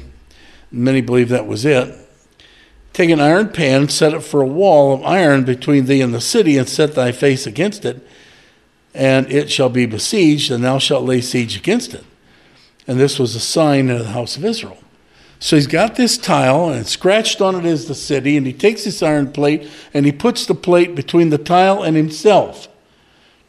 Many 0.71 1.01
believe 1.01 1.29
that 1.29 1.47
was 1.47 1.65
it. 1.65 1.97
Take 2.93 3.09
an 3.09 3.21
iron 3.21 3.49
pan, 3.49 3.89
set 3.89 4.13
it 4.13 4.21
for 4.21 4.41
a 4.41 4.47
wall 4.47 4.93
of 4.93 5.03
iron 5.03 5.43
between 5.45 5.85
thee 5.85 6.01
and 6.01 6.13
the 6.13 6.21
city, 6.21 6.57
and 6.57 6.67
set 6.67 6.93
thy 6.93 7.11
face 7.11 7.47
against 7.47 7.85
it, 7.85 8.05
and 8.93 9.31
it 9.31 9.49
shall 9.49 9.69
be 9.69 9.85
besieged, 9.85 10.51
and 10.51 10.63
thou 10.63 10.77
shalt 10.77 11.05
lay 11.05 11.21
siege 11.21 11.55
against 11.55 11.93
it. 11.93 12.03
And 12.87 12.99
this 12.99 13.17
was 13.17 13.35
a 13.35 13.39
sign 13.39 13.89
of 13.89 13.99
the 13.99 14.11
house 14.11 14.35
of 14.35 14.43
Israel. 14.43 14.77
So 15.39 15.55
he's 15.55 15.67
got 15.67 15.95
this 15.95 16.17
tile, 16.17 16.69
and 16.69 16.85
scratched 16.85 17.41
on 17.41 17.55
it 17.55 17.65
is 17.65 17.87
the 17.87 17.95
city, 17.95 18.37
and 18.37 18.45
he 18.45 18.53
takes 18.53 18.83
this 18.83 19.01
iron 19.01 19.31
plate 19.31 19.67
and 19.93 20.05
he 20.05 20.11
puts 20.11 20.45
the 20.45 20.53
plate 20.53 20.93
between 20.93 21.31
the 21.31 21.37
tile 21.39 21.81
and 21.81 21.97
himself. 21.97 22.67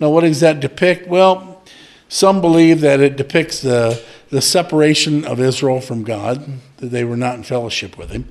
Now, 0.01 0.09
what 0.09 0.23
does 0.23 0.41
that 0.41 0.61
depict? 0.61 1.07
Well, 1.07 1.63
some 2.09 2.41
believe 2.41 2.81
that 2.81 3.01
it 3.01 3.17
depicts 3.17 3.61
the, 3.61 4.03
the 4.33 4.41
separation 4.41 5.27
of 5.27 5.39
Israel 5.39 5.83
from 5.83 6.05
God, 6.05 6.59
that 6.79 6.87
they 6.87 7.05
were 7.05 7.19
not 7.19 7.35
in 7.35 7.43
fellowship 7.43 7.99
with 7.99 8.09
him. 8.09 8.27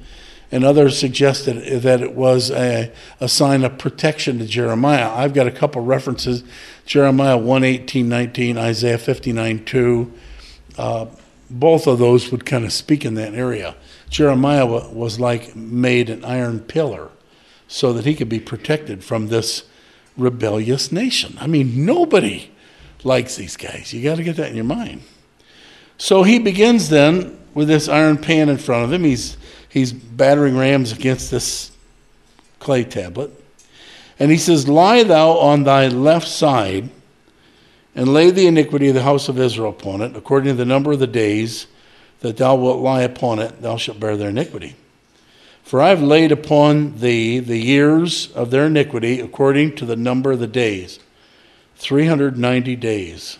And 0.51 0.63
others 0.65 0.97
suggested 0.97 1.83
that 1.83 2.01
it 2.01 2.15
was 2.15 2.49
a, 2.49 2.91
a 3.19 3.29
sign 3.29 3.63
of 3.63 3.77
protection 3.77 4.39
to 4.39 4.47
Jeremiah. 4.47 5.11
I've 5.11 5.35
got 5.35 5.45
a 5.45 5.51
couple 5.51 5.83
references 5.83 6.43
Jeremiah 6.87 7.37
1 7.37 7.63
18, 7.63 8.09
19, 8.09 8.57
Isaiah 8.57 8.97
59 8.97 9.63
2. 9.63 10.13
Uh, 10.75 11.05
both 11.51 11.85
of 11.85 11.99
those 11.99 12.31
would 12.31 12.47
kind 12.47 12.65
of 12.65 12.73
speak 12.73 13.05
in 13.05 13.13
that 13.13 13.35
area. 13.35 13.75
Jeremiah 14.09 14.65
was 14.65 15.19
like 15.19 15.55
made 15.55 16.09
an 16.09 16.25
iron 16.25 16.61
pillar 16.61 17.11
so 17.67 17.93
that 17.93 18.05
he 18.05 18.15
could 18.15 18.27
be 18.27 18.39
protected 18.39 19.03
from 19.03 19.27
this 19.27 19.65
rebellious 20.17 20.91
nation. 20.91 21.37
I 21.39 21.45
mean, 21.45 21.85
nobody 21.85 22.49
likes 23.03 23.35
these 23.35 23.55
guys. 23.55 23.93
You 23.93 24.03
got 24.03 24.15
to 24.15 24.23
get 24.23 24.37
that 24.37 24.49
in 24.49 24.55
your 24.55 24.65
mind. 24.65 25.03
So 26.01 26.23
he 26.23 26.39
begins 26.39 26.89
then 26.89 27.37
with 27.53 27.67
this 27.67 27.87
iron 27.87 28.17
pan 28.17 28.49
in 28.49 28.57
front 28.57 28.85
of 28.85 28.91
him. 28.91 29.03
He's 29.03 29.37
he's 29.69 29.93
battering 29.93 30.57
rams 30.57 30.91
against 30.91 31.29
this 31.29 31.69
clay 32.57 32.83
tablet. 32.83 33.31
And 34.17 34.31
he 34.31 34.37
says, 34.37 34.67
Lie 34.67 35.03
thou 35.03 35.37
on 35.37 35.61
thy 35.61 35.89
left 35.89 36.27
side 36.27 36.89
and 37.93 38.11
lay 38.11 38.31
the 38.31 38.47
iniquity 38.47 38.87
of 38.87 38.95
the 38.95 39.03
house 39.03 39.29
of 39.29 39.37
Israel 39.37 39.69
upon 39.69 40.01
it, 40.01 40.17
according 40.17 40.47
to 40.47 40.55
the 40.55 40.65
number 40.65 40.91
of 40.91 40.97
the 40.97 41.05
days 41.05 41.67
that 42.21 42.37
thou 42.37 42.55
wilt 42.55 42.79
lie 42.79 43.03
upon 43.03 43.37
it, 43.37 43.61
thou 43.61 43.77
shalt 43.77 43.99
bear 43.99 44.17
their 44.17 44.29
iniquity. 44.29 44.75
For 45.61 45.83
I 45.83 45.89
have 45.89 46.01
laid 46.01 46.31
upon 46.31 46.97
thee 46.97 47.37
the 47.37 47.59
years 47.59 48.31
of 48.31 48.49
their 48.49 48.65
iniquity 48.65 49.19
according 49.19 49.75
to 49.75 49.85
the 49.85 49.95
number 49.95 50.31
of 50.31 50.39
the 50.39 50.47
days, 50.47 50.99
390 51.75 52.75
days. 52.77 53.37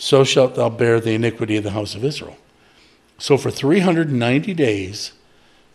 So 0.00 0.24
shalt 0.24 0.54
thou 0.54 0.70
bear 0.70 0.98
the 0.98 1.12
iniquity 1.12 1.58
of 1.58 1.62
the 1.62 1.72
house 1.72 1.94
of 1.94 2.02
Israel. 2.02 2.38
So 3.18 3.36
for 3.36 3.50
390 3.50 4.54
days, 4.54 5.12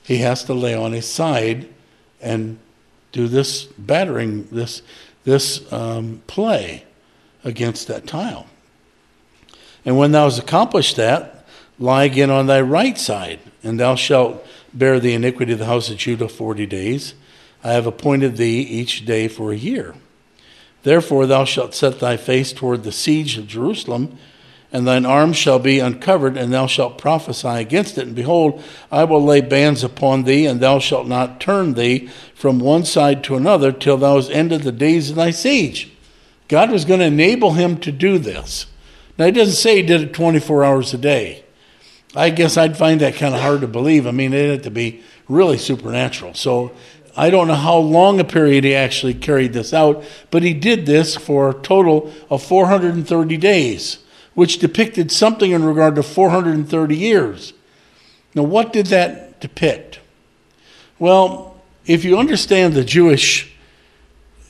he 0.01 0.17
has 0.17 0.43
to 0.45 0.53
lay 0.55 0.73
on 0.73 0.93
his 0.93 1.07
side 1.07 1.69
and 2.19 2.57
do 3.11 3.27
this 3.27 3.65
battering, 3.65 4.47
this, 4.51 4.81
this 5.25 5.71
um, 5.71 6.23
play 6.25 6.85
against 7.43 7.87
that 7.87 8.07
tile. 8.07 8.47
And 9.85 9.95
when 9.95 10.11
thou 10.11 10.23
hast 10.23 10.39
accomplished 10.39 10.95
that, 10.95 11.45
lie 11.77 12.05
again 12.05 12.31
on 12.31 12.47
thy 12.47 12.61
right 12.61 12.97
side, 12.97 13.39
and 13.63 13.79
thou 13.79 13.93
shalt 13.93 14.43
bear 14.73 14.99
the 14.99 15.13
iniquity 15.13 15.53
of 15.53 15.59
the 15.59 15.65
house 15.65 15.91
of 15.91 15.97
Judah 15.97 16.29
forty 16.29 16.65
days. 16.65 17.13
I 17.63 17.73
have 17.73 17.85
appointed 17.85 18.37
thee 18.37 18.61
each 18.61 19.05
day 19.05 19.27
for 19.27 19.51
a 19.51 19.55
year. 19.55 19.93
Therefore 20.85 21.25
thou 21.25 21.45
shalt 21.45 21.73
set 21.73 21.99
thy 21.99 22.15
face 22.15 22.53
toward 22.53 22.83
the 22.83 22.91
siege 22.91 23.39
of 23.39 23.47
Jerusalem, 23.47 24.19
and 24.71 24.85
thine 24.85 25.03
arm 25.03 25.33
shall 25.33 25.57
be 25.57 25.79
uncovered, 25.79 26.37
and 26.37 26.53
thou 26.53 26.67
shalt 26.67 26.99
prophesy 26.99 27.47
against 27.47 27.97
it. 27.97 28.05
And 28.05 28.15
behold, 28.15 28.63
I 28.91 29.03
will 29.03 29.23
lay 29.23 29.41
bands 29.41 29.83
upon 29.83 30.23
thee, 30.25 30.45
and 30.45 30.59
thou 30.59 30.77
shalt 30.77 31.07
not 31.07 31.41
turn 31.41 31.73
thee 31.73 32.07
from 32.35 32.59
one 32.59 32.85
side 32.85 33.23
to 33.23 33.35
another 33.35 33.71
till 33.71 33.97
thou 33.97 34.17
hast 34.17 34.29
ended 34.29 34.61
the 34.61 34.71
days 34.71 35.09
of 35.09 35.15
thy 35.15 35.31
siege. 35.31 35.91
God 36.49 36.69
was 36.69 36.85
going 36.85 36.99
to 36.99 37.07
enable 37.07 37.53
him 37.53 37.77
to 37.79 37.91
do 37.91 38.19
this. 38.19 38.67
Now, 39.17 39.25
he 39.25 39.31
doesn't 39.31 39.55
say 39.55 39.77
he 39.77 39.81
did 39.81 40.01
it 40.01 40.13
24 40.13 40.63
hours 40.63 40.93
a 40.93 40.99
day. 40.99 41.45
I 42.15 42.29
guess 42.29 42.57
I'd 42.57 42.77
find 42.77 43.01
that 43.01 43.15
kind 43.15 43.33
of 43.33 43.41
hard 43.41 43.61
to 43.61 43.67
believe. 43.67 44.05
I 44.05 44.11
mean, 44.11 44.33
it 44.33 44.51
had 44.51 44.63
to 44.63 44.71
be 44.71 45.01
really 45.27 45.57
supernatural. 45.57 46.35
So 46.35 46.73
I 47.17 47.29
don't 47.29 47.47
know 47.47 47.55
how 47.55 47.77
long 47.77 48.19
a 48.19 48.23
period 48.23 48.63
he 48.63 48.75
actually 48.75 49.13
carried 49.13 49.53
this 49.53 49.73
out, 49.73 50.03
but 50.31 50.43
he 50.43 50.53
did 50.53 50.85
this 50.85 51.15
for 51.15 51.49
a 51.49 51.53
total 51.53 52.11
of 52.29 52.43
430 52.43 53.37
days, 53.37 53.99
which 54.33 54.59
depicted 54.59 55.11
something 55.11 55.51
in 55.51 55.63
regard 55.63 55.95
to 55.95 56.03
430 56.03 56.95
years. 56.95 57.53
Now, 58.33 58.43
what 58.43 58.73
did 58.73 58.87
that 58.87 59.39
depict? 59.39 59.99
Well, 60.99 61.55
if 61.85 62.03
you 62.03 62.17
understand 62.17 62.73
the 62.73 62.83
Jewish 62.83 63.55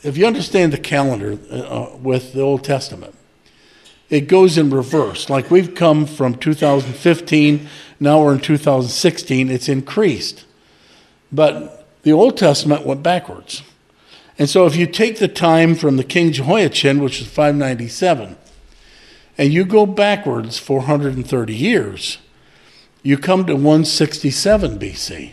if 0.05 0.17
you 0.17 0.27
understand 0.27 0.71
the 0.71 0.77
calendar 0.77 1.39
uh, 1.49 1.97
with 1.97 2.33
the 2.33 2.41
Old 2.41 2.63
Testament, 2.63 3.15
it 4.07 4.27
goes 4.27 4.55
in 4.55 4.69
reverse. 4.69 5.31
Like 5.31 5.49
we've 5.49 5.73
come 5.73 6.05
from 6.05 6.35
2015, 6.35 7.67
now 7.99 8.23
we're 8.23 8.35
in 8.35 8.39
2016, 8.39 9.49
it's 9.49 9.67
increased. 9.67 10.45
But 11.31 11.74
the 12.05 12.13
Old 12.13 12.37
Testament 12.37 12.85
went 12.85 13.01
backwards. 13.01 13.63
And 14.37 14.47
so 14.47 14.67
if 14.67 14.75
you 14.75 14.85
take 14.85 15.17
the 15.17 15.27
time 15.27 15.73
from 15.73 15.97
the 15.97 16.03
King 16.03 16.31
Jehoiachin, 16.31 16.99
which 16.99 17.19
is 17.19 17.27
597, 17.27 18.37
and 19.39 19.51
you 19.51 19.65
go 19.65 19.87
backwards 19.87 20.59
430 20.59 21.55
years, 21.55 22.19
you 23.01 23.17
come 23.17 23.47
to 23.47 23.55
167 23.55 24.77
BC. 24.77 25.31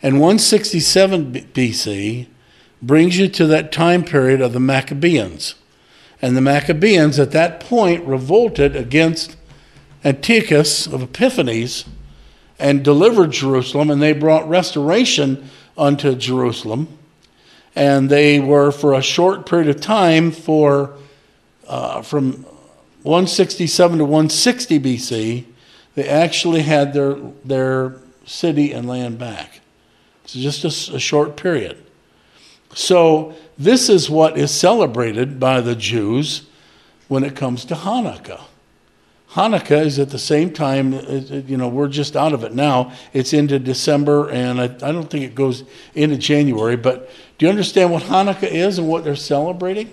And 0.00 0.20
167 0.20 1.32
BC 1.32 2.28
brings 2.80 3.18
you 3.18 3.26
to 3.26 3.46
that 3.46 3.72
time 3.72 4.04
period 4.04 4.40
of 4.40 4.52
the 4.52 4.60
Maccabees. 4.60 5.56
And 6.20 6.36
the 6.36 6.40
Maccabees 6.40 7.18
at 7.18 7.32
that 7.32 7.58
point 7.58 8.04
revolted 8.04 8.76
against 8.76 9.36
Antiochus 10.04 10.86
of 10.86 11.02
Epiphanes 11.02 11.86
and 12.60 12.84
delivered 12.84 13.32
Jerusalem, 13.32 13.90
and 13.90 14.00
they 14.00 14.12
brought 14.12 14.48
restoration 14.48 15.50
unto 15.76 16.14
Jerusalem. 16.14 16.88
And 17.74 18.10
they 18.10 18.38
were 18.38 18.70
for 18.70 18.94
a 18.94 19.02
short 19.02 19.46
period 19.46 19.68
of 19.68 19.80
time, 19.80 20.30
for 20.30 20.94
uh, 21.66 22.02
from 22.02 22.44
167 23.02 23.98
to 23.98 24.04
160 24.04 24.80
BC, 24.80 25.44
they 25.94 26.08
actually 26.08 26.62
had 26.62 26.92
their 26.92 27.14
their 27.44 27.96
city 28.24 28.72
and 28.72 28.86
land 28.88 29.18
back. 29.18 29.60
So 30.26 30.38
just 30.38 30.64
a, 30.64 30.96
a 30.96 30.98
short 31.00 31.36
period. 31.36 31.78
So, 32.74 33.34
this 33.58 33.90
is 33.90 34.08
what 34.08 34.38
is 34.38 34.50
celebrated 34.50 35.38
by 35.38 35.60
the 35.60 35.74
Jews 35.74 36.46
when 37.08 37.22
it 37.22 37.36
comes 37.36 37.66
to 37.66 37.74
Hanukkah. 37.74 38.40
Hanukkah 39.32 39.84
is 39.84 39.98
at 39.98 40.10
the 40.10 40.18
same 40.18 40.52
time, 40.52 40.92
uh, 40.92 40.98
uh, 40.98 41.42
you 41.46 41.56
know, 41.56 41.68
we're 41.68 41.88
just 41.88 42.16
out 42.16 42.34
of 42.34 42.44
it 42.44 42.54
now. 42.54 42.92
It's 43.14 43.32
into 43.32 43.58
December, 43.58 44.28
and 44.28 44.60
I, 44.60 44.64
I 44.64 44.92
don't 44.92 45.08
think 45.08 45.24
it 45.24 45.34
goes 45.34 45.64
into 45.94 46.18
January. 46.18 46.76
But 46.76 47.10
do 47.38 47.46
you 47.46 47.50
understand 47.50 47.90
what 47.92 48.02
Hanukkah 48.02 48.50
is 48.50 48.78
and 48.78 48.88
what 48.88 49.04
they're 49.04 49.16
celebrating? 49.16 49.90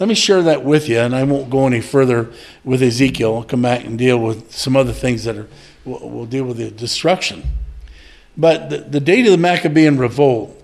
Let 0.00 0.08
me 0.08 0.16
share 0.16 0.42
that 0.42 0.64
with 0.64 0.88
you, 0.88 0.98
and 0.98 1.14
I 1.14 1.22
won't 1.22 1.48
go 1.48 1.66
any 1.68 1.80
further 1.80 2.32
with 2.64 2.82
Ezekiel. 2.82 3.36
I'll 3.36 3.44
come 3.44 3.62
back 3.62 3.84
and 3.84 3.96
deal 3.96 4.18
with 4.18 4.52
some 4.52 4.76
other 4.76 4.92
things 4.92 5.22
that 5.24 5.36
are, 5.36 5.48
we'll, 5.84 6.08
we'll 6.08 6.26
deal 6.26 6.44
with 6.44 6.56
the 6.56 6.70
destruction. 6.70 7.44
But 8.36 8.68
the, 8.68 8.78
the 8.78 9.00
date 9.00 9.26
of 9.26 9.32
the 9.32 9.38
Maccabean 9.38 9.96
revolt 9.96 10.60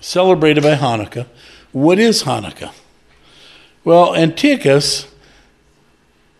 celebrated 0.00 0.62
by 0.62 0.76
Hanukkah. 0.76 1.26
What 1.72 1.98
is 1.98 2.22
Hanukkah? 2.22 2.72
Well, 3.84 4.14
Antiochus 4.14 5.08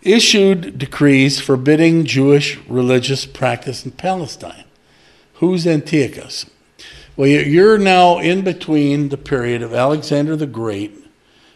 issued 0.02 0.78
decrees 0.78 1.40
forbidding 1.40 2.04
Jewish 2.04 2.58
religious 2.68 3.26
practice 3.26 3.84
in 3.84 3.92
Palestine. 3.92 4.64
Who's 5.34 5.66
Antiochus? 5.66 6.46
Well, 7.16 7.28
you're 7.28 7.78
now 7.78 8.18
in 8.18 8.42
between 8.42 9.08
the 9.08 9.16
period 9.16 9.62
of 9.62 9.74
Alexander 9.74 10.36
the 10.36 10.46
Great 10.46 10.92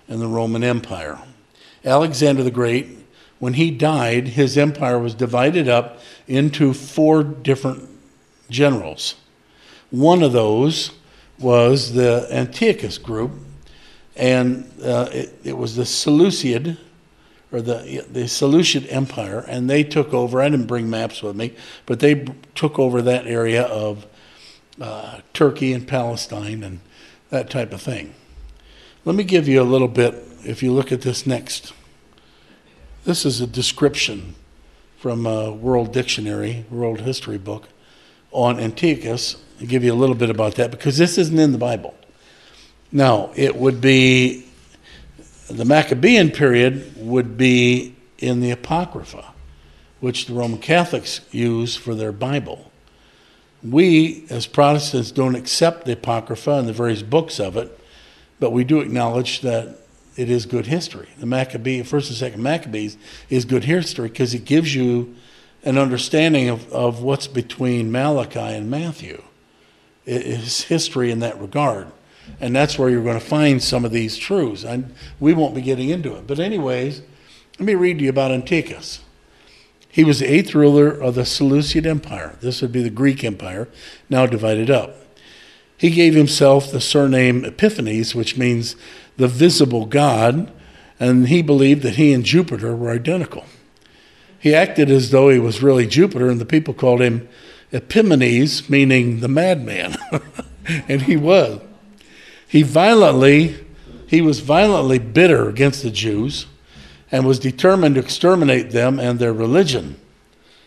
and 0.08 0.20
the 0.20 0.26
Roman 0.26 0.64
Empire. 0.64 1.18
Alexander 1.84 2.42
the 2.42 2.50
Great, 2.50 2.88
when 3.38 3.54
he 3.54 3.70
died, 3.70 4.28
his 4.28 4.58
empire 4.58 4.98
was 4.98 5.14
divided 5.14 5.68
up 5.68 6.00
into 6.28 6.72
four 6.72 7.22
different 7.22 7.88
generals. 8.50 9.16
One 9.90 10.22
of 10.22 10.32
those 10.32 10.92
was 11.38 11.94
the 11.94 12.28
Antiochus 12.30 12.98
group, 12.98 13.32
and 14.16 14.70
uh, 14.82 15.08
it, 15.12 15.34
it, 15.42 15.56
was 15.56 15.76
the 15.76 15.84
Seleucid, 15.84 16.76
or 17.52 17.60
the 17.60 18.04
the 18.10 18.26
Seleucid 18.26 18.86
Empire, 18.88 19.44
and 19.46 19.68
they 19.68 19.84
took 19.84 20.12
over. 20.14 20.40
I 20.40 20.48
didn't 20.48 20.66
bring 20.66 20.88
maps 20.88 21.22
with 21.22 21.36
me, 21.36 21.52
but 21.86 22.00
they 22.00 22.26
took 22.54 22.78
over 22.78 23.02
that 23.02 23.26
area 23.26 23.62
of 23.62 24.06
uh, 24.80 25.20
Turkey 25.34 25.72
and 25.72 25.86
Palestine 25.86 26.64
and 26.64 26.80
that 27.30 27.50
type 27.50 27.72
of 27.72 27.82
thing. 27.82 28.14
Let 29.04 29.14
me 29.14 29.24
give 29.24 29.46
you 29.48 29.60
a 29.60 29.64
little 29.64 29.88
bit. 29.88 30.14
If 30.44 30.62
you 30.62 30.72
look 30.72 30.90
at 30.90 31.02
this 31.02 31.26
next, 31.26 31.72
this 33.04 33.24
is 33.24 33.40
a 33.40 33.46
description 33.46 34.34
from 34.96 35.26
a 35.26 35.52
World 35.52 35.92
Dictionary, 35.92 36.64
World 36.70 37.00
History 37.00 37.38
book. 37.38 37.68
on 38.32 38.58
Antiochus. 38.58 39.36
I'll 39.60 39.66
give 39.66 39.84
you 39.84 39.92
a 39.92 39.94
little 39.94 40.14
bit 40.14 40.30
about 40.30 40.54
that 40.56 40.70
because 40.70 40.96
this 40.98 41.18
isn't 41.18 41.38
in 41.38 41.52
the 41.52 41.58
Bible. 41.58 41.94
Now, 42.90 43.30
it 43.36 43.56
would 43.56 43.80
be 43.80 44.46
the 45.56 45.64
Maccabean 45.64 46.30
period 46.30 46.94
would 46.96 47.36
be 47.36 47.94
in 48.18 48.40
the 48.40 48.50
Apocrypha, 48.50 49.32
which 50.00 50.26
the 50.26 50.34
Roman 50.34 50.58
Catholics 50.58 51.20
use 51.30 51.76
for 51.76 51.94
their 51.94 52.12
Bible. 52.12 52.70
We, 53.62 54.24
as 54.30 54.46
Protestants, 54.46 55.10
don't 55.10 55.36
accept 55.36 55.84
the 55.84 55.92
Apocrypha 55.92 56.52
and 56.52 56.68
the 56.68 56.72
various 56.72 57.02
books 57.02 57.38
of 57.38 57.56
it, 57.56 57.78
but 58.40 58.50
we 58.50 58.64
do 58.64 58.80
acknowledge 58.80 59.40
that 59.42 59.78
it 60.16 60.28
is 60.28 60.46
good 60.46 60.66
history. 60.66 61.08
The 61.18 61.26
Maccabee, 61.26 61.82
first 61.82 62.10
and 62.10 62.16
second 62.16 62.42
Maccabees, 62.42 62.96
is 63.30 63.44
good 63.44 63.64
history 63.64 64.08
because 64.08 64.34
it 64.34 64.44
gives 64.44 64.74
you 64.74 65.14
an 65.64 65.78
understanding 65.78 66.48
of, 66.48 66.70
of 66.72 67.02
what's 67.02 67.28
between 67.28 67.92
Malachi 67.92 68.40
and 68.40 68.70
Matthew. 68.70 69.22
It 70.04 70.22
is 70.22 70.62
history 70.62 71.10
in 71.10 71.20
that 71.20 71.40
regard. 71.40 71.86
And 72.40 72.54
that's 72.54 72.78
where 72.78 72.88
you're 72.90 73.04
going 73.04 73.18
to 73.18 73.24
find 73.24 73.62
some 73.62 73.84
of 73.84 73.92
these 73.92 74.16
truths. 74.16 74.64
And 74.64 74.94
we 75.20 75.32
won't 75.32 75.54
be 75.54 75.62
getting 75.62 75.90
into 75.90 76.14
it. 76.16 76.26
But, 76.26 76.40
anyways, 76.40 77.02
let 77.58 77.66
me 77.66 77.74
read 77.74 77.98
to 77.98 78.04
you 78.04 78.10
about 78.10 78.32
Antiochus. 78.32 79.00
He 79.88 80.04
was 80.04 80.20
the 80.20 80.32
eighth 80.32 80.54
ruler 80.54 80.88
of 80.88 81.14
the 81.14 81.26
Seleucid 81.26 81.86
Empire. 81.86 82.36
This 82.40 82.62
would 82.62 82.72
be 82.72 82.82
the 82.82 82.90
Greek 82.90 83.22
Empire, 83.22 83.68
now 84.08 84.26
divided 84.26 84.70
up. 84.70 84.96
He 85.76 85.90
gave 85.90 86.14
himself 86.14 86.70
the 86.70 86.80
surname 86.80 87.44
Epiphanes, 87.44 88.14
which 88.14 88.38
means 88.38 88.74
the 89.16 89.28
visible 89.28 89.84
God, 89.84 90.50
and 90.98 91.28
he 91.28 91.42
believed 91.42 91.82
that 91.82 91.96
he 91.96 92.12
and 92.12 92.24
Jupiter 92.24 92.74
were 92.74 92.90
identical. 92.90 93.44
He 94.38 94.54
acted 94.54 94.90
as 94.90 95.10
though 95.10 95.28
he 95.28 95.38
was 95.38 95.62
really 95.62 95.86
Jupiter, 95.86 96.30
and 96.30 96.40
the 96.40 96.46
people 96.46 96.72
called 96.72 97.00
him 97.00 97.28
Epimanes, 97.72 98.70
meaning 98.70 99.20
the 99.20 99.28
madman. 99.28 99.96
and 100.88 101.02
he 101.02 101.16
was. 101.16 101.60
He 102.52 102.62
violently, 102.62 103.56
he 104.06 104.20
was 104.20 104.40
violently 104.40 104.98
bitter 104.98 105.48
against 105.48 105.82
the 105.82 105.90
Jews 105.90 106.44
and 107.10 107.24
was 107.24 107.38
determined 107.38 107.94
to 107.94 108.02
exterminate 108.02 108.72
them 108.72 109.00
and 109.00 109.18
their 109.18 109.32
religion. 109.32 109.98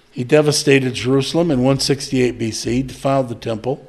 He 0.09 0.23
devastated 0.23 0.95
Jerusalem 0.95 1.51
in 1.51 1.59
168 1.59 2.39
BC, 2.39 2.87
defiled 2.87 3.29
the 3.29 3.35
temple, 3.35 3.87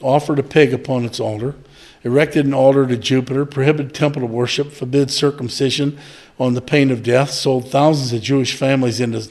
offered 0.00 0.38
a 0.38 0.42
pig 0.42 0.72
upon 0.72 1.04
its 1.04 1.20
altar, 1.20 1.56
erected 2.02 2.46
an 2.46 2.54
altar 2.54 2.86
to 2.86 2.96
Jupiter, 2.96 3.44
prohibited 3.44 3.92
temple 3.92 4.26
worship, 4.26 4.72
forbid 4.72 5.10
circumcision 5.10 5.98
on 6.40 6.54
the 6.54 6.62
pain 6.62 6.90
of 6.90 7.02
death, 7.02 7.32
sold 7.32 7.70
thousands 7.70 8.14
of 8.14 8.22
Jewish 8.22 8.54
families 8.54 8.98
into, 8.98 9.30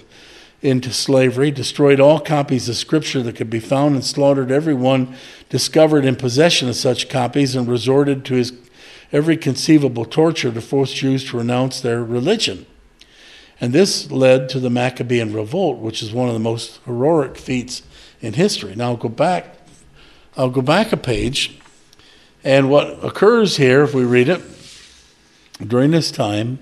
into 0.66 0.92
slavery, 0.92 1.52
destroyed 1.52 2.00
all 2.00 2.20
copies 2.20 2.68
of 2.68 2.76
Scripture 2.76 3.22
that 3.24 3.36
could 3.36 3.50
be 3.50 3.60
found, 3.60 3.96
and 3.96 4.04
slaughtered 4.04 4.52
everyone 4.52 5.16
discovered 5.50 6.04
in 6.04 6.16
possession 6.16 6.68
of 6.68 6.76
such 6.76 7.08
copies, 7.08 7.56
and 7.56 7.68
resorted 7.68 8.26
to 8.26 8.34
his 8.34 8.52
every 9.12 9.38
conceivable 9.38 10.04
torture 10.04 10.52
to 10.52 10.62
force 10.62 10.92
Jews 10.92 11.30
to 11.30 11.38
renounce 11.38 11.80
their 11.80 12.04
religion. 12.04 12.66
And 13.62 13.72
this 13.72 14.12
led 14.12 14.50
to 14.50 14.60
the 14.60 14.70
Maccabean 14.70 15.32
revolt, 15.32 15.78
which 15.80 16.04
is 16.04 16.12
one 16.12 16.28
of 16.28 16.34
the 16.34 16.40
most 16.40 16.82
heroic 16.86 17.38
feats 17.38 17.84
in 18.20 18.34
history. 18.34 18.76
Now 18.76 18.90
I'll 18.90 18.98
go 18.98 19.08
back 19.08 19.56
I'll 20.38 20.50
go 20.50 20.62
back 20.62 20.92
a 20.92 20.98
page 20.98 21.58
and 22.44 22.70
what 22.70 23.04
occurs 23.04 23.58
here, 23.58 23.84
if 23.84 23.96
we 23.96 24.04
read 24.04 24.30
it, 24.30 24.42
during 25.66 25.92
this 25.92 26.12
time, 26.12 26.60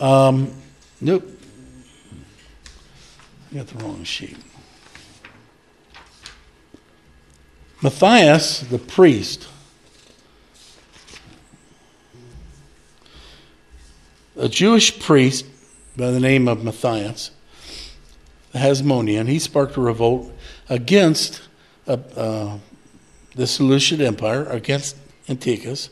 um, 0.00 0.52
nope, 1.00 1.22
I 3.50 3.56
got 3.56 3.66
the 3.66 3.84
wrong 3.84 4.04
sheet. 4.04 4.36
Matthias, 7.82 8.60
the 8.60 8.78
priest, 8.78 9.48
a 14.36 14.48
Jewish 14.48 15.00
priest 15.00 15.46
by 15.96 16.10
the 16.10 16.20
name 16.20 16.46
of 16.46 16.62
Matthias, 16.62 17.30
the 18.52 18.58
Hasmonean, 18.58 19.28
he 19.28 19.38
sparked 19.38 19.76
a 19.76 19.80
revolt 19.80 20.30
against 20.68 21.42
uh, 21.88 21.96
uh, 22.16 22.58
the 23.34 23.46
Seleucid 23.46 24.00
Empire 24.00 24.44
against 24.44 24.96
Antiochus 25.28 25.90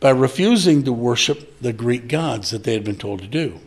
by 0.00 0.10
refusing 0.10 0.84
to 0.84 0.92
worship 0.92 1.60
the 1.60 1.72
Greek 1.72 2.08
gods 2.08 2.50
that 2.50 2.64
they 2.64 2.72
had 2.74 2.84
been 2.84 2.96
told 2.96 3.20
to 3.20 3.26
do. 3.26 3.60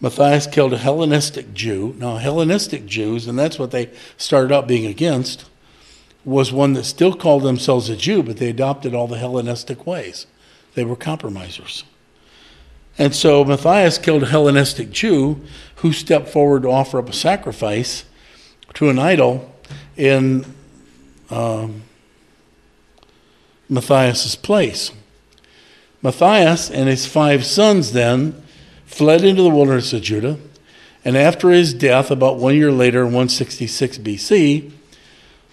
Matthias 0.00 0.46
killed 0.46 0.72
a 0.72 0.78
Hellenistic 0.78 1.52
Jew. 1.52 1.94
Now, 1.98 2.16
Hellenistic 2.16 2.86
Jews, 2.86 3.26
and 3.26 3.38
that's 3.38 3.58
what 3.58 3.70
they 3.70 3.90
started 4.16 4.52
out 4.52 4.66
being 4.66 4.86
against, 4.86 5.44
was 6.24 6.52
one 6.52 6.72
that 6.72 6.84
still 6.84 7.14
called 7.14 7.42
themselves 7.42 7.88
a 7.88 7.96
Jew, 7.96 8.22
but 8.22 8.38
they 8.38 8.48
adopted 8.48 8.94
all 8.94 9.06
the 9.06 9.18
Hellenistic 9.18 9.86
ways. 9.86 10.26
They 10.74 10.84
were 10.84 10.96
compromisers. 10.96 11.84
And 12.98 13.14
so 13.14 13.44
Matthias 13.44 13.98
killed 13.98 14.24
a 14.24 14.26
Hellenistic 14.26 14.90
Jew 14.90 15.40
who 15.76 15.92
stepped 15.92 16.28
forward 16.28 16.62
to 16.62 16.70
offer 16.70 16.98
up 16.98 17.08
a 17.08 17.14
sacrifice 17.14 18.04
to 18.74 18.88
an 18.88 18.98
idol 18.98 19.54
in 19.96 20.44
um, 21.30 21.82
Matthias's 23.68 24.36
place. 24.36 24.92
Matthias 26.02 26.70
and 26.70 26.88
his 26.88 27.06
five 27.06 27.44
sons 27.44 27.92
then 27.92 28.42
fled 28.90 29.24
into 29.24 29.42
the 29.42 29.50
wilderness 29.50 29.92
of 29.92 30.02
Judah, 30.02 30.36
and 31.04 31.16
after 31.16 31.50
his 31.50 31.72
death, 31.72 32.10
about 32.10 32.38
one 32.38 32.56
year 32.56 32.72
later, 32.72 33.00
in 33.00 33.06
166 33.06 33.98
BC, 33.98 34.72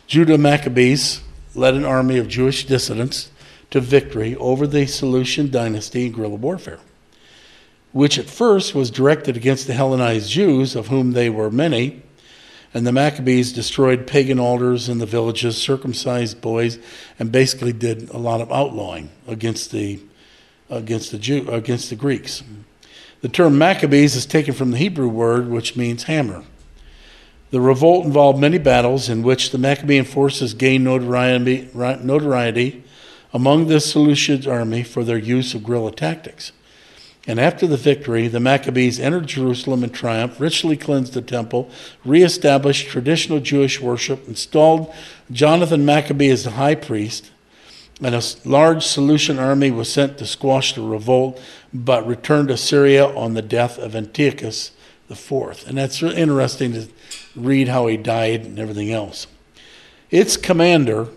Judah 0.08 0.38
Maccabees 0.38 1.22
led 1.54 1.76
an 1.76 1.86
army 1.86 2.18
of 2.18 2.28
Jewish 2.28 2.66
dissidents 2.66 3.32
to 3.70 3.80
victory 3.80 4.36
over 4.38 4.66
the 4.66 4.88
Seleucid 4.88 5.52
dynasty 5.52 6.08
in 6.08 6.14
guerrilla 6.14 6.36
warfare, 6.36 6.80
which 7.92 8.18
at 8.18 8.30
first 8.30 8.74
was 8.74 8.90
directed 8.90 9.38
against 9.38 9.68
the 9.68 9.74
Hellenized 9.74 10.30
Jews, 10.30 10.76
of 10.76 10.88
whom 10.88 11.12
they 11.12 11.30
were 11.30 11.52
many, 11.52 12.02
and 12.74 12.88
the 12.88 12.92
Maccabees 12.92 13.54
destroyed 13.54 14.08
pagan 14.08 14.40
altars 14.40 14.90
in 14.90 14.98
the 14.98 15.06
villages, 15.06 15.58
circumcised 15.58 16.42
boys, 16.42 16.80
and 17.20 17.32
basically 17.32 17.72
did 17.72 18.10
a 18.10 18.18
lot 18.18 18.42
of 18.42 18.52
outlawing 18.52 19.10
against 19.28 19.72
the 19.72 20.00
against 20.70 21.12
the 21.12 21.18
Jew 21.18 21.50
against 21.50 21.90
the 21.90 21.96
Greeks. 21.96 22.44
The 23.22 23.30
term 23.30 23.58
Maccabees 23.58 24.16
is 24.16 24.26
taken 24.26 24.54
from 24.54 24.72
the 24.72 24.78
Hebrew 24.78 25.08
word 25.08 25.50
which 25.50 25.76
means 25.76 26.04
hammer. 26.04 26.44
The 27.50 27.62
revolt 27.62 28.06
involved 28.06 28.40
many 28.40 28.58
battles 28.58 29.10
in 29.10 29.24
which 29.24 29.52
the 29.52 29.58
Maccabean 29.58 30.06
forces 30.06 30.54
gained 30.54 30.84
notoriety, 30.84 31.70
notoriety 31.74 32.84
among 33.34 33.68
the 33.68 33.80
Seleucid 33.80 34.48
army 34.48 34.84
for 34.84 35.04
their 35.04 35.18
use 35.18 35.54
of 35.54 35.64
guerrilla 35.64 35.92
tactics. 35.92 36.52
And 37.26 37.40
after 37.40 37.68
the 37.68 37.78
victory, 37.78 38.28
the 38.28 38.40
Maccabees 38.40 39.00
entered 39.00 39.28
Jerusalem 39.28 39.84
in 39.84 39.90
triumph, 39.90 40.40
richly 40.40 40.78
cleansed 40.78 41.14
the 41.14 41.22
temple, 41.22 41.70
reestablished 42.06 42.88
traditional 42.88 43.40
Jewish 43.40 43.82
worship, 43.82 44.28
installed 44.28 44.94
Jonathan 45.32 45.86
Maccabee 45.86 46.30
as 46.30 46.46
the 46.46 46.52
high 46.52 46.76
priest, 46.76 47.32
and 48.02 48.14
a 48.14 48.22
large 48.46 48.86
Seleucid 48.86 49.40
army 49.40 49.72
was 49.72 49.92
sent 49.92 50.18
to 50.18 50.26
squash 50.26 50.74
the 50.74 50.82
revolt, 50.82 51.42
but 51.74 52.06
returned 52.06 52.50
to 52.50 52.58
Syria 52.58 53.08
on 53.08 53.34
the 53.34 53.42
death 53.42 53.80
of 53.80 53.96
Antiochus 53.96 54.72
IV. 55.10 55.68
And 55.68 55.78
that's 55.78 56.02
really 56.02 56.18
interesting 56.18 56.74
to 56.74 56.88
read 57.36 57.70
how 57.70 57.88
he 57.88 57.98
died 57.98 58.42
and 58.42 58.60
everything 58.60 58.92
else. 58.92 59.26
Its 60.12 60.38
commander, 60.38 61.08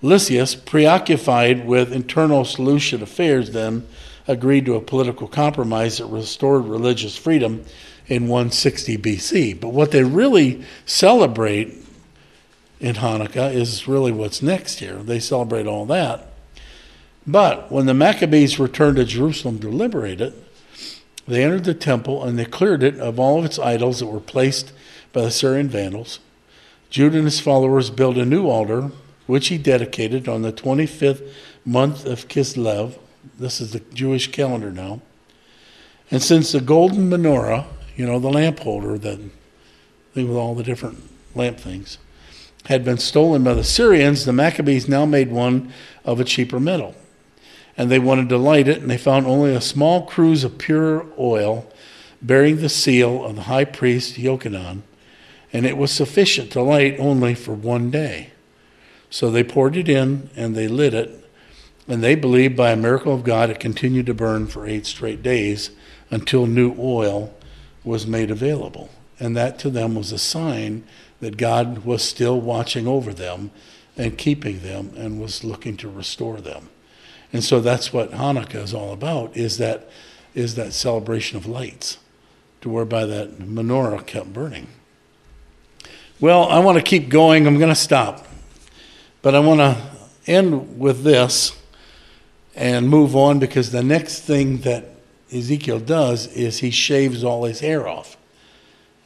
Lysias, 0.00 0.54
preoccupied 0.54 1.66
with 1.66 1.92
internal 1.92 2.44
Seleucid 2.44 3.02
affairs, 3.02 3.50
then 3.50 3.86
agreed 4.26 4.66
to 4.66 4.76
a 4.76 4.80
political 4.80 5.28
compromise 5.28 5.98
that 5.98 6.06
restored 6.06 6.64
religious 6.64 7.16
freedom 7.16 7.64
in 8.06 8.28
160 8.28 8.96
BC. 8.98 9.60
But 9.60 9.68
what 9.68 9.90
they 9.90 10.04
really 10.04 10.64
celebrate 10.86 11.84
in 12.80 12.96
Hanukkah 12.96 13.52
is 13.52 13.88
really 13.88 14.12
what's 14.12 14.42
next 14.42 14.78
here. 14.78 14.96
They 14.96 15.18
celebrate 15.18 15.66
all 15.66 15.86
that. 15.86 16.26
But 17.26 17.70
when 17.70 17.86
the 17.86 17.94
Maccabees 17.94 18.58
returned 18.58 18.96
to 18.96 19.04
Jerusalem 19.04 19.58
to 19.60 19.68
liberate 19.68 20.20
it, 20.20 20.34
they 21.26 21.44
entered 21.44 21.64
the 21.64 21.74
temple 21.74 22.24
and 22.24 22.38
they 22.38 22.46
cleared 22.46 22.82
it 22.82 22.98
of 22.98 23.20
all 23.20 23.38
of 23.38 23.44
its 23.44 23.58
idols 23.58 23.98
that 23.98 24.06
were 24.06 24.20
placed 24.20 24.72
by 25.12 25.22
the 25.22 25.30
Syrian 25.30 25.68
Vandals. 25.68 26.20
Judah 26.88 27.18
and 27.18 27.26
his 27.26 27.40
followers 27.40 27.90
built 27.90 28.16
a 28.16 28.24
new 28.24 28.46
altar, 28.48 28.92
which 29.26 29.48
he 29.48 29.58
dedicated 29.58 30.26
on 30.26 30.40
the 30.40 30.52
25th 30.52 31.28
month 31.66 32.06
of 32.06 32.28
Kislev, 32.28 32.98
this 33.38 33.60
is 33.60 33.72
the 33.72 33.80
Jewish 33.92 34.30
calendar 34.32 34.72
now. 34.72 35.02
And 36.10 36.22
since 36.22 36.52
the 36.52 36.60
golden 36.62 37.10
menorah, 37.10 37.66
you 37.94 38.06
know, 38.06 38.18
the 38.18 38.30
lamp 38.30 38.60
holder, 38.60 38.96
that 38.96 39.20
with 40.14 40.30
all 40.30 40.54
the 40.54 40.62
different 40.62 41.02
lamp 41.34 41.58
things, 41.58 41.98
had 42.68 42.84
been 42.84 42.98
stolen 42.98 43.42
by 43.42 43.54
the 43.54 43.64
Syrians, 43.64 44.26
the 44.26 44.32
Maccabees 44.32 44.86
now 44.86 45.06
made 45.06 45.30
one 45.30 45.72
of 46.04 46.20
a 46.20 46.24
cheaper 46.24 46.60
metal. 46.60 46.94
And 47.78 47.90
they 47.90 47.98
wanted 47.98 48.28
to 48.28 48.36
light 48.36 48.68
it, 48.68 48.82
and 48.82 48.90
they 48.90 48.98
found 48.98 49.26
only 49.26 49.54
a 49.54 49.60
small 49.62 50.04
cruse 50.04 50.44
of 50.44 50.58
pure 50.58 51.06
oil 51.18 51.66
bearing 52.20 52.56
the 52.56 52.68
seal 52.68 53.24
of 53.24 53.36
the 53.36 53.42
high 53.42 53.64
priest 53.64 54.16
Yochanan. 54.16 54.82
and 55.50 55.64
it 55.64 55.78
was 55.78 55.90
sufficient 55.90 56.50
to 56.52 56.60
light 56.60 57.00
only 57.00 57.34
for 57.34 57.54
one 57.54 57.90
day. 57.90 58.32
So 59.08 59.30
they 59.30 59.42
poured 59.42 59.74
it 59.74 59.88
in 59.88 60.28
and 60.36 60.54
they 60.54 60.68
lit 60.68 60.92
it, 60.92 61.24
and 61.88 62.04
they 62.04 62.14
believed 62.16 62.54
by 62.54 62.72
a 62.72 62.76
miracle 62.76 63.14
of 63.14 63.24
God 63.24 63.48
it 63.48 63.58
continued 63.60 64.04
to 64.06 64.14
burn 64.14 64.46
for 64.46 64.66
eight 64.66 64.84
straight 64.84 65.22
days 65.22 65.70
until 66.10 66.44
new 66.44 66.76
oil 66.78 67.32
was 67.82 68.06
made 68.06 68.30
available. 68.30 68.90
And 69.18 69.34
that 69.38 69.58
to 69.60 69.70
them 69.70 69.94
was 69.94 70.12
a 70.12 70.18
sign 70.18 70.84
that 71.20 71.36
God 71.36 71.84
was 71.84 72.02
still 72.02 72.40
watching 72.40 72.86
over 72.86 73.12
them 73.12 73.50
and 73.96 74.16
keeping 74.16 74.60
them 74.60 74.92
and 74.96 75.20
was 75.20 75.42
looking 75.42 75.76
to 75.78 75.88
restore 75.88 76.40
them. 76.40 76.68
And 77.32 77.42
so 77.42 77.60
that's 77.60 77.92
what 77.92 78.12
Hanukkah 78.12 78.62
is 78.62 78.72
all 78.72 78.92
about 78.92 79.36
is 79.36 79.58
that 79.58 79.88
is 80.34 80.54
that 80.54 80.72
celebration 80.72 81.36
of 81.36 81.46
lights 81.46 81.98
to 82.60 82.68
whereby 82.68 83.06
that 83.06 83.38
menorah 83.38 84.06
kept 84.06 84.32
burning. 84.32 84.68
Well, 86.20 86.44
I 86.44 86.58
want 86.60 86.78
to 86.78 86.84
keep 86.84 87.08
going. 87.08 87.46
I'm 87.46 87.58
going 87.58 87.70
to 87.70 87.74
stop. 87.74 88.26
But 89.22 89.34
I 89.34 89.40
want 89.40 89.60
to 89.60 89.76
end 90.26 90.78
with 90.78 91.02
this 91.02 91.58
and 92.54 92.88
move 92.88 93.16
on 93.16 93.38
because 93.38 93.72
the 93.72 93.82
next 93.82 94.20
thing 94.20 94.58
that 94.58 94.84
Ezekiel 95.32 95.80
does 95.80 96.26
is 96.28 96.58
he 96.58 96.70
shaves 96.70 97.24
all 97.24 97.44
his 97.44 97.60
hair 97.60 97.88
off. 97.88 98.16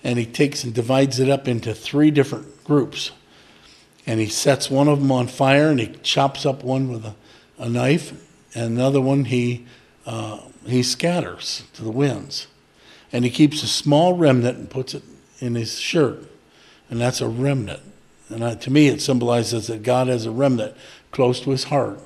And 0.05 0.19
he 0.19 0.27
takes 0.27 0.65
and 0.65 0.75
divides 0.75 1.21
it 1.21 1.29
up 1.29 1.47
into 1.47 1.75
three 1.75 2.11
different 2.11 2.65
groups. 2.65 3.13
And 4.07 4.19
he 4.19 4.27
sets 4.27 4.71
one 4.71 4.89
of 4.89 5.01
them 5.01 5.13
on 5.13 5.29
fire 5.29 5.71
and 5.71 5.79
he 5.79 5.89
chops 6.03 6.45
up 6.45 6.65
one 6.65 6.93
with 6.93 7.05
a, 7.05 7.15
a 7.59 7.69
knife, 7.69 8.13
and 8.55 8.77
another 8.77 9.01
one 9.01 9.27
he, 9.27 9.67
uh, 10.07 10.41
he 10.67 10.83
scatters 10.83 11.65
to 11.75 11.85
the 11.85 11.91
winds. 11.91 12.49
And 13.13 13.25
he 13.25 13.31
keeps 13.31 13.63
a 13.63 13.69
small 13.69 14.15
remnant 14.15 14.59
and 14.59 14.71
puts 14.71 14.95
it 14.95 15.05
in 15.39 15.55
his 15.55 15.79
shirt. 15.79 16.25
And 16.91 17.01
that's 17.01 17.21
a 17.21 17.29
remnant. 17.29 17.83
And 18.29 18.45
I, 18.45 18.55
to 18.55 18.71
me, 18.71 18.89
it 18.89 19.01
symbolizes 19.01 19.67
that 19.67 19.83
God 19.83 20.09
has 20.09 20.27
a 20.27 20.31
remnant 20.31 20.75
close 21.11 21.41
to 21.41 21.51
his 21.51 21.65
heart 21.65 22.01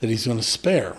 that 0.00 0.10
he's 0.10 0.26
going 0.26 0.38
to 0.38 0.44
spare. 0.44 0.96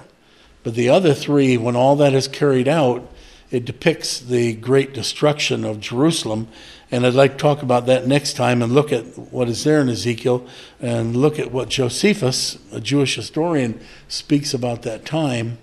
But 0.63 0.75
the 0.75 0.89
other 0.89 1.13
three, 1.13 1.57
when 1.57 1.75
all 1.75 1.95
that 1.97 2.13
is 2.13 2.27
carried 2.27 2.67
out, 2.67 3.07
it 3.53 3.65
depicts 3.65 4.19
the 4.19 4.55
great 4.55 4.93
destruction 4.93 5.63
of 5.63 5.79
Jerusalem. 5.79 6.47
And 6.89 7.05
I'd 7.05 7.13
like 7.13 7.33
to 7.33 7.37
talk 7.37 7.61
about 7.61 7.85
that 7.85 8.07
next 8.07 8.33
time 8.33 8.63
and 8.63 8.73
look 8.73 8.91
at 8.91 9.03
what 9.31 9.47
is 9.47 9.63
there 9.63 9.79
in 9.79 9.89
Ezekiel 9.89 10.47
and 10.81 11.15
look 11.15 11.37
at 11.37 11.51
what 11.51 11.69
Josephus, 11.69 12.57
a 12.71 12.81
Jewish 12.81 13.15
historian, 13.15 13.79
speaks 14.07 14.55
about 14.55 14.81
that 14.81 15.05
time. 15.05 15.59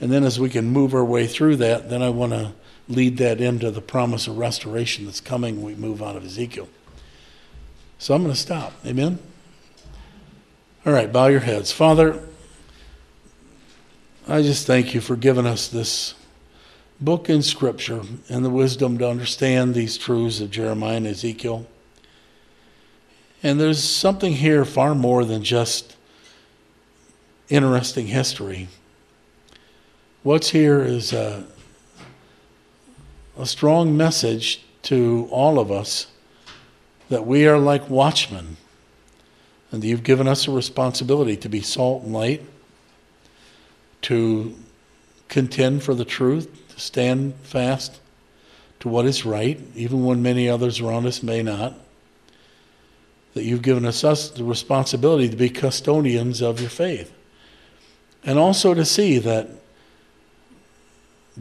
And 0.00 0.10
then 0.10 0.24
as 0.24 0.40
we 0.40 0.48
can 0.48 0.64
move 0.70 0.94
our 0.94 1.04
way 1.04 1.26
through 1.26 1.56
that, 1.56 1.90
then 1.90 2.00
I 2.02 2.08
want 2.08 2.32
to 2.32 2.54
lead 2.88 3.18
that 3.18 3.38
into 3.38 3.70
the 3.70 3.82
promise 3.82 4.26
of 4.26 4.38
restoration 4.38 5.04
that's 5.04 5.20
coming 5.20 5.56
when 5.56 5.66
we 5.66 5.74
move 5.74 6.02
out 6.02 6.16
of 6.16 6.24
Ezekiel. 6.24 6.70
So 7.98 8.14
I'm 8.14 8.22
going 8.22 8.32
to 8.32 8.40
stop. 8.40 8.72
Amen? 8.86 9.18
All 10.86 10.94
right, 10.94 11.12
bow 11.12 11.26
your 11.26 11.40
heads. 11.40 11.70
Father, 11.70 12.18
I 14.26 14.40
just 14.40 14.66
thank 14.66 14.94
you 14.94 15.02
for 15.02 15.16
giving 15.16 15.46
us 15.46 15.68
this 15.68 16.14
book 17.00 17.30
in 17.30 17.42
Scripture 17.42 18.02
and 18.28 18.44
the 18.44 18.50
wisdom 18.50 18.98
to 18.98 19.08
understand 19.08 19.74
these 19.74 19.96
truths 19.96 20.40
of 20.40 20.50
Jeremiah 20.50 20.98
and 20.98 21.06
Ezekiel. 21.06 21.66
And 23.42 23.58
there's 23.58 23.82
something 23.82 24.34
here 24.34 24.66
far 24.66 24.94
more 24.94 25.24
than 25.24 25.42
just 25.42 25.96
interesting 27.48 28.08
history. 28.08 28.68
What's 30.22 30.50
here 30.50 30.82
is 30.82 31.14
a, 31.14 31.46
a 33.38 33.46
strong 33.46 33.96
message 33.96 34.62
to 34.82 35.26
all 35.30 35.58
of 35.58 35.72
us 35.72 36.08
that 37.08 37.26
we 37.26 37.46
are 37.46 37.58
like 37.58 37.88
watchmen 37.88 38.58
and 39.72 39.82
that 39.82 39.86
you've 39.86 40.02
given 40.02 40.28
us 40.28 40.46
a 40.46 40.50
responsibility 40.50 41.36
to 41.38 41.48
be 41.48 41.62
salt 41.62 42.02
and 42.02 42.12
light, 42.12 42.42
to 44.02 44.54
contend 45.28 45.82
for 45.82 45.94
the 45.94 46.04
truth, 46.04 46.69
stand 46.80 47.34
fast 47.42 48.00
to 48.80 48.88
what 48.88 49.06
is 49.06 49.24
right, 49.24 49.60
even 49.74 50.04
when 50.04 50.22
many 50.22 50.48
others 50.48 50.80
around 50.80 51.06
us 51.06 51.22
may 51.22 51.42
not. 51.42 51.74
That 53.34 53.44
you've 53.44 53.62
given 53.62 53.84
us, 53.84 54.02
us 54.02 54.30
the 54.30 54.42
responsibility 54.42 55.28
to 55.28 55.36
be 55.36 55.50
custodians 55.50 56.40
of 56.40 56.60
your 56.60 56.70
faith. 56.70 57.12
And 58.24 58.38
also 58.38 58.74
to 58.74 58.84
see 58.84 59.18
that 59.18 59.48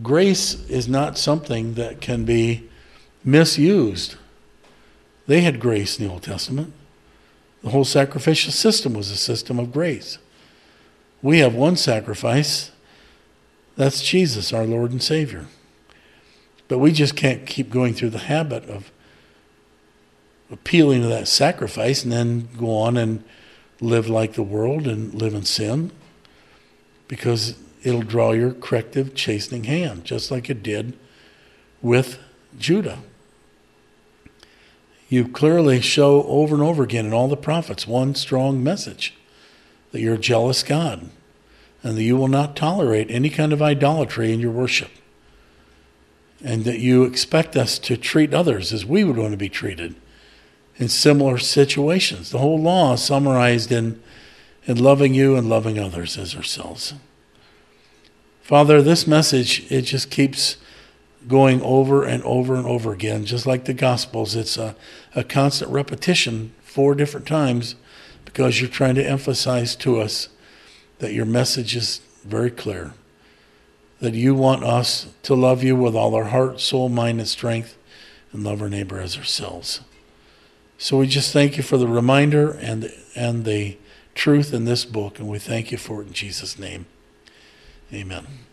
grace 0.01 0.69
is 0.69 0.87
not 0.87 1.17
something 1.17 1.73
that 1.73 2.01
can 2.01 2.25
be 2.25 2.69
misused. 3.23 4.15
They 5.27 5.41
had 5.41 5.59
grace 5.59 5.99
in 5.99 6.05
the 6.05 6.11
Old 6.11 6.23
Testament. 6.23 6.73
The 7.63 7.69
whole 7.69 7.85
sacrificial 7.85 8.51
system 8.51 8.93
was 8.93 9.11
a 9.11 9.17
system 9.17 9.59
of 9.59 9.73
grace. 9.73 10.17
We 11.21 11.39
have 11.39 11.53
one 11.53 11.75
sacrifice. 11.75 12.71
That's 13.79 14.01
Jesus, 14.01 14.51
our 14.51 14.65
Lord 14.65 14.91
and 14.91 15.01
Savior. 15.01 15.45
But 16.67 16.79
we 16.79 16.91
just 16.91 17.15
can't 17.15 17.45
keep 17.45 17.69
going 17.69 17.93
through 17.93 18.09
the 18.09 18.17
habit 18.17 18.65
of 18.65 18.91
appealing 20.51 21.01
to 21.03 21.07
that 21.07 21.29
sacrifice 21.29 22.03
and 22.03 22.11
then 22.11 22.49
go 22.57 22.75
on 22.75 22.97
and 22.97 23.23
live 23.79 24.09
like 24.09 24.33
the 24.33 24.43
world 24.43 24.85
and 24.85 25.13
live 25.13 25.33
in 25.33 25.45
sin 25.45 25.91
because 27.07 27.57
it'll 27.81 28.01
draw 28.01 28.33
your 28.33 28.51
corrective, 28.51 29.15
chastening 29.15 29.63
hand, 29.63 30.03
just 30.03 30.29
like 30.29 30.49
it 30.49 30.61
did 30.61 30.99
with 31.81 32.19
Judah 32.57 32.99
you 35.07 35.25
clearly 35.25 35.79
show 35.79 36.23
over 36.23 36.53
and 36.53 36.63
over 36.63 36.83
again 36.83 37.05
in 37.05 37.13
all 37.13 37.29
the 37.29 37.37
prophets 37.37 37.87
one 37.87 38.13
strong 38.13 38.61
message 38.61 39.15
that 39.93 40.01
you're 40.01 40.15
a 40.15 40.19
jealous 40.19 40.63
God 40.63 41.09
and 41.83 41.97
that 41.97 42.03
you 42.03 42.17
will 42.17 42.27
not 42.27 42.55
tolerate 42.55 43.09
any 43.09 43.29
kind 43.29 43.53
of 43.53 43.61
idolatry 43.61 44.33
in 44.33 44.39
your 44.39 44.51
worship. 44.51 44.91
And 46.43 46.63
that 46.63 46.79
you 46.79 47.03
expect 47.03 47.55
us 47.55 47.79
to 47.79 47.97
treat 47.97 48.33
others 48.33 48.71
as 48.71 48.85
we 48.85 49.03
would 49.03 49.17
want 49.17 49.31
to 49.31 49.37
be 49.37 49.49
treated 49.49 49.95
in 50.77 50.87
similar 50.87 51.37
situations. 51.37 52.31
The 52.31 52.39
whole 52.39 52.59
law 52.59 52.93
is 52.93 53.03
summarized 53.03 53.71
in, 53.71 54.01
in 54.65 54.77
loving 54.77 55.13
you 55.13 55.35
and 55.35 55.49
loving 55.49 55.77
others 55.77 56.17
as 56.17 56.35
ourselves. 56.35 56.93
Father, 58.41 58.81
this 58.81 59.05
message, 59.05 59.69
it 59.71 59.81
just 59.81 60.09
keeps 60.09 60.57
going 61.27 61.61
over 61.61 62.03
and 62.03 62.23
over 62.23 62.55
and 62.55 62.65
over 62.65 62.93
again, 62.93 63.25
just 63.25 63.45
like 63.45 63.65
the 63.65 63.73
Gospels. 63.73 64.35
It's 64.35 64.57
a, 64.57 64.75
a 65.13 65.23
constant 65.23 65.71
repetition 65.71 66.53
four 66.61 66.95
different 66.95 67.27
times 67.27 67.75
because 68.25 68.61
you're 68.61 68.69
trying 68.69 68.95
to 68.95 69.05
emphasize 69.05 69.75
to 69.75 69.99
us 69.99 70.29
that 70.99 71.13
your 71.13 71.25
message 71.25 71.75
is 71.75 72.01
very 72.23 72.51
clear. 72.51 72.93
That 73.99 74.13
you 74.13 74.33
want 74.35 74.63
us 74.63 75.07
to 75.23 75.35
love 75.35 75.63
you 75.63 75.75
with 75.75 75.95
all 75.95 76.15
our 76.15 76.25
heart, 76.25 76.61
soul, 76.61 76.87
mind, 76.87 77.19
and 77.19 77.27
strength, 77.27 77.77
and 78.31 78.43
love 78.43 78.61
our 78.61 78.69
neighbor 78.69 78.99
as 78.99 79.17
ourselves. 79.17 79.81
So 80.77 80.97
we 80.97 81.07
just 81.07 81.33
thank 81.33 81.57
you 81.57 81.63
for 81.63 81.77
the 81.77 81.87
reminder 81.87 82.51
and, 82.51 82.93
and 83.15 83.43
the 83.43 83.77
truth 84.15 84.53
in 84.53 84.65
this 84.65 84.85
book, 84.85 85.19
and 85.19 85.27
we 85.27 85.39
thank 85.39 85.71
you 85.71 85.77
for 85.77 86.01
it 86.01 86.07
in 86.07 86.13
Jesus' 86.13 86.57
name. 86.57 86.85
Amen. 87.91 88.48